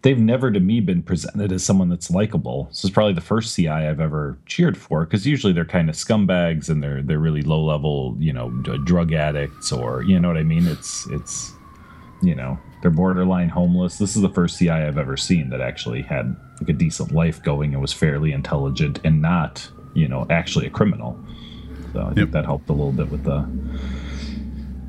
they've 0.04 0.20
never 0.20 0.52
to 0.52 0.60
me 0.60 0.80
been 0.80 1.04
presented 1.04 1.52
as 1.52 1.64
someone 1.64 1.90
that's 1.90 2.10
likable. 2.10 2.66
This 2.70 2.84
is 2.84 2.90
probably 2.90 3.14
the 3.14 3.22
first 3.22 3.56
CI 3.56 3.68
I've 3.70 4.00
ever 4.00 4.38
cheered 4.46 4.78
for 4.78 5.06
because 5.06 5.28
usually 5.28 5.54
they're 5.54 5.66
kind 5.66 5.90
of 5.90 5.96
scumbags 5.96 6.70
and 6.70 6.82
they're 6.84 7.02
they're 7.02 7.20
really 7.20 7.42
low 7.44 7.64
level, 7.64 8.16
you 8.20 8.34
know, 8.34 8.50
drug 8.50 9.14
addicts 9.14 9.72
or 9.72 10.04
you 10.04 10.20
know 10.20 10.28
what 10.28 10.38
I 10.38 10.44
mean. 10.44 10.68
It's 10.68 11.08
it's 11.08 11.54
you 12.22 12.36
know 12.36 12.60
they're 12.82 12.92
borderline 12.92 13.50
homeless. 13.50 13.98
This 13.98 14.16
is 14.16 14.22
the 14.22 14.30
first 14.30 14.58
CI 14.58 14.70
I've 14.72 14.98
ever 14.98 15.18
seen 15.18 15.50
that 15.50 15.62
actually 15.62 16.02
had 16.02 16.36
like 16.60 16.70
a 16.70 16.74
decent 16.74 17.12
life 17.12 17.42
going 17.44 17.74
and 17.74 17.82
was 17.82 17.94
fairly 17.94 18.32
intelligent 18.32 19.00
and 19.04 19.22
not 19.22 19.70
you 19.94 20.08
know 20.08 20.26
actually 20.30 20.66
a 20.68 20.72
criminal. 20.72 21.20
So 21.94 22.02
I 22.02 22.06
think 22.06 22.18
Yep. 22.18 22.32
that 22.32 22.46
helped 22.46 22.70
a 22.70 22.74
little 22.74 22.92
bit 22.94 23.10
with 23.12 23.24
the 23.24 23.48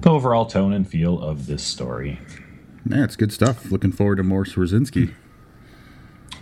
the 0.00 0.10
overall 0.10 0.46
tone 0.46 0.72
and 0.72 0.88
feel 0.88 1.20
of 1.20 1.46
this 1.46 1.62
story. 1.62 2.18
Yeah, 2.88 3.04
it's 3.04 3.16
good 3.16 3.32
stuff. 3.32 3.70
Looking 3.70 3.92
forward 3.92 4.16
to 4.16 4.22
more 4.22 4.44
Swierczynski. 4.44 5.14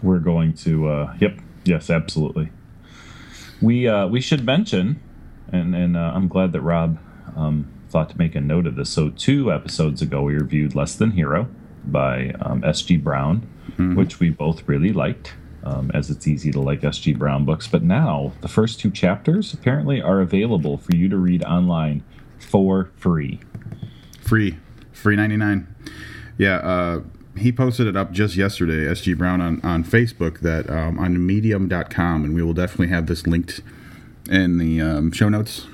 we're 0.03 0.19
going 0.19 0.55
to 0.55 0.89
uh 0.89 1.15
yep 1.21 1.39
yes 1.65 1.91
absolutely 1.91 2.49
we 3.61 3.87
uh 3.87 4.07
we 4.07 4.19
should 4.19 4.43
mention 4.47 4.99
and 5.53 5.75
and 5.75 5.95
uh, 5.95 6.13
i'm 6.15 6.27
glad 6.27 6.53
that 6.53 6.63
rob 6.63 6.99
um 7.37 7.71
thought 7.91 8.09
to 8.09 8.17
make 8.17 8.35
a 8.35 8.41
note 8.41 8.67
of 8.67 8.77
this 8.77 8.89
so 8.89 9.11
two 9.11 9.53
episodes 9.53 10.01
ago 10.01 10.23
we 10.23 10.33
reviewed 10.33 10.75
less 10.75 10.95
than 10.95 11.11
hero 11.11 11.47
by 11.85 12.31
um, 12.41 12.63
sg 12.63 13.03
browne 13.03 13.47
which 13.95 14.21
we 14.21 14.31
both 14.31 14.67
really 14.67 14.93
liked 14.93 15.35
um, 15.65 15.91
as 15.93 16.09
it's 16.09 16.27
easy 16.27 16.51
to 16.51 16.61
like 16.61 16.81
sg 16.81 17.19
browne 17.19 17.45
books 17.45 17.67
but 17.69 17.83
now 17.83 18.33
the 18.41 18.49
first 18.49 18.81
two 18.81 18.91
chapters 18.91 19.53
apparently 19.53 20.01
are 20.01 20.21
available 20.23 20.79
for 20.79 20.97
you 20.97 21.11
to 21.11 21.19
read 21.19 21.45
online 21.45 22.03
for 22.39 22.91
free 22.97 23.39
Free. 24.23 24.57
Free 24.93 25.17
99. 25.17 25.70
Yeah, 26.41 26.57
uh, 26.61 27.03
he 27.37 27.53
posted 27.53 27.87
it 27.87 27.99
up 27.99 28.13
just 28.13 28.35
yesterday, 28.35 28.91
SG 28.91 29.15
Browne, 29.19 29.43
on, 29.43 29.61
on 29.63 29.85
Facebook, 29.85 30.41
that 30.41 30.71
um, 30.71 30.99
on 30.99 31.27
medium.com, 31.27 32.25
and 32.25 32.35
we 32.35 32.43
will 32.43 32.55
definitely 32.55 32.89
have 32.89 33.09
this 33.09 33.27
linked 33.27 33.61
in 34.31 34.57
the 34.57 34.81
um, 34.81 35.13
show 35.13 35.29
notes. 35.29 35.67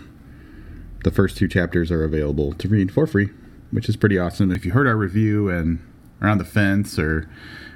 The 1.04 1.12
first 1.12 1.36
two 1.36 1.46
chapters 1.46 1.92
are 1.92 2.02
available 2.02 2.52
to 2.54 2.66
read 2.66 2.92
for 2.92 3.06
free, 3.06 3.28
which 3.70 3.88
is 3.88 3.96
pretty 3.96 4.18
awesome. 4.18 4.50
If 4.50 4.64
you 4.64 4.72
heard 4.72 4.88
our 4.88 4.96
review 4.96 5.48
and 5.48 5.78
are 6.20 6.28
on 6.28 6.38
the 6.38 6.44
fence, 6.44 6.98
or 6.98 7.30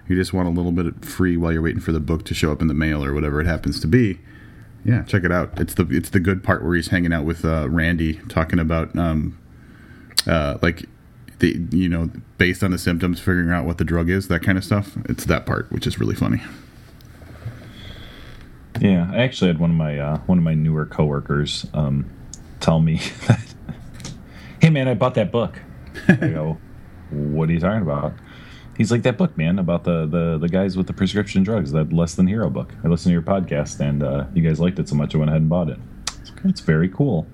you 0.09 0.17
just 0.17 0.33
want 0.33 0.49
a 0.49 0.51
little 0.51 0.73
bit 0.73 0.87
of 0.87 1.05
free 1.05 1.37
while 1.37 1.53
you're 1.53 1.63
waiting 1.63 1.81
for 1.81 1.93
the 1.93 2.01
book 2.01 2.25
to 2.25 2.35
show 2.35 2.51
up 2.51 2.61
in 2.61 2.67
the 2.67 2.75
mail 2.75 3.05
or 3.05 3.15
whatever 3.15 3.41
it 3.41 3.47
happens 3.47 3.79
to 3.79 3.87
be, 3.87 4.19
yeah, 4.85 5.05
check 5.05 5.23
it 5.23 5.31
out. 5.31 5.61
It's 5.61 5.75
the 5.75 5.87
it's 5.91 6.11
the 6.11 6.19
good 6.19 6.43
part 6.43 6.65
where 6.65 6.75
he's 6.75 6.89
hanging 6.89 7.13
out 7.13 7.25
with 7.25 7.45
uh, 7.45 7.69
Randy, 7.71 8.15
talking 8.29 8.59
about 8.59 8.99
um, 8.99 9.39
uh, 10.27 10.59
like 10.61 10.87
the 11.41 11.61
you 11.71 11.89
know 11.89 12.11
based 12.39 12.63
on 12.63 12.71
the 12.71 12.79
symptoms 12.79 13.19
figuring 13.19 13.51
out 13.51 13.65
what 13.65 13.79
the 13.79 13.85
drug 13.85 14.09
is 14.09 14.29
that 14.29 14.41
kind 14.43 14.57
of 14.57 14.65
stuff 14.65 14.97
it's 15.07 15.25
that 15.25 15.45
part 15.47 15.71
which 15.73 15.87
is 15.87 15.99
really 15.99 16.15
funny 16.15 16.41
Yeah, 18.81 19.11
I 19.13 19.19
actually 19.19 19.49
had 19.49 19.59
one 19.59 19.71
of 19.71 19.77
my 19.77 19.99
uh, 19.99 20.19
one 20.21 20.39
of 20.39 20.45
my 20.45 20.55
newer 20.55 20.87
coworkers 20.87 21.67
um, 21.75 22.09
tell 22.61 22.81
me 22.81 22.97
that, 23.27 23.55
"Hey 24.61 24.71
man, 24.71 24.89
I 24.89 24.95
bought 24.95 25.15
that 25.17 25.31
book." 25.31 25.61
I 26.09 26.15
go, 26.15 26.59
"What 27.11 27.51
are 27.51 27.53
you 27.53 27.61
talking 27.61 27.83
about?" 27.83 28.15
He's 28.79 28.91
like, 28.91 29.03
"That 29.03 29.19
book, 29.19 29.37
man, 29.37 29.59
about 29.59 29.85
the 29.85 30.07
the 30.07 30.39
the 30.39 30.49
guys 30.49 30.79
with 30.79 30.87
the 30.87 30.95
prescription 30.95 31.43
drugs, 31.43 31.73
that 31.73 31.93
Less 31.93 32.15
Than 32.15 32.27
Hero 32.27 32.49
book. 32.49 32.73
I 32.83 32.89
listened 32.89 33.11
to 33.11 33.13
your 33.13 33.23
podcast, 33.23 33.81
and 33.81 34.03
uh, 34.03 34.25
you 34.33 34.41
guys 34.41 34.61
liked 34.61 34.79
it 34.79 34.89
so 34.89 34.95
much, 34.95 35.15
I 35.15 35.19
went 35.19 35.29
ahead 35.31 35.43
and 35.43 35.51
bought 35.51 35.69
it. 35.69 35.79
It's, 36.21 36.33
it's 36.45 36.61
very 36.61 36.89
cool." 36.89 37.27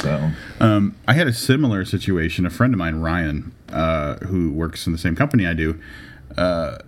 So, 0.00 0.30
um, 0.60 0.96
i 1.06 1.14
had 1.14 1.26
a 1.26 1.32
similar 1.32 1.84
situation. 1.84 2.46
A 2.46 2.50
friend 2.50 2.74
of 2.74 2.78
mine 2.78 2.96
ryan 2.96 3.54
uh, 3.70 4.16
who 4.16 4.52
works 4.52 4.86
in 4.86 4.92
the 4.92 4.98
same 4.98 5.16
company 5.16 5.46
i 5.46 5.54
do 5.54 5.80
uh, 6.36 6.78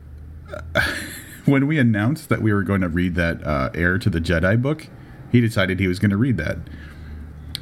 when 1.44 1.66
we 1.66 1.78
announced 1.78 2.28
that 2.28 2.42
we 2.42 2.52
were 2.52 2.62
going 2.62 2.80
to 2.80 2.88
read 2.88 3.14
that 3.14 3.44
uh, 3.46 3.70
heir 3.74 3.98
to 3.98 4.10
the 4.10 4.20
jedi 4.20 4.60
book 4.60 4.88
he 5.32 5.40
decided 5.40 5.80
he 5.80 5.88
was 5.88 5.98
going 5.98 6.10
to 6.10 6.16
read 6.16 6.36
that. 6.36 6.58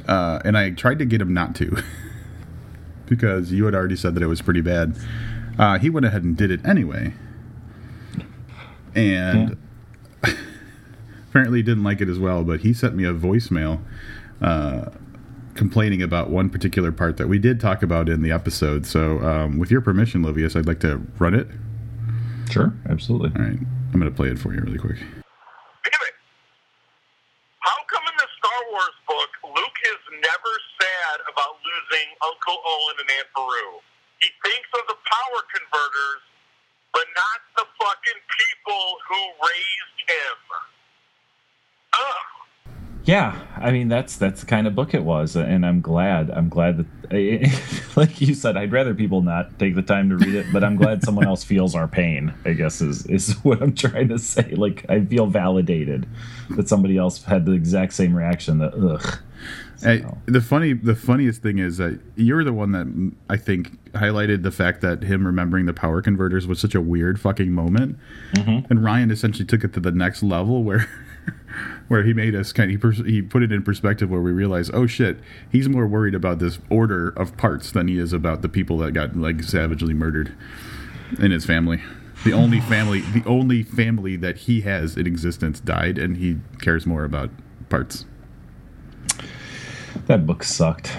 Uh, 0.07 0.39
and 0.45 0.57
i 0.57 0.69
tried 0.69 0.99
to 0.99 1.05
get 1.05 1.19
him 1.19 1.33
not 1.33 1.55
to 1.55 1.81
because 3.07 3.51
you 3.51 3.65
had 3.65 3.73
already 3.73 3.95
said 3.95 4.13
that 4.15 4.21
it 4.21 4.27
was 4.27 4.41
pretty 4.41 4.61
bad. 4.61 4.95
Uh, 5.57 5.79
he 5.79 5.89
went 5.89 6.05
ahead 6.05 6.23
and 6.23 6.37
did 6.37 6.51
it 6.51 6.63
anyway. 6.65 7.13
And 8.93 9.57
apparently 11.29 11.61
didn't 11.61 11.83
like 11.83 11.99
it 12.01 12.07
as 12.07 12.17
well 12.17 12.43
but 12.43 12.61
he 12.61 12.73
sent 12.73 12.95
me 12.95 13.03
a 13.03 13.13
voicemail 13.13 13.81
uh, 14.41 14.89
complaining 15.55 16.01
about 16.01 16.29
one 16.29 16.49
particular 16.49 16.91
part 16.91 17.17
that 17.17 17.27
we 17.27 17.39
did 17.39 17.59
talk 17.59 17.81
about 17.81 18.09
in 18.09 18.21
the 18.21 18.31
episode 18.31 18.85
so 18.85 19.19
um, 19.21 19.57
with 19.57 19.71
your 19.71 19.81
permission 19.81 20.21
livius 20.21 20.55
i'd 20.55 20.65
like 20.67 20.79
to 20.79 20.97
run 21.17 21.33
it 21.33 21.47
sure, 22.49 22.73
absolutely. 22.89 23.31
all 23.35 23.47
right 23.47 23.59
i'm 23.93 23.99
going 23.99 24.11
to 24.11 24.15
play 24.15 24.27
it 24.27 24.37
for 24.37 24.53
you 24.53 24.59
really 24.61 24.77
quick 24.77 24.97
Damn 25.85 26.01
it. 26.09 26.15
How 27.61 27.77
come 27.89 28.05
in 28.09 28.15
the 28.17 28.29
Star 28.37 28.59
Wars 28.73 28.97
book, 29.05 29.31
Luke 29.53 29.79
is 29.89 30.01
never 30.17 30.53
sad 30.81 31.17
about 31.29 31.61
losing 31.61 32.07
Uncle 32.25 32.57
Owen 32.57 32.95
and 33.01 33.09
Aunt 33.21 33.29
Beru? 33.37 33.81
He 34.21 34.29
thinks 34.41 34.69
of 34.73 34.85
the 34.89 34.97
power 34.97 35.39
converters, 35.53 36.21
but 36.93 37.05
not 37.13 37.39
the 37.53 37.65
fucking 37.77 38.21
people 38.33 38.85
who 39.05 39.21
raised 39.45 39.99
him. 40.09 40.37
Ugh. 41.93 42.24
Yeah, 43.05 43.39
I 43.55 43.71
mean 43.71 43.87
that's 43.87 44.15
that's 44.17 44.41
the 44.41 44.45
kind 44.47 44.65
of 44.65 44.73
book 44.73 44.93
it 44.93 45.03
was, 45.03 45.35
and 45.35 45.65
I'm 45.65 45.79
glad. 45.79 46.31
I'm 46.31 46.49
glad 46.49 46.77
that, 46.77 47.91
like 47.95 48.19
you 48.19 48.33
said, 48.33 48.57
I'd 48.57 48.71
rather 48.71 48.95
people 48.95 49.21
not 49.21 49.59
take 49.59 49.75
the 49.75 49.83
time 49.83 50.09
to 50.09 50.17
read 50.17 50.33
it, 50.33 50.47
but 50.51 50.63
I'm 50.63 50.75
glad 50.75 51.03
someone 51.03 51.27
else 51.27 51.43
feels 51.43 51.75
our 51.75 51.87
pain. 51.87 52.33
I 52.45 52.53
guess 52.53 52.81
is 52.81 53.05
is 53.05 53.33
what 53.43 53.61
I'm 53.61 53.75
trying 53.75 54.09
to 54.09 54.17
say. 54.17 54.51
Like 54.55 54.85
I 54.89 55.05
feel 55.05 55.27
validated 55.27 56.07
that 56.51 56.67
somebody 56.67 56.97
else 56.97 57.23
had 57.23 57.45
the 57.45 57.51
exact 57.51 57.93
same 57.93 58.15
reaction. 58.15 58.57
That 58.57 58.73
ugh. 58.73 59.19
So- 59.77 60.17
the 60.25 60.41
funny, 60.41 60.73
the 60.73 60.95
funniest 60.95 61.41
thing 61.41 61.59
is 61.59 61.77
that 61.77 61.99
you're 62.15 62.43
the 62.43 62.53
one 62.53 62.71
that 62.71 63.13
I 63.29 63.37
think 63.37 63.91
highlighted 63.91 64.43
the 64.43 64.51
fact 64.51 64.81
that 64.81 65.03
him 65.03 65.25
remembering 65.25 65.65
the 65.65 65.73
power 65.73 66.01
converters 66.01 66.47
was 66.47 66.59
such 66.59 66.75
a 66.75 66.81
weird 66.81 67.19
fucking 67.19 67.51
moment, 67.51 67.97
mm-hmm. 68.33 68.65
and 68.71 68.83
Ryan 68.83 69.11
essentially 69.11 69.45
took 69.45 69.63
it 69.63 69.73
to 69.73 69.79
the 69.79 69.91
next 69.91 70.23
level 70.23 70.63
where, 70.63 70.89
where 71.87 72.03
he 72.03 72.13
made 72.13 72.35
us 72.35 72.51
kind. 72.51 72.69
Of, 72.69 72.71
he 72.71 72.77
pers- 72.77 73.05
he 73.05 73.21
put 73.21 73.43
it 73.43 73.51
in 73.51 73.63
perspective 73.63 74.09
where 74.09 74.21
we 74.21 74.31
realized, 74.31 74.71
oh 74.73 74.87
shit, 74.87 75.19
he's 75.51 75.69
more 75.69 75.87
worried 75.87 76.15
about 76.15 76.39
this 76.39 76.59
order 76.69 77.09
of 77.09 77.37
parts 77.37 77.71
than 77.71 77.87
he 77.87 77.99
is 77.99 78.13
about 78.13 78.41
the 78.41 78.49
people 78.49 78.77
that 78.79 78.91
got 78.91 79.15
like 79.15 79.43
savagely 79.43 79.93
murdered 79.93 80.33
in 81.19 81.31
his 81.31 81.45
family. 81.45 81.81
The 82.23 82.33
only 82.33 82.59
family, 82.59 83.01
the 83.01 83.23
only 83.25 83.61
family 83.61 84.15
that 84.15 84.37
he 84.37 84.61
has 84.61 84.97
in 84.97 85.05
existence 85.05 85.59
died, 85.59 85.97
and 85.97 86.17
he 86.17 86.37
cares 86.59 86.85
more 86.85 87.03
about 87.03 87.29
parts. 87.69 88.05
That 90.07 90.25
book 90.25 90.43
sucked. 90.43 90.97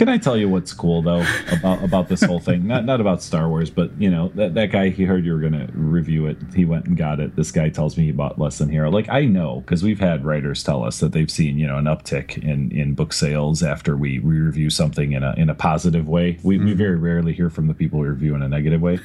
Can 0.00 0.08
I 0.08 0.16
tell 0.16 0.34
you 0.34 0.48
what's 0.48 0.72
cool 0.72 1.02
though 1.02 1.26
about 1.52 1.84
about 1.84 2.08
this 2.08 2.22
whole 2.22 2.40
thing? 2.40 2.66
Not 2.66 2.86
not 2.86 3.02
about 3.02 3.22
Star 3.22 3.50
Wars, 3.50 3.68
but 3.68 3.90
you 4.00 4.10
know 4.10 4.28
that 4.34 4.54
that 4.54 4.72
guy 4.72 4.88
he 4.88 5.04
heard 5.04 5.26
you 5.26 5.34
were 5.34 5.40
going 5.40 5.52
to 5.52 5.70
review 5.74 6.24
it. 6.24 6.38
He 6.54 6.64
went 6.64 6.86
and 6.86 6.96
got 6.96 7.20
it. 7.20 7.36
This 7.36 7.52
guy 7.52 7.68
tells 7.68 7.98
me 7.98 8.06
he 8.06 8.12
bought 8.12 8.38
Less 8.38 8.56
Than 8.56 8.70
Hero. 8.70 8.90
Like 8.90 9.10
I 9.10 9.26
know 9.26 9.60
because 9.60 9.82
we've 9.82 10.00
had 10.00 10.24
writers 10.24 10.64
tell 10.64 10.84
us 10.84 11.00
that 11.00 11.12
they've 11.12 11.30
seen 11.30 11.58
you 11.58 11.66
know 11.66 11.76
an 11.76 11.84
uptick 11.84 12.42
in 12.42 12.72
in 12.72 12.94
book 12.94 13.12
sales 13.12 13.62
after 13.62 13.94
we 13.94 14.20
we 14.20 14.38
review 14.38 14.70
something 14.70 15.12
in 15.12 15.22
a 15.22 15.34
in 15.36 15.50
a 15.50 15.54
positive 15.54 16.08
way. 16.08 16.38
We 16.42 16.56
we 16.56 16.64
mm-hmm. 16.64 16.78
very 16.78 16.96
rarely 16.96 17.34
hear 17.34 17.50
from 17.50 17.66
the 17.66 17.74
people 17.74 17.98
who 17.98 18.06
review 18.06 18.34
in 18.34 18.40
a 18.40 18.48
negative 18.48 18.80
way, 18.80 19.00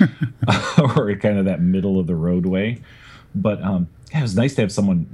or 0.96 1.14
kind 1.14 1.38
of 1.38 1.44
that 1.44 1.60
middle 1.60 2.00
of 2.00 2.08
the 2.08 2.16
road 2.16 2.46
way. 2.46 2.82
But 3.34 3.62
um, 3.62 3.88
yeah, 4.12 4.20
it 4.20 4.22
was 4.22 4.36
nice 4.36 4.54
to 4.56 4.62
have 4.62 4.72
someone 4.72 5.06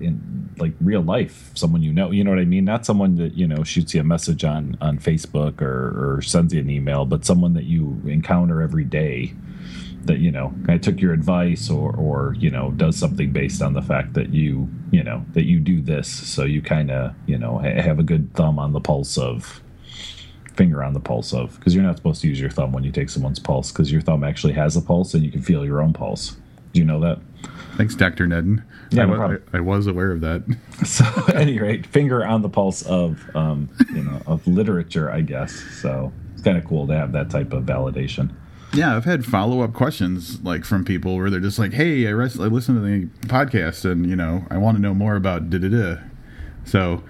in 0.00 0.50
like 0.58 0.72
real 0.80 1.00
life, 1.00 1.50
someone 1.54 1.82
you 1.82 1.92
know. 1.92 2.10
You 2.10 2.24
know 2.24 2.30
what 2.30 2.38
I 2.38 2.44
mean? 2.44 2.64
Not 2.64 2.84
someone 2.84 3.16
that 3.16 3.34
you 3.34 3.46
know 3.46 3.64
shoots 3.64 3.94
you 3.94 4.00
a 4.00 4.04
message 4.04 4.44
on 4.44 4.76
on 4.80 4.98
Facebook 4.98 5.62
or, 5.62 6.16
or 6.16 6.22
sends 6.22 6.52
you 6.52 6.60
an 6.60 6.68
email, 6.68 7.04
but 7.04 7.24
someone 7.24 7.54
that 7.54 7.64
you 7.64 8.00
encounter 8.06 8.60
every 8.60 8.84
day. 8.84 9.34
That 10.04 10.18
you 10.18 10.30
know, 10.30 10.52
of 10.68 10.82
took 10.82 11.00
your 11.00 11.14
advice, 11.14 11.70
or 11.70 11.96
or 11.96 12.34
you 12.38 12.50
know, 12.50 12.72
does 12.72 12.94
something 12.94 13.32
based 13.32 13.62
on 13.62 13.72
the 13.72 13.80
fact 13.80 14.12
that 14.12 14.34
you 14.34 14.68
you 14.90 15.02
know 15.02 15.24
that 15.32 15.46
you 15.46 15.58
do 15.60 15.80
this, 15.80 16.06
so 16.06 16.44
you 16.44 16.60
kind 16.60 16.90
of 16.90 17.14
you 17.24 17.38
know 17.38 17.56
ha- 17.58 17.80
have 17.80 17.98
a 17.98 18.02
good 18.02 18.34
thumb 18.34 18.58
on 18.58 18.74
the 18.74 18.80
pulse 18.80 19.16
of 19.16 19.62
finger 20.54 20.84
on 20.84 20.92
the 20.92 21.00
pulse 21.00 21.32
of 21.32 21.56
because 21.56 21.74
you're 21.74 21.82
not 21.82 21.96
supposed 21.96 22.20
to 22.20 22.28
use 22.28 22.40
your 22.40 22.50
thumb 22.50 22.70
when 22.70 22.84
you 22.84 22.92
take 22.92 23.08
someone's 23.08 23.38
pulse 23.38 23.72
because 23.72 23.90
your 23.90 24.00
thumb 24.00 24.22
actually 24.22 24.52
has 24.52 24.76
a 24.76 24.82
pulse 24.82 25.14
and 25.14 25.24
you 25.24 25.30
can 25.30 25.42
feel 25.42 25.64
your 25.64 25.80
own 25.80 25.92
pulse. 25.92 26.36
Do 26.72 26.80
you 26.80 26.84
know 26.84 27.00
that? 27.00 27.18
Thanks, 27.76 27.94
Dr. 27.94 28.26
Nedden. 28.26 28.62
Yeah, 28.90 29.02
I, 29.02 29.06
no 29.06 29.16
problem. 29.16 29.42
I, 29.52 29.56
I 29.58 29.60
was 29.60 29.86
aware 29.86 30.10
of 30.12 30.20
that. 30.20 30.42
So 30.84 31.04
at 31.28 31.36
any 31.36 31.58
rate, 31.60 31.86
finger 31.86 32.26
on 32.26 32.42
the 32.42 32.48
pulse 32.48 32.82
of 32.82 33.24
um, 33.34 33.70
you 33.94 34.02
know 34.02 34.20
of 34.26 34.46
literature, 34.46 35.10
I 35.10 35.22
guess. 35.22 35.52
So 35.80 36.12
it's 36.32 36.42
kind 36.42 36.58
of 36.58 36.64
cool 36.64 36.86
to 36.88 36.94
have 36.94 37.12
that 37.12 37.30
type 37.30 37.52
of 37.52 37.62
validation. 37.64 38.34
Yeah, 38.74 38.96
I've 38.96 39.04
had 39.04 39.24
follow 39.24 39.60
up 39.60 39.72
questions 39.72 40.42
like 40.42 40.64
from 40.64 40.84
people 40.84 41.16
where 41.16 41.30
they're 41.30 41.40
just 41.40 41.58
like, 41.60 41.72
"Hey, 41.72 42.06
I, 42.08 42.10
res- 42.10 42.38
I 42.40 42.46
listened 42.46 42.78
to 42.78 42.82
the 42.82 43.28
podcast, 43.28 43.90
and 43.90 44.04
you 44.04 44.16
know, 44.16 44.44
I 44.50 44.58
want 44.58 44.76
to 44.76 44.82
know 44.82 44.94
more 44.94 45.14
about 45.14 45.48
da 45.48 45.58
da 45.58 45.68
da." 45.68 45.96
So, 46.64 47.04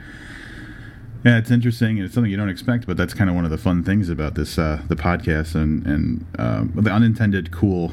yeah, 1.25 1.39
it's 1.39 1.51
interesting, 1.51 1.97
and 1.97 2.05
it's 2.05 2.15
something 2.15 2.31
you 2.31 2.37
don't 2.37 2.51
expect, 2.51 2.87
but 2.87 2.97
that's 2.99 3.15
kind 3.15 3.31
of 3.31 3.35
one 3.35 3.47
of 3.47 3.51
the 3.51 3.59
fun 3.59 3.83
things 3.83 4.09
about 4.11 4.35
this 4.35 4.59
uh, 4.59 4.83
the 4.89 4.97
podcast, 4.97 5.55
and 5.55 5.87
and 5.87 6.27
um, 6.39 6.73
the 6.77 6.91
unintended 6.91 7.51
cool 7.51 7.93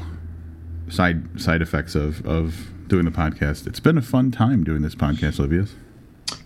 side 0.92 1.40
side 1.40 1.62
effects 1.62 1.94
of 1.94 2.24
of 2.26 2.68
doing 2.88 3.04
the 3.04 3.10
podcast. 3.10 3.66
It's 3.66 3.80
been 3.80 3.96
a 3.98 4.02
fun 4.02 4.30
time 4.30 4.64
doing 4.64 4.82
this 4.82 4.94
podcast, 4.94 5.38
Livius. 5.38 5.70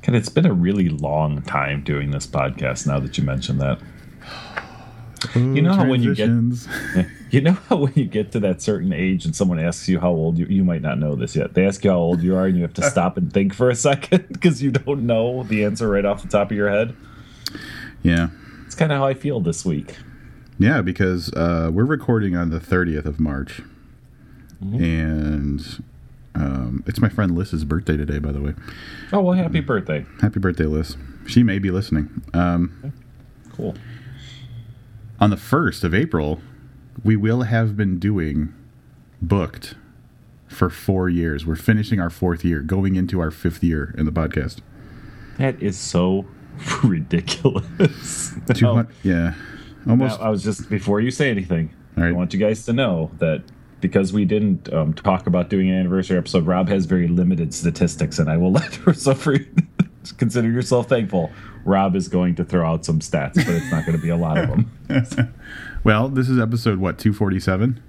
And 0.05 0.14
it's 0.14 0.28
been 0.28 0.47
a 0.47 0.53
really 0.53 0.88
long 0.88 1.42
time 1.42 1.82
doing 1.82 2.11
this 2.12 2.26
podcast. 2.26 2.86
Now 2.86 3.01
that 3.01 3.18
you 3.18 3.24
mention 3.24 3.59
that, 3.59 3.80
You 5.34 5.62
know 5.62 5.74
how 5.74 5.88
when 5.88 6.03
you 6.03 6.14
get- 6.14 6.28
you 7.30 7.40
know 7.40 7.53
how 7.68 7.76
when 7.76 7.92
you 7.97 8.05
get 8.05 8.30
to 8.32 8.40
that 8.40 8.62
certain 8.62 8.92
age 8.92 9.24
and 9.24 9.34
someone 9.34 9.59
asks 9.59 9.88
you 9.88 9.99
how 9.99 10.11
old 10.11 10.38
you 10.38 10.47
you 10.47 10.62
might 10.64 10.82
not 10.82 10.99
know 10.99 11.14
this 11.16 11.34
yet. 11.34 11.55
They 11.55 11.66
ask 11.66 11.84
you 11.84 11.90
how 11.90 11.97
old 11.99 12.22
you 12.22 12.36
are, 12.36 12.47
and 12.47 12.57
you 12.57 12.62
have 12.62 12.74
to 12.74 12.82
stop 12.90 13.16
and 13.16 13.32
think 13.32 13.53
for 13.55 13.68
a 13.70 13.74
second 13.74 14.26
because 14.32 14.62
you 14.62 14.70
don't 14.70 15.07
know 15.07 15.42
the 15.44 15.64
answer 15.64 15.88
right 15.88 16.05
off 16.05 16.22
the 16.22 16.28
top 16.28 16.51
of 16.51 16.57
your 16.57 16.70
head. 16.70 16.94
yeah. 18.03 18.28
It's 18.66 18.74
kind 18.74 18.92
of 18.92 18.99
how 18.99 19.07
I 19.07 19.14
feel 19.14 19.40
this 19.40 19.64
week. 19.64 19.97
Yeah, 20.59 20.82
because 20.82 21.32
uh, 21.34 21.70
we're 21.72 21.84
recording 21.84 22.34
on 22.36 22.51
the 22.51 22.59
30th 22.59 23.05
of 23.07 23.18
March. 23.20 23.62
And 24.61 25.82
um, 26.34 26.82
it's 26.86 27.00
my 27.00 27.09
friend 27.09 27.36
Liz's 27.36 27.64
birthday 27.64 27.96
today, 27.96 28.18
by 28.18 28.32
the 28.32 28.40
way. 28.40 28.54
Oh 29.12 29.20
well, 29.20 29.34
happy 29.36 29.61
birthday! 29.61 30.04
Happy 30.20 30.40
birthday, 30.40 30.64
Liz. 30.64 30.96
She 31.26 31.42
may 31.42 31.59
be 31.59 31.70
listening. 31.70 32.22
Um, 32.34 32.92
Cool. 33.52 33.74
on 35.18 35.30
the 35.30 35.36
1st 35.36 35.82
of 35.82 35.94
April, 35.94 36.40
we 37.02 37.16
will 37.16 37.42
have 37.42 37.74
been 37.76 37.98
doing 37.98 38.52
booked 39.22 39.74
for 40.46 40.68
four 40.70 41.09
years. 41.09 41.46
We're 41.46 41.57
finishing 41.57 41.98
our 41.98 42.11
fourth 42.11 42.44
year, 42.44 42.61
going 42.61 42.96
into 42.96 43.18
our 43.20 43.30
fifth 43.30 43.64
year 43.64 43.94
in 43.96 44.04
the 44.04 44.12
podcast. 44.12 44.59
That 45.38 45.61
is 45.62 45.78
so 45.78 46.26
ridiculous. 46.84 48.34
Hun- 48.61 48.88
yeah. 49.02 49.34
Almost. 49.88 50.18
Now, 50.20 50.26
I 50.26 50.28
was 50.30 50.42
just 50.42 50.68
before 50.68 51.00
you 51.00 51.11
say 51.11 51.30
anything. 51.30 51.70
Right. 51.96 52.09
I 52.09 52.12
want 52.12 52.34
you 52.34 52.38
guys 52.40 52.64
to 52.66 52.72
know 52.74 53.11
that 53.18 53.42
because 53.80 54.12
we 54.12 54.24
didn't 54.24 54.72
um, 54.72 54.94
talk 54.94 55.26
about 55.26 55.50
doing 55.50 55.70
an 55.70 55.78
anniversary 55.78 56.16
episode, 56.16 56.46
Rob 56.46 56.68
has 56.68 56.86
very 56.86 57.08
limited 57.08 57.52
statistics, 57.54 58.18
and 58.18 58.30
I 58.30 58.36
will 58.36 58.52
let 58.60 58.74
her 58.76 58.94
suffer. 58.94 59.38
Consider 60.18 60.50
yourself 60.50 60.88
thankful. 60.88 61.30
Rob 61.64 61.96
is 61.96 62.08
going 62.08 62.36
to 62.36 62.44
throw 62.44 62.66
out 62.66 62.84
some 62.84 63.00
stats, 63.00 63.34
but 63.34 63.48
it's 63.48 63.70
not 63.70 63.84
going 63.84 63.96
to 63.96 64.02
be 64.02 64.08
a 64.08 64.16
lot 64.16 64.38
of 64.38 64.48
them. 64.48 65.34
well, 65.84 66.08
this 66.08 66.28
is 66.28 66.38
episode, 66.38 66.78
what, 66.78 66.98
247? 66.98 67.82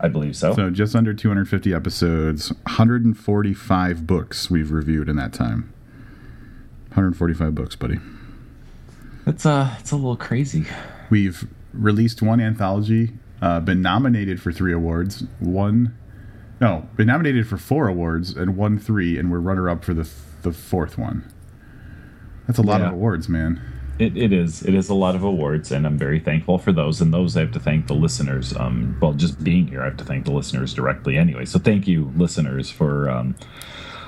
I 0.00 0.08
believe 0.08 0.34
so. 0.34 0.54
So 0.54 0.70
just 0.70 0.96
under 0.96 1.12
250 1.12 1.74
episodes, 1.74 2.50
145 2.50 4.06
books 4.06 4.50
we've 4.50 4.70
reviewed 4.70 5.08
in 5.08 5.16
that 5.16 5.34
time. 5.34 5.72
145 6.90 7.54
books, 7.54 7.76
buddy. 7.76 7.98
That's 9.26 9.44
uh, 9.44 9.74
it's 9.78 9.90
a 9.90 9.96
little 9.96 10.16
crazy. 10.16 10.64
we've 11.10 11.46
released 11.74 12.22
one 12.22 12.40
anthology, 12.40 13.12
uh, 13.40 13.60
been 13.60 13.80
nominated 13.82 14.40
for 14.42 14.52
three 14.52 14.72
awards, 14.72 15.24
one, 15.38 15.96
no, 16.60 16.88
been 16.96 17.06
nominated 17.06 17.46
for 17.46 17.56
four 17.56 17.88
awards 17.88 18.36
and 18.36 18.56
won 18.56 18.78
three, 18.78 19.18
and 19.18 19.30
we're 19.30 19.38
runner 19.40 19.68
up 19.68 19.84
for 19.84 19.94
the 19.94 20.08
the 20.42 20.52
fourth 20.52 20.96
one. 20.98 21.24
That's 22.46 22.58
a 22.58 22.62
lot 22.62 22.80
Yeah. 22.80 22.88
of 22.88 22.92
awards, 22.94 23.28
man. 23.28 23.60
It, 23.98 24.16
it 24.16 24.32
is. 24.32 24.62
It 24.62 24.74
is 24.74 24.88
a 24.88 24.94
lot 24.94 25.16
of 25.16 25.24
awards, 25.24 25.72
and 25.72 25.84
I'm 25.84 25.98
very 25.98 26.20
thankful 26.20 26.58
for 26.58 26.70
those. 26.72 27.00
And 27.00 27.12
those 27.12 27.36
I 27.36 27.40
have 27.40 27.50
to 27.52 27.60
thank 27.60 27.88
the 27.88 27.94
listeners. 27.94 28.56
Um, 28.56 28.96
well, 29.00 29.12
just 29.12 29.42
being 29.42 29.66
here, 29.66 29.82
I 29.82 29.86
have 29.86 29.96
to 29.96 30.04
thank 30.04 30.24
the 30.24 30.30
listeners 30.30 30.72
directly 30.72 31.18
anyway. 31.18 31.44
So 31.44 31.58
thank 31.58 31.88
you, 31.88 32.12
listeners, 32.16 32.70
for 32.70 33.10
um, 33.10 33.34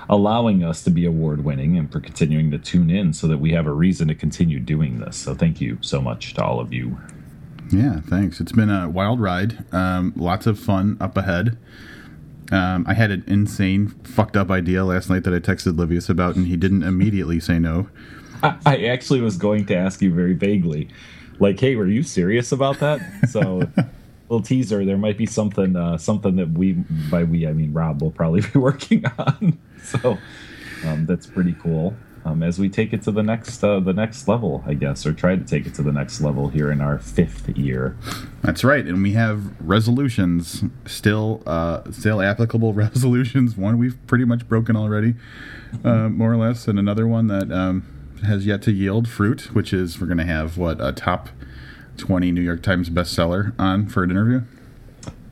allowing 0.08 0.62
us 0.64 0.84
to 0.84 0.90
be 0.90 1.04
award 1.04 1.44
winning 1.44 1.76
and 1.76 1.90
for 1.90 1.98
continuing 1.98 2.52
to 2.52 2.58
tune 2.58 2.88
in 2.88 3.12
so 3.12 3.26
that 3.26 3.38
we 3.38 3.50
have 3.50 3.66
a 3.66 3.72
reason 3.72 4.06
to 4.08 4.14
continue 4.14 4.60
doing 4.60 5.00
this. 5.00 5.16
So 5.16 5.34
thank 5.34 5.60
you 5.60 5.78
so 5.80 6.00
much 6.00 6.34
to 6.34 6.44
all 6.44 6.60
of 6.60 6.72
you. 6.72 6.96
Yeah, 7.70 8.00
thanks. 8.00 8.40
It's 8.40 8.52
been 8.52 8.70
a 8.70 8.88
wild 8.88 9.20
ride. 9.20 9.64
Um, 9.72 10.12
lots 10.16 10.46
of 10.46 10.58
fun 10.58 10.96
up 11.00 11.16
ahead. 11.16 11.56
Um, 12.50 12.84
I 12.88 12.94
had 12.94 13.12
an 13.12 13.22
insane, 13.28 13.88
fucked 14.02 14.36
up 14.36 14.50
idea 14.50 14.84
last 14.84 15.08
night 15.08 15.22
that 15.24 15.32
I 15.32 15.38
texted 15.38 15.76
Livius 15.76 16.10
about, 16.10 16.34
and 16.34 16.48
he 16.48 16.56
didn't 16.56 16.82
immediately 16.82 17.38
say 17.38 17.60
no. 17.60 17.88
I, 18.42 18.56
I 18.66 18.84
actually 18.86 19.20
was 19.20 19.36
going 19.36 19.66
to 19.66 19.76
ask 19.76 20.02
you 20.02 20.12
very 20.12 20.34
vaguely, 20.34 20.88
like, 21.38 21.60
"Hey, 21.60 21.76
were 21.76 21.86
you 21.86 22.02
serious 22.02 22.50
about 22.50 22.80
that?" 22.80 23.00
So, 23.28 23.62
little 24.28 24.42
teaser. 24.42 24.84
There 24.84 24.98
might 24.98 25.16
be 25.16 25.26
something, 25.26 25.76
uh, 25.76 25.96
something 25.96 26.36
that 26.36 26.50
we, 26.50 26.72
by 26.72 27.22
we, 27.22 27.46
I 27.46 27.52
mean 27.52 27.72
Rob, 27.72 28.02
will 28.02 28.10
probably 28.10 28.40
be 28.52 28.58
working 28.58 29.04
on. 29.16 29.56
So, 29.84 30.18
um, 30.84 31.06
that's 31.06 31.26
pretty 31.26 31.54
cool. 31.62 31.94
Um, 32.24 32.42
as 32.42 32.58
we 32.58 32.68
take 32.68 32.92
it 32.92 33.02
to 33.02 33.10
the 33.10 33.22
next, 33.22 33.64
uh, 33.64 33.80
the 33.80 33.94
next 33.94 34.28
level, 34.28 34.62
I 34.66 34.74
guess, 34.74 35.06
or 35.06 35.12
try 35.12 35.36
to 35.36 35.44
take 35.44 35.66
it 35.66 35.74
to 35.74 35.82
the 35.82 35.92
next 35.92 36.20
level 36.20 36.48
here 36.48 36.70
in 36.70 36.80
our 36.80 36.98
fifth 36.98 37.48
year. 37.56 37.96
That's 38.42 38.62
right, 38.62 38.84
and 38.84 39.02
we 39.02 39.12
have 39.12 39.58
resolutions 39.60 40.62
still, 40.86 41.42
uh, 41.46 41.90
still 41.90 42.20
applicable 42.20 42.72
resolutions. 42.74 43.56
One 43.56 43.78
we've 43.78 43.96
pretty 44.06 44.24
much 44.24 44.46
broken 44.48 44.76
already, 44.76 45.14
uh, 45.82 46.10
more 46.10 46.32
or 46.32 46.36
less, 46.36 46.68
and 46.68 46.78
another 46.78 47.06
one 47.06 47.28
that 47.28 47.50
um, 47.50 47.84
has 48.26 48.44
yet 48.44 48.60
to 48.62 48.72
yield 48.72 49.08
fruit, 49.08 49.54
which 49.54 49.72
is 49.72 49.98
we're 49.98 50.06
going 50.06 50.18
to 50.18 50.24
have 50.24 50.58
what 50.58 50.78
a 50.80 50.92
top 50.92 51.30
twenty 51.96 52.32
New 52.32 52.42
York 52.42 52.62
Times 52.62 52.90
bestseller 52.90 53.58
on 53.58 53.88
for 53.88 54.02
an 54.02 54.10
interview. 54.10 54.42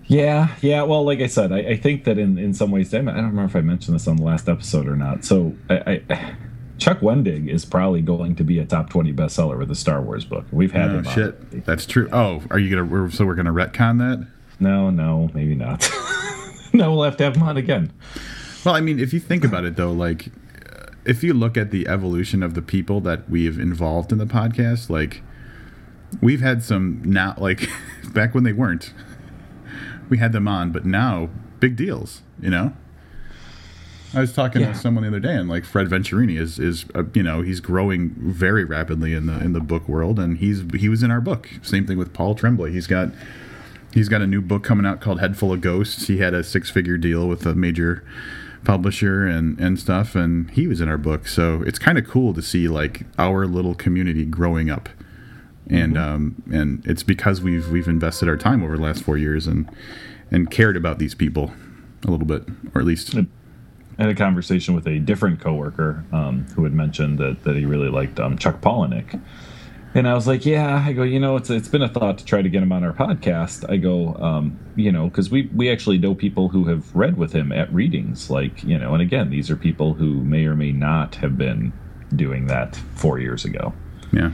Yeah, 0.07 0.55
yeah. 0.63 0.83
Well, 0.85 1.05
like 1.05 1.21
I 1.21 1.27
said, 1.27 1.53
I, 1.53 1.59
I 1.59 1.77
think 1.77 2.05
that 2.05 2.17
in, 2.17 2.39
in 2.39 2.55
some 2.55 2.71
ways, 2.71 2.95
I 2.95 2.99
don't 2.99 3.09
remember 3.09 3.45
if 3.45 3.55
I 3.55 3.61
mentioned 3.61 3.95
this 3.95 4.09
on 4.09 4.17
the 4.17 4.23
last 4.23 4.49
episode 4.49 4.89
or 4.89 4.97
not. 4.97 5.23
So, 5.27 5.55
I, 5.69 6.03
I, 6.09 6.35
Chuck 6.79 7.01
Wendig 7.01 7.49
is 7.49 7.65
probably 7.65 8.01
going 8.03 8.35
to 8.37 8.45
be 8.45 8.59
a 8.59 8.65
top 8.65 8.89
twenty 8.91 9.13
bestseller 9.13 9.59
with 9.59 9.71
a 9.71 9.75
Star 9.75 10.01
Wars 10.01 10.25
book. 10.25 10.45
We've 10.53 10.73
had 10.73 10.91
Oh 10.91 10.99
him. 11.01 11.07
on. 11.07 11.63
that's 11.67 11.85
true. 11.87 12.09
Oh, 12.13 12.43
are 12.51 12.59
you 12.59 12.71
gonna? 12.71 12.85
we're- 12.85 13.11
So 13.11 13.27
we're 13.27 13.35
gonna 13.35 13.53
retcon 13.53 13.99
that? 13.99 14.27
No, 14.61 14.91
no, 14.91 15.31
maybe 15.35 15.55
not. 15.55 15.89
no, 16.73 16.93
we'll 16.93 17.03
have 17.05 17.17
to 17.19 17.25
have 17.25 17.37
him 17.37 17.43
on 17.43 17.57
again. 17.57 17.93
Well, 18.65 18.75
I 18.75 18.81
mean, 18.81 18.99
if 18.99 19.13
you 19.13 19.21
think 19.21 19.45
about 19.45 19.65
it, 19.65 19.77
though, 19.77 19.93
like 19.93 20.29
uh, 20.29 20.87
if 21.05 21.23
you 21.23 21.33
look 21.35 21.57
at 21.57 21.71
the 21.71 21.87
evolution 21.89 22.43
of 22.43 22.55
the 22.55 22.63
people 22.63 23.01
that 23.03 23.29
we've 23.31 23.59
involved 23.59 24.11
in 24.13 24.19
the 24.19 24.27
podcast, 24.27 24.89
like 24.91 25.23
we've 26.21 26.41
had 26.41 26.63
some 26.63 27.03
now, 27.05 27.35
like 27.39 27.69
back 28.13 28.35
when 28.35 28.45
they 28.45 28.53
weren't, 28.53 28.93
we 30.09 30.19
had 30.19 30.33
them 30.33 30.49
on, 30.49 30.71
but 30.73 30.85
now 30.85 31.29
big 31.61 31.77
deals, 31.77 32.23
you 32.41 32.51
know. 32.51 32.73
I 34.15 34.21
was 34.21 34.33
talking 34.33 34.63
Yeah. 34.63 34.73
to 34.73 34.79
someone 34.79 35.03
the 35.03 35.09
other 35.09 35.21
day, 35.21 35.35
and 35.37 35.49
like 35.49 35.65
Fred 35.65 35.89
Venturini 35.89 36.39
is 36.39 36.59
is 36.59 36.87
uh, 36.95 37.05
you 37.15 37.23
know 37.23 37.43
he's 37.43 37.61
growing 37.61 38.11
very 38.19 38.65
rapidly 38.65 39.13
in 39.15 39.27
the 39.27 39.39
in 39.41 39.53
the 39.53 39.61
book 39.61 39.89
world, 39.89 40.19
and 40.19 40.39
he's 40.39 40.63
he 40.75 40.89
was 40.89 41.03
in 41.03 41.11
our 41.11 41.21
book. 41.21 41.49
Same 41.63 41.87
thing 41.87 41.99
with 41.99 42.13
Paul 42.13 42.35
Tremblay. 42.35 42.73
He's 42.73 42.87
got 42.87 43.11
he's 43.93 44.09
got 44.09 44.23
a 44.23 44.27
new 44.27 44.41
book 44.41 44.65
coming 44.65 44.87
out 44.87 45.01
called 45.01 45.21
Head 45.21 45.37
Full 45.37 45.53
of 45.53 45.61
Ghosts. 45.61 46.07
He 46.07 46.19
had 46.19 46.33
a 46.35 46.43
six 46.43 46.71
figure 46.71 46.97
deal 46.97 47.29
with 47.29 47.45
a 47.47 47.55
major 47.55 48.03
publisher 48.65 49.27
and 49.27 49.59
and 49.61 49.79
stuff, 49.79 50.15
and 50.15 50.51
he 50.53 50.67
was 50.67 50.81
in 50.81 50.89
our 50.89 50.99
book. 50.99 51.29
So 51.29 51.63
it's 51.67 51.79
kind 51.79 51.99
of 51.99 52.07
cool 52.09 52.33
to 52.35 52.43
see 52.43 52.67
like 52.69 53.03
our 53.19 53.47
little 53.47 53.75
community 53.75 54.25
growing 54.25 54.71
up, 54.71 54.89
and 55.69 55.99
um 55.99 56.43
and 56.51 56.83
it's 56.87 57.03
because 57.03 57.43
we've 57.43 57.69
we've 57.69 57.89
invested 57.89 58.29
our 58.29 58.37
time 58.39 58.63
over 58.65 58.77
the 58.77 58.83
last 58.83 59.03
four 59.05 59.19
years 59.19 59.47
and 59.47 59.69
and 60.31 60.51
cared 60.51 60.77
about 60.77 60.99
these 60.99 61.15
people 61.15 61.53
a 62.07 62.11
little 62.11 62.27
bit, 62.27 62.45
or 62.75 62.81
at 62.81 62.87
least 62.87 63.15
had 63.99 64.09
a 64.09 64.15
conversation 64.15 64.75
with 64.75 64.87
a 64.87 64.99
different 64.99 65.41
coworker 65.41 66.05
um, 66.13 66.47
who 66.55 66.65
had 66.65 66.73
mentioned 66.73 67.19
that, 67.19 67.43
that 67.45 67.57
he 67.57 67.65
really 67.65 67.89
liked 67.89 68.21
um, 68.21 68.39
Chuck 68.39 68.61
Palahniuk. 68.61 69.21
And 69.95 70.07
I 70.07 70.13
was 70.15 70.27
like, 70.27 70.45
yeah, 70.45 70.85
I 70.87 70.93
go, 70.93 71.03
you 71.03 71.19
know, 71.19 71.37
it's 71.37 71.49
it's 71.49 71.67
been 71.67 71.81
a 71.83 71.89
thought 71.89 72.19
to 72.19 72.25
try 72.25 72.43
to 72.43 72.49
get 72.51 72.63
him 72.63 72.73
on 72.73 72.85
our 72.85 72.93
podcast. 72.93 73.69
I 73.71 73.79
go, 73.79 74.15
um, 74.17 74.59
you 74.77 74.93
know, 74.93 75.09
because 75.09 75.31
we 75.31 75.49
we 75.55 75.71
actually 75.71 75.97
know 75.99 76.15
people 76.15 76.51
who 76.51 76.67
have 76.67 76.95
read 76.95 77.17
with 77.17 77.33
him 77.33 77.51
at 77.53 77.73
readings, 77.73 78.29
like 78.29 78.63
you 78.63 78.79
know, 78.79 78.93
and 78.93 79.01
again, 79.03 79.31
these 79.31 79.51
are 79.51 79.57
people 79.57 79.95
who 79.95 80.23
may 80.23 80.45
or 80.45 80.55
may 80.55 80.73
not 80.73 81.15
have 81.17 81.39
been 81.39 81.73
doing 82.15 82.47
that 82.49 82.77
four 82.95 83.19
years 83.19 83.45
ago. 83.47 83.73
yeah. 84.13 84.31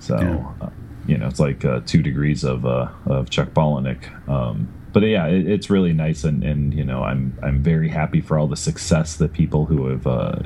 So, 0.00 0.18
Yeah. 0.20 0.66
uh, 0.66 0.70
you 1.06 1.16
know, 1.16 1.28
it's 1.28 1.40
like 1.40 1.64
uh, 1.64 1.80
two 1.86 2.02
degrees 2.02 2.44
of 2.44 2.66
uh, 2.66 2.88
of 3.06 3.30
Chuck 3.30 3.48
Palahniuk. 3.54 4.28
Um, 4.28 4.68
but 4.94 5.02
yeah, 5.02 5.26
it, 5.26 5.46
it's 5.46 5.68
really 5.68 5.92
nice, 5.92 6.24
and, 6.24 6.42
and 6.42 6.72
you 6.72 6.84
know, 6.84 7.02
I'm 7.02 7.36
I'm 7.42 7.62
very 7.62 7.88
happy 7.88 8.22
for 8.22 8.38
all 8.38 8.46
the 8.46 8.56
success 8.56 9.16
that 9.16 9.32
people 9.32 9.66
who 9.66 9.88
have 9.88 10.06
uh, 10.06 10.36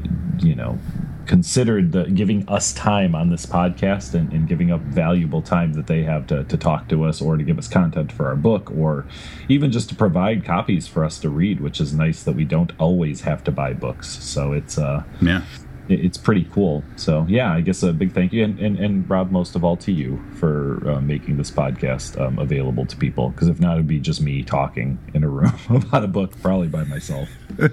you 0.41 0.57
know 0.57 0.79
considered 1.27 1.93
the, 1.93 2.05
giving 2.05 2.49
us 2.49 2.73
time 2.73 3.15
on 3.15 3.29
this 3.29 3.45
podcast 3.45 4.15
and, 4.15 4.33
and 4.33 4.49
giving 4.49 4.73
up 4.73 4.81
valuable 4.81 5.43
time 5.43 5.75
that 5.75 5.87
they 5.87 6.03
have 6.03 6.27
to, 6.27 6.43
to 6.45 6.57
talk 6.57 6.89
to 6.89 7.05
us 7.05 7.21
or 7.21 7.37
to 7.37 7.45
give 7.45 7.59
us 7.59 7.69
content 7.69 8.11
for 8.11 8.27
our 8.27 8.35
book 8.35 8.71
or 8.71 9.07
even 9.47 9.71
just 9.71 9.91
to 9.91 9.95
provide 9.95 10.43
copies 10.43 10.89
for 10.89 11.05
us 11.05 11.19
to 11.19 11.29
read 11.29 11.61
which 11.61 11.81
is 11.81 11.93
nice 11.93 12.23
that 12.23 12.33
we 12.33 12.47
don't 12.47 12.73
always 12.79 13.21
have 13.21 13.45
to 13.45 13.53
buy 13.53 13.75
books 13.75 14.09
so 14.25 14.53
it's 14.53 14.79
uh 14.79 15.05
Yeah. 15.21 15.43
It- 15.89 16.05
it's 16.05 16.19
pretty 16.19 16.45
cool. 16.53 16.83
So 16.97 17.25
yeah, 17.29 17.53
I 17.53 17.61
guess 17.61 17.83
a 17.83 17.93
big 17.93 18.13
thank 18.13 18.33
you, 18.33 18.45
and 18.45 18.59
and, 18.59 18.79
and 18.79 19.09
Rob, 19.09 19.31
most 19.31 19.57
of 19.57 19.65
all 19.65 19.77
to 19.79 19.93
you 19.93 20.23
for 20.37 20.83
uh, 20.89 21.01
making 21.01 21.37
this 21.37 21.51
podcast 21.51 22.21
um, 22.21 22.39
available 22.39 22.87
to 22.87 22.97
people. 22.97 23.31
Because 23.31 23.49
if 23.49 23.61
not, 23.61 23.75
it'd 23.75 23.87
be 23.87 24.01
just 24.01 24.21
me 24.21 24.43
talking 24.43 24.99
in 25.15 25.25
a 25.25 25.29
room 25.29 25.53
about 25.71 26.05
a 26.05 26.09
book, 26.09 26.41
probably 26.41 26.69
by 26.69 26.85
myself. 26.85 27.29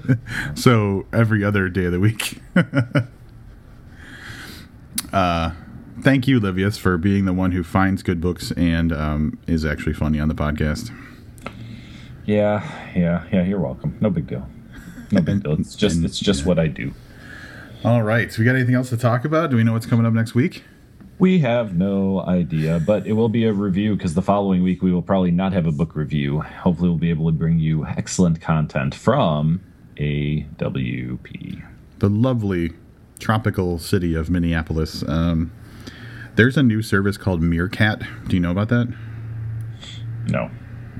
So 0.55 1.05
every 1.13 1.43
other 1.43 1.69
day 1.69 1.85
of 1.85 1.91
the 1.91 1.99
week. 1.99 2.39
uh, 5.13 5.51
thank 6.01 6.27
you, 6.27 6.39
Livius, 6.39 6.77
for 6.79 6.97
being 6.97 7.25
the 7.25 7.33
one 7.33 7.51
who 7.51 7.63
finds 7.63 8.01
good 8.01 8.19
books 8.21 8.51
and 8.53 8.91
um, 8.91 9.37
is 9.47 9.63
actually 9.65 9.93
funny 9.93 10.19
on 10.19 10.27
the 10.27 10.33
podcast. 10.33 10.91
Yeah, 12.25 12.63
yeah, 12.95 13.25
yeah. 13.31 13.43
You're 13.43 13.59
welcome. 13.59 13.97
No 14.01 14.09
big 14.09 14.27
deal. 14.27 14.47
No 15.11 15.21
big 15.21 15.43
deal. 15.43 15.53
It's 15.59 15.75
just 15.75 16.03
it's 16.03 16.19
just 16.19 16.41
yeah. 16.41 16.47
what 16.47 16.59
I 16.59 16.67
do. 16.67 16.93
All 17.85 18.01
right. 18.01 18.33
So 18.33 18.39
we 18.39 18.45
got 18.45 18.55
anything 18.55 18.73
else 18.73 18.89
to 18.89 18.97
talk 18.97 19.25
about? 19.25 19.51
Do 19.51 19.57
we 19.57 19.63
know 19.63 19.73
what's 19.73 19.85
coming 19.85 20.07
up 20.07 20.13
next 20.13 20.33
week? 20.33 20.63
We 21.19 21.37
have 21.41 21.77
no 21.77 22.21
idea, 22.21 22.81
but 22.83 23.05
it 23.05 23.13
will 23.13 23.29
be 23.29 23.45
a 23.45 23.53
review 23.53 23.95
because 23.95 24.15
the 24.15 24.23
following 24.23 24.63
week 24.63 24.81
we 24.81 24.91
will 24.91 25.03
probably 25.03 25.29
not 25.29 25.53
have 25.53 25.67
a 25.67 25.71
book 25.71 25.95
review. 25.95 26.41
Hopefully, 26.41 26.89
we'll 26.89 26.97
be 26.97 27.11
able 27.11 27.27
to 27.27 27.31
bring 27.31 27.59
you 27.59 27.85
excellent 27.85 28.41
content 28.41 28.95
from 28.95 29.61
AWP. 29.97 31.63
The 31.99 32.09
lovely 32.09 32.73
tropical 33.19 33.77
city 33.77 34.15
of 34.15 34.31
Minneapolis. 34.31 35.03
Um, 35.07 35.53
there's 36.37 36.57
a 36.57 36.63
new 36.63 36.81
service 36.81 37.17
called 37.17 37.43
Meerkat. 37.43 38.01
Do 38.27 38.35
you 38.35 38.39
know 38.39 38.51
about 38.51 38.69
that? 38.69 38.91
No. 40.27 40.49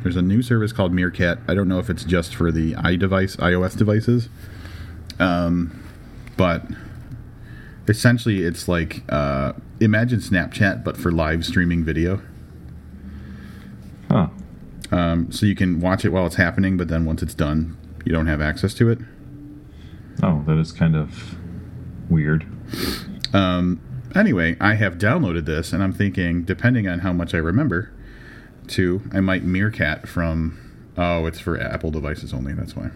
There's 0.04 0.18
a 0.18 0.22
new 0.22 0.44
service 0.44 0.72
called 0.72 0.94
Meerkat. 0.94 1.40
I 1.48 1.56
don't 1.56 1.68
know 1.68 1.80
if 1.80 1.90
it's 1.90 2.04
just 2.04 2.36
for 2.36 2.52
the 2.52 2.74
iDevice, 2.76 3.38
iOS 3.38 3.76
devices, 3.76 4.30
um, 5.18 5.82
but 6.38 6.64
essentially 7.88 8.44
it's 8.44 8.68
like 8.68 9.04
uh, 9.10 9.54
imagine 9.80 10.20
Snapchat 10.20 10.84
but 10.84 10.98
for 10.98 11.12
live 11.12 11.46
streaming 11.46 11.84
video. 11.84 12.22
Huh. 14.10 14.30
Um, 14.92 15.32
so 15.32 15.46
you 15.46 15.56
can 15.56 15.80
watch 15.80 16.06
it 16.06 16.10
while 16.10 16.26
it's 16.26 16.36
happening, 16.36 16.78
but 16.78 16.88
then 16.88 17.06
once 17.06 17.24
it's 17.24 17.34
done, 17.34 17.78
you 18.06 18.12
don't 18.12 18.28
have 18.28 18.42
access 18.42 18.74
to 18.76 18.90
it. 18.90 19.00
Oh, 20.24 20.44
that 20.48 20.58
is 20.58 20.72
kind 20.72 20.96
of 20.96 21.36
weird. 22.10 22.46
Um, 23.34 23.82
anyway, 24.16 24.56
I 24.62 24.76
have 24.76 24.98
downloaded 24.98 25.46
this, 25.46 25.74
and 25.74 25.84
I'm 25.84 25.92
thinking, 25.92 26.44
depending 26.44 26.88
on 26.88 27.00
how 27.00 27.12
much 27.12 27.34
I 27.34 27.38
remember, 27.38 27.92
to 28.68 29.02
I 29.12 29.20
might 29.20 29.44
Meerkat 29.44 30.08
from. 30.08 30.62
Oh, 30.98 31.26
it's 31.26 31.40
for 31.40 31.60
Apple 31.60 31.92
devices 31.92 32.34
only. 32.34 32.54
That's 32.54 32.76
why. 32.76 32.90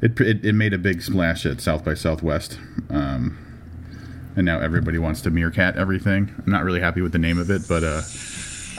It, 0.00 0.20
it, 0.20 0.44
it 0.44 0.52
made 0.54 0.72
a 0.74 0.78
big 0.78 1.02
splash 1.02 1.46
at 1.46 1.60
South 1.60 1.84
by 1.84 1.94
Southwest, 1.94 2.58
um, 2.90 3.38
and 4.36 4.44
now 4.44 4.60
everybody 4.60 4.98
wants 4.98 5.20
to 5.22 5.30
Meerkat 5.30 5.76
everything. 5.76 6.34
I'm 6.44 6.52
not 6.52 6.64
really 6.64 6.80
happy 6.80 7.00
with 7.00 7.12
the 7.12 7.18
name 7.18 7.38
of 7.38 7.50
it, 7.50 7.62
but 7.68 7.84
uh, 7.84 8.02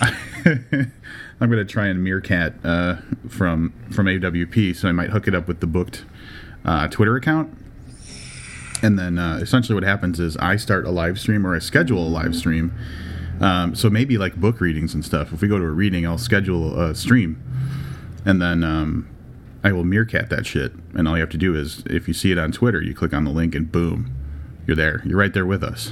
I'm 1.39 1.49
going 1.49 1.65
to 1.65 1.65
try 1.65 1.87
and 1.87 2.03
Meerkat 2.03 2.53
uh, 2.63 2.97
from 3.29 3.73
from 3.91 4.07
AWP, 4.07 4.75
so 4.75 4.87
I 4.87 4.91
might 4.91 5.09
hook 5.09 5.27
it 5.27 5.33
up 5.33 5.47
with 5.47 5.61
the 5.61 5.67
booked 5.67 6.05
uh, 6.63 6.87
Twitter 6.89 7.15
account. 7.15 7.57
And 8.83 8.99
then 8.99 9.17
uh, 9.17 9.37
essentially 9.41 9.73
what 9.73 9.83
happens 9.83 10.19
is 10.19 10.35
I 10.37 10.57
start 10.57 10.85
a 10.85 10.91
live 10.91 11.17
stream 11.19 11.47
or 11.47 11.55
I 11.55 11.59
schedule 11.59 12.05
a 12.05 12.09
live 12.09 12.35
stream 12.35 12.73
Um, 13.39 13.73
so 13.75 13.89
maybe 13.89 14.17
like 14.17 14.35
book 14.35 14.61
readings 14.61 14.93
and 14.93 15.03
stuff. 15.03 15.33
If 15.33 15.41
we 15.41 15.47
go 15.47 15.57
to 15.57 15.63
a 15.65 15.69
reading, 15.69 16.05
I'll 16.05 16.17
schedule 16.17 16.79
a 16.79 16.95
stream, 16.95 17.41
and 18.25 18.41
then 18.41 18.63
um, 18.63 19.09
I 19.65 19.71
will 19.71 19.83
meerkat 19.83 20.29
that 20.29 20.45
shit. 20.45 20.73
And 20.93 21.07
all 21.07 21.15
you 21.15 21.21
have 21.21 21.31
to 21.31 21.39
do 21.39 21.55
is, 21.55 21.81
if 21.87 22.07
you 22.07 22.13
see 22.13 22.31
it 22.31 22.37
on 22.37 22.51
Twitter, 22.51 22.83
you 22.83 22.93
click 22.93 23.15
on 23.15 23.23
the 23.23 23.31
link, 23.31 23.55
and 23.55 23.71
boom, 23.71 24.15
you're 24.67 24.75
there. 24.75 25.01
You're 25.03 25.17
right 25.17 25.33
there 25.33 25.47
with 25.47 25.63
us. 25.63 25.91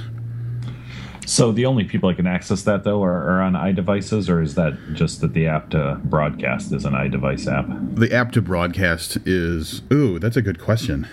So 1.26 1.50
the 1.50 1.66
only 1.66 1.82
people 1.82 2.08
that 2.08 2.14
can 2.14 2.26
access 2.28 2.62
that 2.62 2.84
though 2.84 3.02
are, 3.02 3.28
are 3.28 3.42
on 3.42 3.54
iDevices, 3.54 4.28
or 4.28 4.40
is 4.40 4.54
that 4.54 4.74
just 4.92 5.22
that 5.22 5.32
the 5.32 5.48
app 5.48 5.70
to 5.70 6.00
broadcast 6.04 6.72
is 6.72 6.84
an 6.84 6.92
iDevice 6.92 7.52
app? 7.52 7.66
The 7.96 8.14
app 8.14 8.30
to 8.32 8.42
broadcast 8.42 9.16
is. 9.26 9.82
Ooh, 9.92 10.20
that's 10.20 10.36
a 10.36 10.42
good 10.42 10.60
question. 10.60 11.08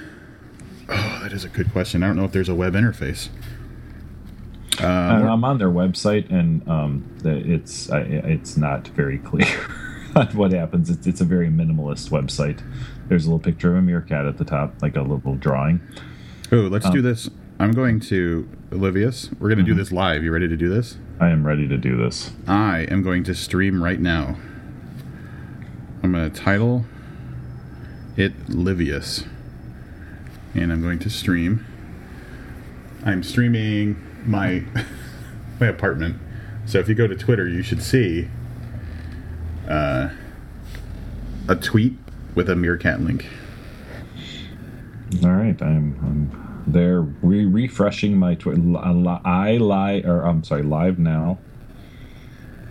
Oh, 0.87 1.19
that 1.23 1.33
is 1.33 1.43
a 1.43 1.49
good 1.49 1.71
question. 1.71 2.03
I 2.03 2.07
don't 2.07 2.17
know 2.17 2.25
if 2.25 2.31
there's 2.31 2.49
a 2.49 2.55
web 2.55 2.73
interface. 2.73 3.29
Uh, 4.79 4.85
I'm 4.85 5.43
on 5.43 5.57
their 5.57 5.71
website, 5.71 6.29
and 6.29 6.67
um, 6.69 7.09
it's 7.23 7.89
it's 7.91 8.55
not 8.55 8.87
very 8.89 9.17
clear 9.17 9.47
what 10.33 10.51
happens. 10.51 10.89
It's, 10.89 11.07
it's 11.07 11.21
a 11.21 11.25
very 11.25 11.47
minimalist 11.47 12.09
website. 12.09 12.61
There's 13.07 13.25
a 13.25 13.29
little 13.29 13.39
picture 13.39 13.71
of 13.71 13.77
a 13.77 13.81
meerkat 13.81 14.25
at 14.25 14.37
the 14.37 14.45
top, 14.45 14.81
like 14.81 14.95
a 14.95 15.01
little 15.01 15.35
drawing. 15.35 15.81
Oh, 16.51 16.57
let's 16.57 16.89
do 16.89 16.99
um, 16.99 17.03
this. 17.03 17.29
I'm 17.59 17.71
going 17.71 17.99
to 18.01 18.49
Olivius. 18.71 19.29
We're 19.39 19.49
going 19.49 19.59
to 19.59 19.63
do 19.63 19.71
mm-hmm. 19.71 19.79
this 19.79 19.91
live. 19.91 20.23
You 20.23 20.31
ready 20.31 20.47
to 20.47 20.57
do 20.57 20.67
this? 20.67 20.97
I 21.19 21.29
am 21.29 21.45
ready 21.45 21.67
to 21.67 21.77
do 21.77 21.95
this. 21.95 22.31
I 22.47 22.87
am 22.89 23.03
going 23.03 23.23
to 23.25 23.35
stream 23.35 23.81
right 23.83 23.99
now. 23.99 24.35
I'm 26.03 26.11
going 26.11 26.29
to 26.29 26.41
title 26.41 26.85
it 28.17 28.33
Livius. 28.49 29.25
And 30.53 30.73
I'm 30.73 30.81
going 30.81 30.99
to 30.99 31.09
stream. 31.09 31.65
I'm 33.05 33.23
streaming 33.23 34.01
my 34.25 34.63
my 35.59 35.67
apartment. 35.67 36.17
So 36.65 36.79
if 36.79 36.89
you 36.89 36.95
go 36.95 37.07
to 37.07 37.15
Twitter, 37.15 37.47
you 37.47 37.61
should 37.61 37.81
see 37.81 38.27
uh, 39.67 40.09
a 41.47 41.55
tweet 41.55 41.97
with 42.35 42.49
a 42.49 42.55
meerkat 42.55 43.01
link. 43.01 43.25
All 45.23 45.31
right, 45.31 45.61
I'm 45.61 45.97
I'm 46.01 46.63
there 46.67 47.01
re- 47.01 47.45
refreshing 47.45 48.17
my 48.17 48.35
Twitter. 48.35 48.61
I 48.77 49.57
lie 49.57 50.01
or 50.05 50.21
I'm 50.21 50.43
sorry, 50.43 50.63
live 50.63 50.99
now. 50.99 51.39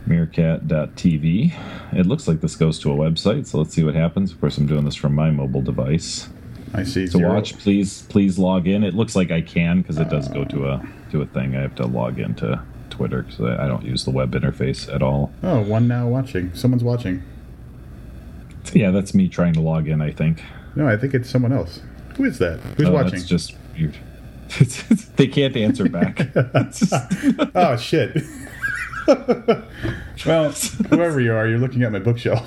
Meerkat.tv. 0.06 1.52
It 1.92 2.06
looks 2.06 2.26
like 2.26 2.40
this 2.40 2.56
goes 2.56 2.78
to 2.80 2.92
a 2.92 2.96
website, 2.96 3.46
so 3.46 3.58
let's 3.58 3.74
see 3.74 3.84
what 3.84 3.94
happens. 3.94 4.32
Of 4.32 4.40
course, 4.40 4.56
I'm 4.58 4.66
doing 4.66 4.84
this 4.84 4.96
from 4.96 5.14
my 5.14 5.30
mobile 5.30 5.62
device. 5.62 6.28
I 6.72 6.84
see. 6.84 7.06
To 7.08 7.18
watch, 7.18 7.58
please 7.58 8.02
please 8.02 8.38
log 8.38 8.66
in. 8.66 8.84
It 8.84 8.94
looks 8.94 9.14
like 9.14 9.30
I 9.30 9.40
can 9.40 9.82
because 9.82 9.98
it 9.98 10.08
does 10.08 10.28
go 10.28 10.44
to 10.46 10.68
a 10.68 10.88
to 11.10 11.22
a 11.22 11.26
thing. 11.26 11.54
I 11.56 11.60
have 11.60 11.74
to 11.76 11.86
log 11.86 12.18
into 12.18 12.62
Twitter 13.00 13.22
because 13.22 13.40
I, 13.40 13.64
I 13.64 13.66
don't 13.66 13.82
use 13.86 14.04
the 14.04 14.10
web 14.10 14.32
interface 14.32 14.92
at 14.94 15.02
all. 15.02 15.32
Oh, 15.42 15.62
one 15.62 15.88
now 15.88 16.06
watching. 16.06 16.54
Someone's 16.54 16.84
watching. 16.84 17.22
Yeah, 18.74 18.90
that's 18.90 19.14
me 19.14 19.26
trying 19.26 19.54
to 19.54 19.60
log 19.62 19.88
in. 19.88 20.02
I 20.02 20.10
think. 20.10 20.42
No, 20.76 20.86
I 20.86 20.98
think 20.98 21.14
it's 21.14 21.30
someone 21.30 21.50
else. 21.50 21.80
Who 22.16 22.24
is 22.24 22.38
that? 22.40 22.58
Who's 22.76 22.88
Oh, 22.88 22.92
watching? 22.92 23.12
That's 23.12 23.24
just 23.24 23.54
weird. 23.74 23.96
they 25.16 25.26
can't 25.28 25.56
answer 25.56 25.88
back. 25.88 26.18
Just- 26.72 26.92
Oh 27.54 27.76
shit. 27.78 28.22
well, 30.26 30.50
whoever 30.90 31.20
you 31.20 31.32
are, 31.32 31.48
you're 31.48 31.58
looking 31.58 31.82
at 31.82 31.92
my 31.92 32.00
bookshelf. 32.00 32.46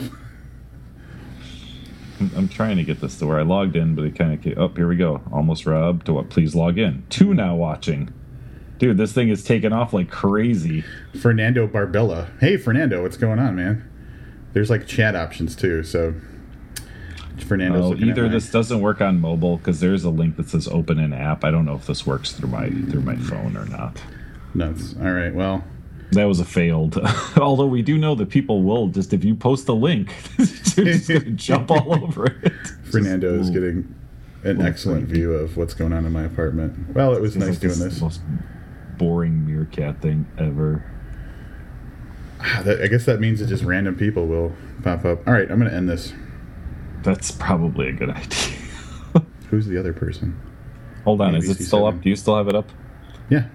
I'm, 2.38 2.48
trying 2.48 2.78
to 2.78 2.84
get 2.84 3.02
this 3.02 3.18
to 3.18 3.26
where 3.26 3.40
I 3.40 3.42
logged 3.42 3.76
in, 3.76 3.96
but 3.96 4.06
it 4.06 4.16
kind 4.16 4.34
of 4.34 4.42
came. 4.42 4.54
oh 4.58 4.68
here 4.70 4.88
we 4.88 4.98
go. 4.98 5.22
Almost 5.32 5.66
Rob 5.66 6.04
to 6.06 6.14
what? 6.14 6.30
Please 6.30 6.54
log 6.54 6.78
in. 6.78 7.04
Two 7.10 7.34
now 7.34 7.56
watching. 7.56 8.14
Dude, 8.84 8.98
this 8.98 9.14
thing 9.14 9.30
is 9.30 9.46
taking 9.46 9.72
off 9.72 9.94
like 9.94 10.12
crazy. 10.12 10.84
Fernando 11.22 11.68
Barbella. 11.68 12.28
Hey, 12.42 12.58
Fernando, 12.58 13.02
what's 13.02 13.16
going 13.16 13.40
on, 13.40 13.56
man? 13.56 13.90
There's 14.52 14.70
like 14.70 14.86
chat 14.86 15.16
options 15.16 15.56
too, 15.56 15.84
so 15.84 16.14
Fernando's 17.48 17.94
Oh, 17.94 17.96
either 17.96 18.28
this 18.28 18.52
doesn't 18.52 18.82
work 18.82 19.00
on 19.00 19.22
mobile 19.22 19.56
because 19.56 19.80
there's 19.80 20.04
a 20.04 20.10
link 20.10 20.36
that 20.36 20.50
says 20.50 20.68
open 20.68 21.00
an 21.00 21.14
app. 21.14 21.46
I 21.46 21.50
don't 21.52 21.64
know 21.64 21.76
if 21.76 21.88
this 21.88 22.06
works 22.06 22.34
through 22.34 22.50
my 22.50 22.72
through 22.72 23.04
my 23.04 23.16
phone 23.16 23.56
or 23.56 23.64
not. 23.68 24.04
nuts. 24.54 24.96
All 25.02 25.14
right, 25.14 25.34
well, 25.34 25.64
That 26.12 26.26
was 26.26 26.42
a 26.42 26.46
failed. 26.46 27.00
Although 27.38 27.68
we 27.68 27.84
do 27.84 27.98
know 27.98 28.16
that 28.16 28.30
people 28.32 28.64
will 28.64 28.90
just 28.90 29.14
if 29.14 29.24
you 29.24 29.34
post 29.34 29.66
the 29.66 29.76
link, 29.76 30.14
just 30.38 31.08
gonna 31.08 31.22
jump 31.36 31.72
all 31.72 32.04
over 32.04 32.26
it. 32.26 32.52
Fernando 32.92 33.40
is 33.40 33.50
getting 33.50 33.96
an 34.44 34.62
excellent 34.62 35.08
view 35.08 35.32
of 35.36 35.56
what's 35.56 35.74
going 35.74 35.94
on 35.94 36.06
in 36.06 36.12
my 36.12 36.24
apartment. 36.24 36.94
Well, 36.94 37.14
it 37.16 37.22
was 37.22 37.38
nice 37.38 37.58
doing 37.58 37.80
this. 37.80 38.20
Boring 39.04 39.46
meerkat 39.46 40.02
thing 40.02 40.26
ever. 40.38 40.84
Ah, 42.40 42.64
I 42.82 42.88
guess 42.88 43.06
that 43.06 43.20
means 43.20 43.40
that 43.40 43.48
just 43.48 43.64
random 43.64 43.96
people 43.96 44.28
will 44.28 44.54
pop 44.84 45.06
up. 45.06 45.26
All 45.28 45.34
right, 45.34 45.50
I'm 45.50 45.60
going 45.60 45.70
to 45.70 45.76
end 45.76 45.90
this. 45.90 46.14
That's 47.04 47.32
probably 47.32 47.90
a 47.90 47.92
good 47.94 48.10
idea. 48.10 48.58
Who's 49.50 49.68
the 49.68 49.78
other 49.78 49.94
person? 49.94 50.40
hold 51.04 51.20
on, 51.20 51.36
is 51.36 51.50
it 51.50 51.58
ABC7. 51.58 51.66
still 51.68 51.86
up? 51.86 52.02
Do 52.02 52.10
you 52.10 52.16
still 52.16 52.38
have 52.38 52.48
it 52.48 52.56
up? 52.56 52.70
Yeah, 53.30 53.48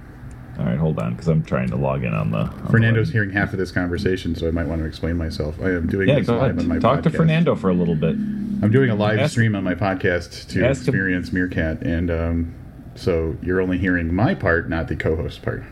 All 0.59 0.67
right, 0.67 0.77
hold 0.79 0.99
on, 0.99 1.13
because 1.15 1.29
I'm 1.29 1.43
trying 1.43 1.71
to 1.71 1.77
log 1.77 2.05
in 2.05 2.13
on 2.13 2.31
the. 2.31 2.41
on 2.41 2.69
Fernando's 2.69 3.07
web. 3.09 3.13
hearing 3.15 3.31
half 3.31 3.53
of 3.53 3.59
this 3.59 3.71
conversation, 3.71 4.35
so 4.35 4.47
I 4.49 4.51
might 4.51 4.67
want 4.67 4.83
to 4.83 4.87
explain 4.87 5.17
myself. 5.17 5.59
I 5.63 5.71
am 5.71 5.87
doing 5.87 6.09
Yeah, 6.09 6.19
this 6.19 6.27
go 6.27 6.35
live 6.35 6.43
ahead. 6.51 6.59
on 6.59 6.69
my 6.69 6.79
Talk 6.79 7.03
to. 7.05 7.11
Fernando 7.11 7.55
for 7.57 7.71
a 7.71 7.75
little 7.75 7.95
bit. 7.95 8.15
I'm 8.17 8.71
doing 8.71 8.91
a 8.91 8.95
live 8.95 9.19
Ask- 9.19 9.33
stream 9.33 9.55
on 9.55 9.65
my 9.65 9.75
podcast 9.75 10.49
to 10.51 10.59
him- 10.59 10.71
experience 10.71 11.33
Meerkat, 11.33 11.81
and 11.83 12.11
um, 12.11 12.55
so 12.99 13.37
you're 13.43 13.61
only 13.61 13.79
hearing 13.79 14.13
my 14.13 14.35
part, 14.35 14.69
not 14.69 14.89
the 14.89 14.97
co-host 14.97 15.43
part. 15.43 15.63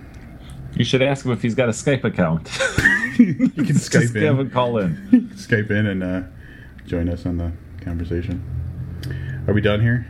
You 0.74 0.85
should 0.85 1.03
ask 1.03 1.24
him 1.24 1.33
if 1.33 1.43
he's 1.43 1.55
got 1.55 1.68
a 1.68 1.72
Skype 1.72 2.05
account. 2.05 2.49
You 3.18 3.49
can 3.49 3.64
Just 3.64 3.91
Skype 3.91 4.14
have 4.22 4.35
in, 4.35 4.41
him 4.41 4.51
call 4.51 4.77
in. 4.77 5.31
Skype 5.37 5.70
in, 5.70 5.87
and 5.87 6.03
uh, 6.05 6.22
join 6.85 7.09
us 7.09 7.24
on 7.24 7.39
the 7.39 7.51
conversation. 7.81 8.45
Are 9.49 9.55
we 9.55 9.62
done 9.62 9.81
here? 9.81 10.07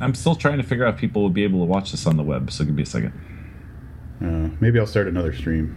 I'm 0.00 0.14
still 0.14 0.34
trying 0.34 0.58
to 0.58 0.62
figure 0.64 0.84
out 0.84 0.94
if 0.94 1.00
people 1.00 1.22
will 1.22 1.30
be 1.30 1.44
able 1.44 1.60
to 1.60 1.64
watch 1.64 1.92
this 1.92 2.06
on 2.06 2.18
the 2.18 2.22
web. 2.22 2.52
So 2.52 2.62
give 2.62 2.74
me 2.74 2.82
a 2.82 2.86
second. 2.86 3.12
Uh, 4.20 4.54
maybe 4.60 4.78
I'll 4.78 4.86
start 4.86 5.08
another 5.08 5.32
stream. 5.32 5.74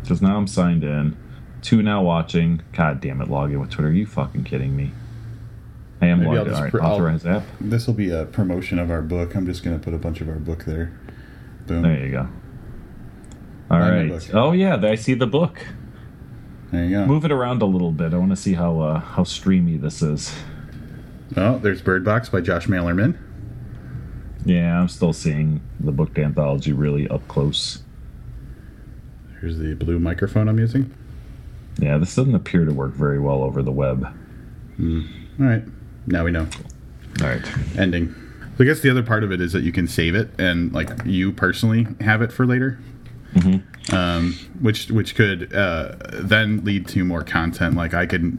Because 0.00 0.22
now 0.22 0.38
I'm 0.38 0.46
signed 0.46 0.82
in. 0.82 1.14
Two 1.60 1.82
now 1.82 2.02
watching. 2.02 2.62
God 2.72 3.02
damn 3.02 3.20
it, 3.20 3.28
log 3.28 3.52
in 3.52 3.60
with 3.60 3.68
Twitter. 3.68 3.88
Are 3.88 3.92
you 3.92 4.06
fucking 4.06 4.44
kidding 4.44 4.74
me? 4.74 4.92
I 6.02 6.06
am 6.06 6.22
logged. 6.24 6.50
All 6.50 6.60
right, 6.62 6.70
pr- 6.70 6.82
I'll- 6.82 6.92
authorize 6.94 7.24
app. 7.24 7.44
This 7.60 7.86
will 7.86 7.94
be 7.94 8.10
a 8.10 8.24
promotion 8.26 8.78
of 8.78 8.90
our 8.90 9.00
book. 9.02 9.34
I'm 9.34 9.46
just 9.46 9.62
going 9.62 9.78
to 9.78 9.82
put 9.82 9.94
a 9.94 9.98
bunch 9.98 10.20
of 10.20 10.28
our 10.28 10.34
book 10.36 10.64
there. 10.64 10.92
Boom. 11.66 11.82
There 11.82 12.04
you 12.04 12.10
go. 12.10 12.28
All 13.70 13.78
my 13.78 13.90
right. 13.90 14.30
Oh 14.34 14.52
yeah, 14.52 14.76
I 14.82 14.96
see 14.96 15.14
the 15.14 15.26
book. 15.28 15.64
There 16.72 16.84
you 16.84 16.90
go. 16.90 17.06
Move 17.06 17.24
it 17.24 17.32
around 17.32 17.62
a 17.62 17.66
little 17.66 17.92
bit. 17.92 18.12
I 18.12 18.18
want 18.18 18.30
to 18.30 18.36
see 18.36 18.52
how 18.54 18.80
uh, 18.80 18.98
how 19.00 19.24
streamy 19.24 19.76
this 19.76 20.02
is. 20.02 20.34
Oh, 21.36 21.58
there's 21.58 21.80
Bird 21.80 22.04
Box 22.04 22.28
by 22.28 22.40
Josh 22.42 22.66
Malerman. 22.66 23.16
Yeah, 24.44 24.78
I'm 24.80 24.88
still 24.88 25.12
seeing 25.12 25.60
the 25.80 25.92
book 25.92 26.18
anthology 26.18 26.72
really 26.72 27.06
up 27.08 27.26
close. 27.28 27.82
Here's 29.40 29.56
the 29.56 29.74
blue 29.74 29.98
microphone 30.00 30.48
I'm 30.48 30.58
using. 30.58 30.92
Yeah, 31.78 31.96
this 31.98 32.14
doesn't 32.14 32.34
appear 32.34 32.64
to 32.64 32.72
work 32.72 32.92
very 32.92 33.18
well 33.20 33.42
over 33.44 33.62
the 33.62 33.72
web. 33.72 34.04
All 34.80 35.02
right. 35.38 35.62
Now 36.06 36.24
we 36.24 36.30
know. 36.30 36.46
All 37.20 37.28
right. 37.28 37.78
ending. 37.78 38.14
So 38.56 38.64
I 38.64 38.66
guess 38.66 38.80
the 38.80 38.90
other 38.90 39.02
part 39.02 39.24
of 39.24 39.32
it 39.32 39.40
is 39.40 39.52
that 39.52 39.62
you 39.62 39.72
can 39.72 39.86
save 39.88 40.14
it 40.14 40.28
and 40.38 40.72
like 40.72 40.90
you 41.04 41.32
personally 41.32 41.86
have 42.00 42.20
it 42.22 42.32
for 42.32 42.46
later, 42.46 42.78
um, 43.92 44.34
which 44.60 44.90
which 44.90 45.14
could 45.14 45.54
uh, 45.54 45.94
then 46.12 46.64
lead 46.64 46.86
to 46.88 47.04
more 47.04 47.22
content. 47.22 47.76
Like 47.76 47.94
I 47.94 48.06
could 48.06 48.38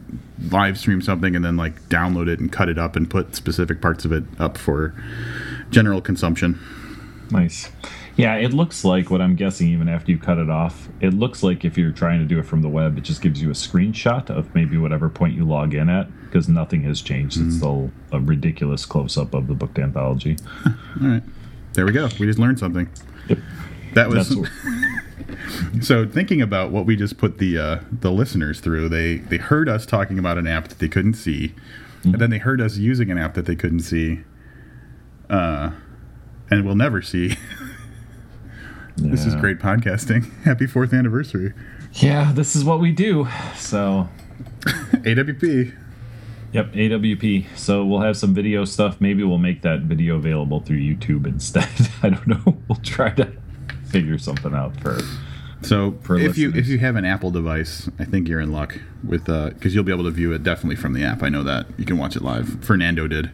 live 0.50 0.78
stream 0.78 1.02
something 1.02 1.34
and 1.34 1.44
then 1.44 1.56
like 1.56 1.80
download 1.88 2.28
it 2.28 2.38
and 2.40 2.50
cut 2.52 2.68
it 2.68 2.78
up 2.78 2.94
and 2.96 3.08
put 3.10 3.34
specific 3.34 3.80
parts 3.80 4.04
of 4.04 4.12
it 4.12 4.24
up 4.38 4.56
for 4.56 4.94
general 5.70 6.00
consumption. 6.00 6.58
Nice. 7.30 7.70
Yeah, 8.16 8.36
it 8.36 8.52
looks 8.52 8.84
like 8.84 9.10
what 9.10 9.20
I'm 9.20 9.34
guessing, 9.34 9.68
even 9.68 9.88
after 9.88 10.12
you 10.12 10.18
cut 10.18 10.38
it 10.38 10.48
off, 10.48 10.88
it 11.00 11.14
looks 11.14 11.42
like 11.42 11.64
if 11.64 11.76
you're 11.76 11.90
trying 11.90 12.20
to 12.20 12.24
do 12.24 12.38
it 12.38 12.46
from 12.46 12.62
the 12.62 12.68
web, 12.68 12.96
it 12.96 13.00
just 13.00 13.20
gives 13.20 13.42
you 13.42 13.50
a 13.50 13.54
screenshot 13.54 14.30
of 14.30 14.54
maybe 14.54 14.78
whatever 14.78 15.08
point 15.08 15.34
you 15.34 15.44
log 15.44 15.74
in 15.74 15.88
at 15.88 16.06
because 16.22 16.48
nothing 16.48 16.82
has 16.84 17.02
changed. 17.02 17.40
It's 17.40 17.56
still 17.56 17.90
a 18.12 18.20
ridiculous 18.20 18.86
close 18.86 19.18
up 19.18 19.34
of 19.34 19.48
the 19.48 19.54
book 19.54 19.78
anthology. 19.78 20.36
All 20.66 20.72
right, 21.08 21.22
there 21.72 21.84
we 21.84 21.92
go. 21.92 22.08
We 22.20 22.26
just 22.26 22.38
learned 22.38 22.60
something. 22.60 22.88
Yep. 23.28 23.38
That 23.94 24.08
was 24.08 24.36
so 25.86 26.06
thinking 26.06 26.40
about 26.42 26.70
what 26.70 26.86
we 26.86 26.96
just 26.96 27.18
put 27.18 27.38
the 27.38 27.58
uh, 27.58 27.78
the 27.90 28.12
listeners 28.12 28.60
through. 28.60 28.88
They 28.88 29.18
they 29.18 29.38
heard 29.38 29.68
us 29.68 29.86
talking 29.86 30.18
about 30.18 30.38
an 30.38 30.46
app 30.46 30.68
that 30.68 30.78
they 30.78 30.88
couldn't 30.88 31.14
see, 31.14 31.54
and 32.04 32.14
then 32.14 32.30
they 32.30 32.38
heard 32.38 32.60
us 32.60 32.76
using 32.76 33.10
an 33.10 33.18
app 33.18 33.34
that 33.34 33.46
they 33.46 33.56
couldn't 33.56 33.80
see, 33.80 34.20
uh, 35.30 35.70
and 36.50 36.64
will 36.64 36.76
never 36.76 37.02
see. 37.02 37.36
This 38.96 39.26
is 39.26 39.34
great 39.36 39.58
podcasting. 39.58 40.30
Happy 40.44 40.66
fourth 40.66 40.92
anniversary, 40.92 41.52
Yeah, 41.94 42.32
this 42.32 42.54
is 42.54 42.64
what 42.64 42.80
we 42.80 42.92
do. 42.92 43.26
So, 43.56 44.08
AWP. 44.64 45.74
yep, 46.52 46.72
AWP. 46.72 47.56
So 47.56 47.84
we'll 47.84 48.00
have 48.00 48.16
some 48.16 48.34
video 48.34 48.64
stuff. 48.64 49.00
Maybe 49.00 49.24
we'll 49.24 49.38
make 49.38 49.62
that 49.62 49.80
video 49.80 50.16
available 50.16 50.60
through 50.60 50.78
YouTube 50.78 51.26
instead. 51.26 51.68
I 52.02 52.10
don't 52.10 52.26
know. 52.26 52.56
We'll 52.68 52.80
try 52.82 53.10
to 53.10 53.32
figure 53.86 54.18
something 54.18 54.54
out 54.54 54.78
for. 54.80 54.98
So 55.62 55.92
For 56.02 56.16
if 56.18 56.36
you 56.36 56.52
if 56.54 56.66
you 56.68 56.78
have 56.78 56.94
an 56.96 57.04
Apple 57.06 57.30
device, 57.30 57.88
I 57.98 58.04
think 58.04 58.28
you're 58.28 58.40
in 58.40 58.52
luck 58.52 58.78
with 59.02 59.28
uh, 59.28 59.50
because 59.50 59.74
you'll 59.74 59.84
be 59.84 59.92
able 59.92 60.04
to 60.04 60.10
view 60.10 60.32
it 60.32 60.42
definitely 60.42 60.76
from 60.76 60.92
the 60.92 61.02
app. 61.04 61.22
I 61.22 61.30
know 61.30 61.42
that 61.42 61.66
you 61.78 61.84
can 61.86 61.96
watch 61.98 62.16
it 62.16 62.22
live. 62.22 62.62
Fernando 62.64 63.08
did. 63.08 63.30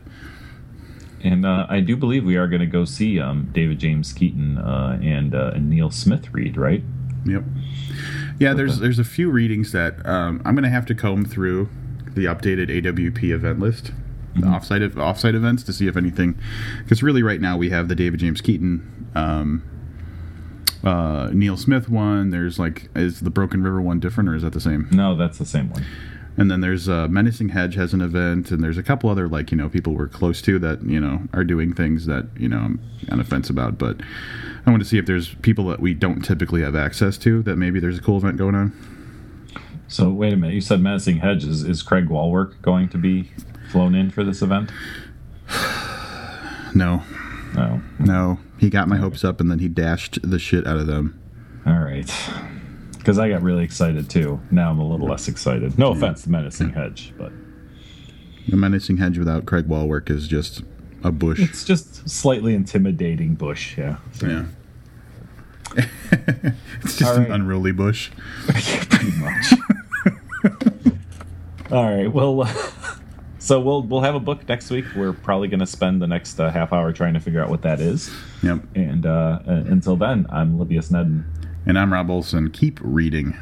And 1.22 1.44
uh, 1.44 1.66
I 1.68 1.80
do 1.80 1.96
believe 1.96 2.24
we 2.24 2.36
are 2.36 2.48
going 2.48 2.60
to 2.60 2.66
go 2.66 2.84
see 2.84 3.20
um, 3.20 3.50
David 3.52 3.78
James 3.78 4.12
Keaton 4.12 4.58
uh, 4.58 4.98
and, 5.02 5.34
uh, 5.34 5.52
and 5.54 5.68
Neil 5.68 5.90
Smith 5.90 6.32
read, 6.32 6.56
right? 6.56 6.82
Yep. 7.26 7.44
Yeah, 8.38 8.54
there's 8.54 8.78
there's 8.78 8.98
a 8.98 9.04
few 9.04 9.30
readings 9.30 9.72
that 9.72 10.04
um, 10.06 10.40
I'm 10.44 10.54
going 10.54 10.64
to 10.64 10.70
have 10.70 10.86
to 10.86 10.94
comb 10.94 11.24
through 11.24 11.68
the 12.14 12.24
updated 12.24 12.68
AWP 12.68 13.30
event 13.30 13.60
list, 13.60 13.92
the 14.34 14.46
offsite 14.46 14.82
of 14.82 14.94
offsite 14.94 15.34
events 15.34 15.62
to 15.64 15.72
see 15.72 15.86
if 15.86 15.96
anything. 15.96 16.38
Because 16.82 17.02
really, 17.02 17.22
right 17.22 17.40
now 17.40 17.58
we 17.58 17.68
have 17.68 17.88
the 17.88 17.94
David 17.94 18.20
James 18.20 18.40
Keaton, 18.40 19.10
um, 19.14 19.62
uh, 20.82 21.28
Neil 21.32 21.58
Smith 21.58 21.90
one. 21.90 22.30
There's 22.30 22.58
like 22.58 22.88
is 22.96 23.20
the 23.20 23.30
Broken 23.30 23.62
River 23.62 23.82
one 23.82 24.00
different 24.00 24.30
or 24.30 24.34
is 24.34 24.42
that 24.42 24.54
the 24.54 24.60
same? 24.60 24.88
No, 24.90 25.14
that's 25.14 25.36
the 25.36 25.46
same 25.46 25.70
one. 25.70 25.84
And 26.40 26.50
then 26.50 26.62
there's 26.62 26.88
uh, 26.88 27.06
Menacing 27.06 27.50
Hedge 27.50 27.74
has 27.74 27.92
an 27.92 28.00
event, 28.00 28.50
and 28.50 28.64
there's 28.64 28.78
a 28.78 28.82
couple 28.82 29.10
other 29.10 29.28
like 29.28 29.50
you 29.50 29.58
know 29.58 29.68
people 29.68 29.92
we're 29.94 30.08
close 30.08 30.40
to 30.42 30.58
that 30.60 30.82
you 30.82 30.98
know 30.98 31.20
are 31.34 31.44
doing 31.44 31.74
things 31.74 32.06
that 32.06 32.28
you 32.34 32.48
know 32.48 32.56
I'm 32.56 32.80
on 33.10 33.18
the 33.18 33.24
fence 33.24 33.50
about. 33.50 33.76
But 33.76 34.00
I 34.64 34.70
want 34.70 34.82
to 34.82 34.88
see 34.88 34.96
if 34.96 35.04
there's 35.04 35.34
people 35.42 35.66
that 35.66 35.80
we 35.80 35.92
don't 35.92 36.22
typically 36.22 36.62
have 36.62 36.74
access 36.74 37.18
to 37.18 37.42
that 37.42 37.56
maybe 37.56 37.78
there's 37.78 37.98
a 37.98 38.00
cool 38.00 38.16
event 38.16 38.38
going 38.38 38.54
on. 38.54 38.72
So 39.86 40.08
wait 40.08 40.32
a 40.32 40.36
minute. 40.36 40.54
You 40.54 40.62
said 40.62 40.80
Menacing 40.80 41.18
Hedge. 41.18 41.44
Is, 41.44 41.62
is 41.62 41.82
Craig 41.82 42.08
Wallwork 42.08 42.62
going 42.62 42.88
to 42.88 42.96
be 42.96 43.30
flown 43.70 43.94
in 43.94 44.10
for 44.10 44.24
this 44.24 44.40
event? 44.40 44.70
No, 46.74 47.02
No. 47.54 47.82
no, 47.98 48.38
he 48.56 48.70
got 48.70 48.88
my 48.88 48.96
hopes 48.96 49.24
up 49.24 49.40
and 49.42 49.50
then 49.50 49.58
he 49.58 49.68
dashed 49.68 50.18
the 50.22 50.38
shit 50.38 50.66
out 50.66 50.78
of 50.78 50.86
them. 50.86 51.20
All 51.66 51.80
right. 51.80 52.10
Because 53.00 53.18
I 53.18 53.28
got 53.30 53.42
really 53.42 53.64
excited 53.64 54.08
too. 54.10 54.40
Now 54.50 54.70
I'm 54.70 54.78
a 54.78 54.86
little 54.86 55.08
less 55.08 55.26
excited. 55.26 55.78
No 55.78 55.92
offense 55.92 56.22
to 56.24 56.30
Menacing 56.30 56.70
Hedge, 56.74 57.12
but 57.18 57.32
The 58.48 58.56
Menacing 58.56 58.98
Hedge 58.98 59.18
without 59.18 59.46
Craig 59.46 59.66
Wallwork 59.66 60.10
is 60.10 60.28
just 60.28 60.62
a 61.02 61.10
bush. 61.10 61.40
it's 61.40 61.64
just 61.64 62.08
slightly 62.08 62.54
intimidating 62.54 63.34
bush. 63.34 63.76
Yeah. 63.78 63.96
So- 64.12 64.26
Yeah. 64.28 64.44
it's 66.82 66.96
just 66.98 67.04
All 67.04 67.24
an 67.24 67.30
unruly 67.32 67.72
bush. 67.72 68.10
pretty 68.48 69.12
much. 69.18 69.52
All 71.70 71.84
right. 71.96 72.12
Well, 72.12 72.44
so 73.38 73.60
we'll 73.60 73.82
we'll 73.82 74.00
have 74.00 74.16
a 74.16 74.20
book 74.20 74.48
next 74.48 74.70
week. 74.70 74.84
We're 74.96 75.12
probably 75.12 75.46
going 75.48 75.60
to 75.60 75.66
spend 75.66 76.02
the 76.02 76.08
next 76.08 76.40
uh, 76.40 76.50
half 76.50 76.72
hour 76.72 76.92
trying 76.92 77.14
to 77.14 77.20
figure 77.20 77.40
out 77.40 77.48
what 77.48 77.62
that 77.62 77.80
is. 77.80 78.10
Yep. 78.42 78.60
And 78.74 79.06
uh, 79.06 79.38
uh, 79.46 79.52
until 79.68 79.94
then, 79.96 80.26
I'm 80.30 80.58
Livius 80.58 80.90
Nedden. 80.90 81.24
And 81.70 81.78
I'm 81.78 81.92
Rob 81.92 82.10
Olson. 82.10 82.50
Keep 82.50 82.80
reading. 82.82 83.36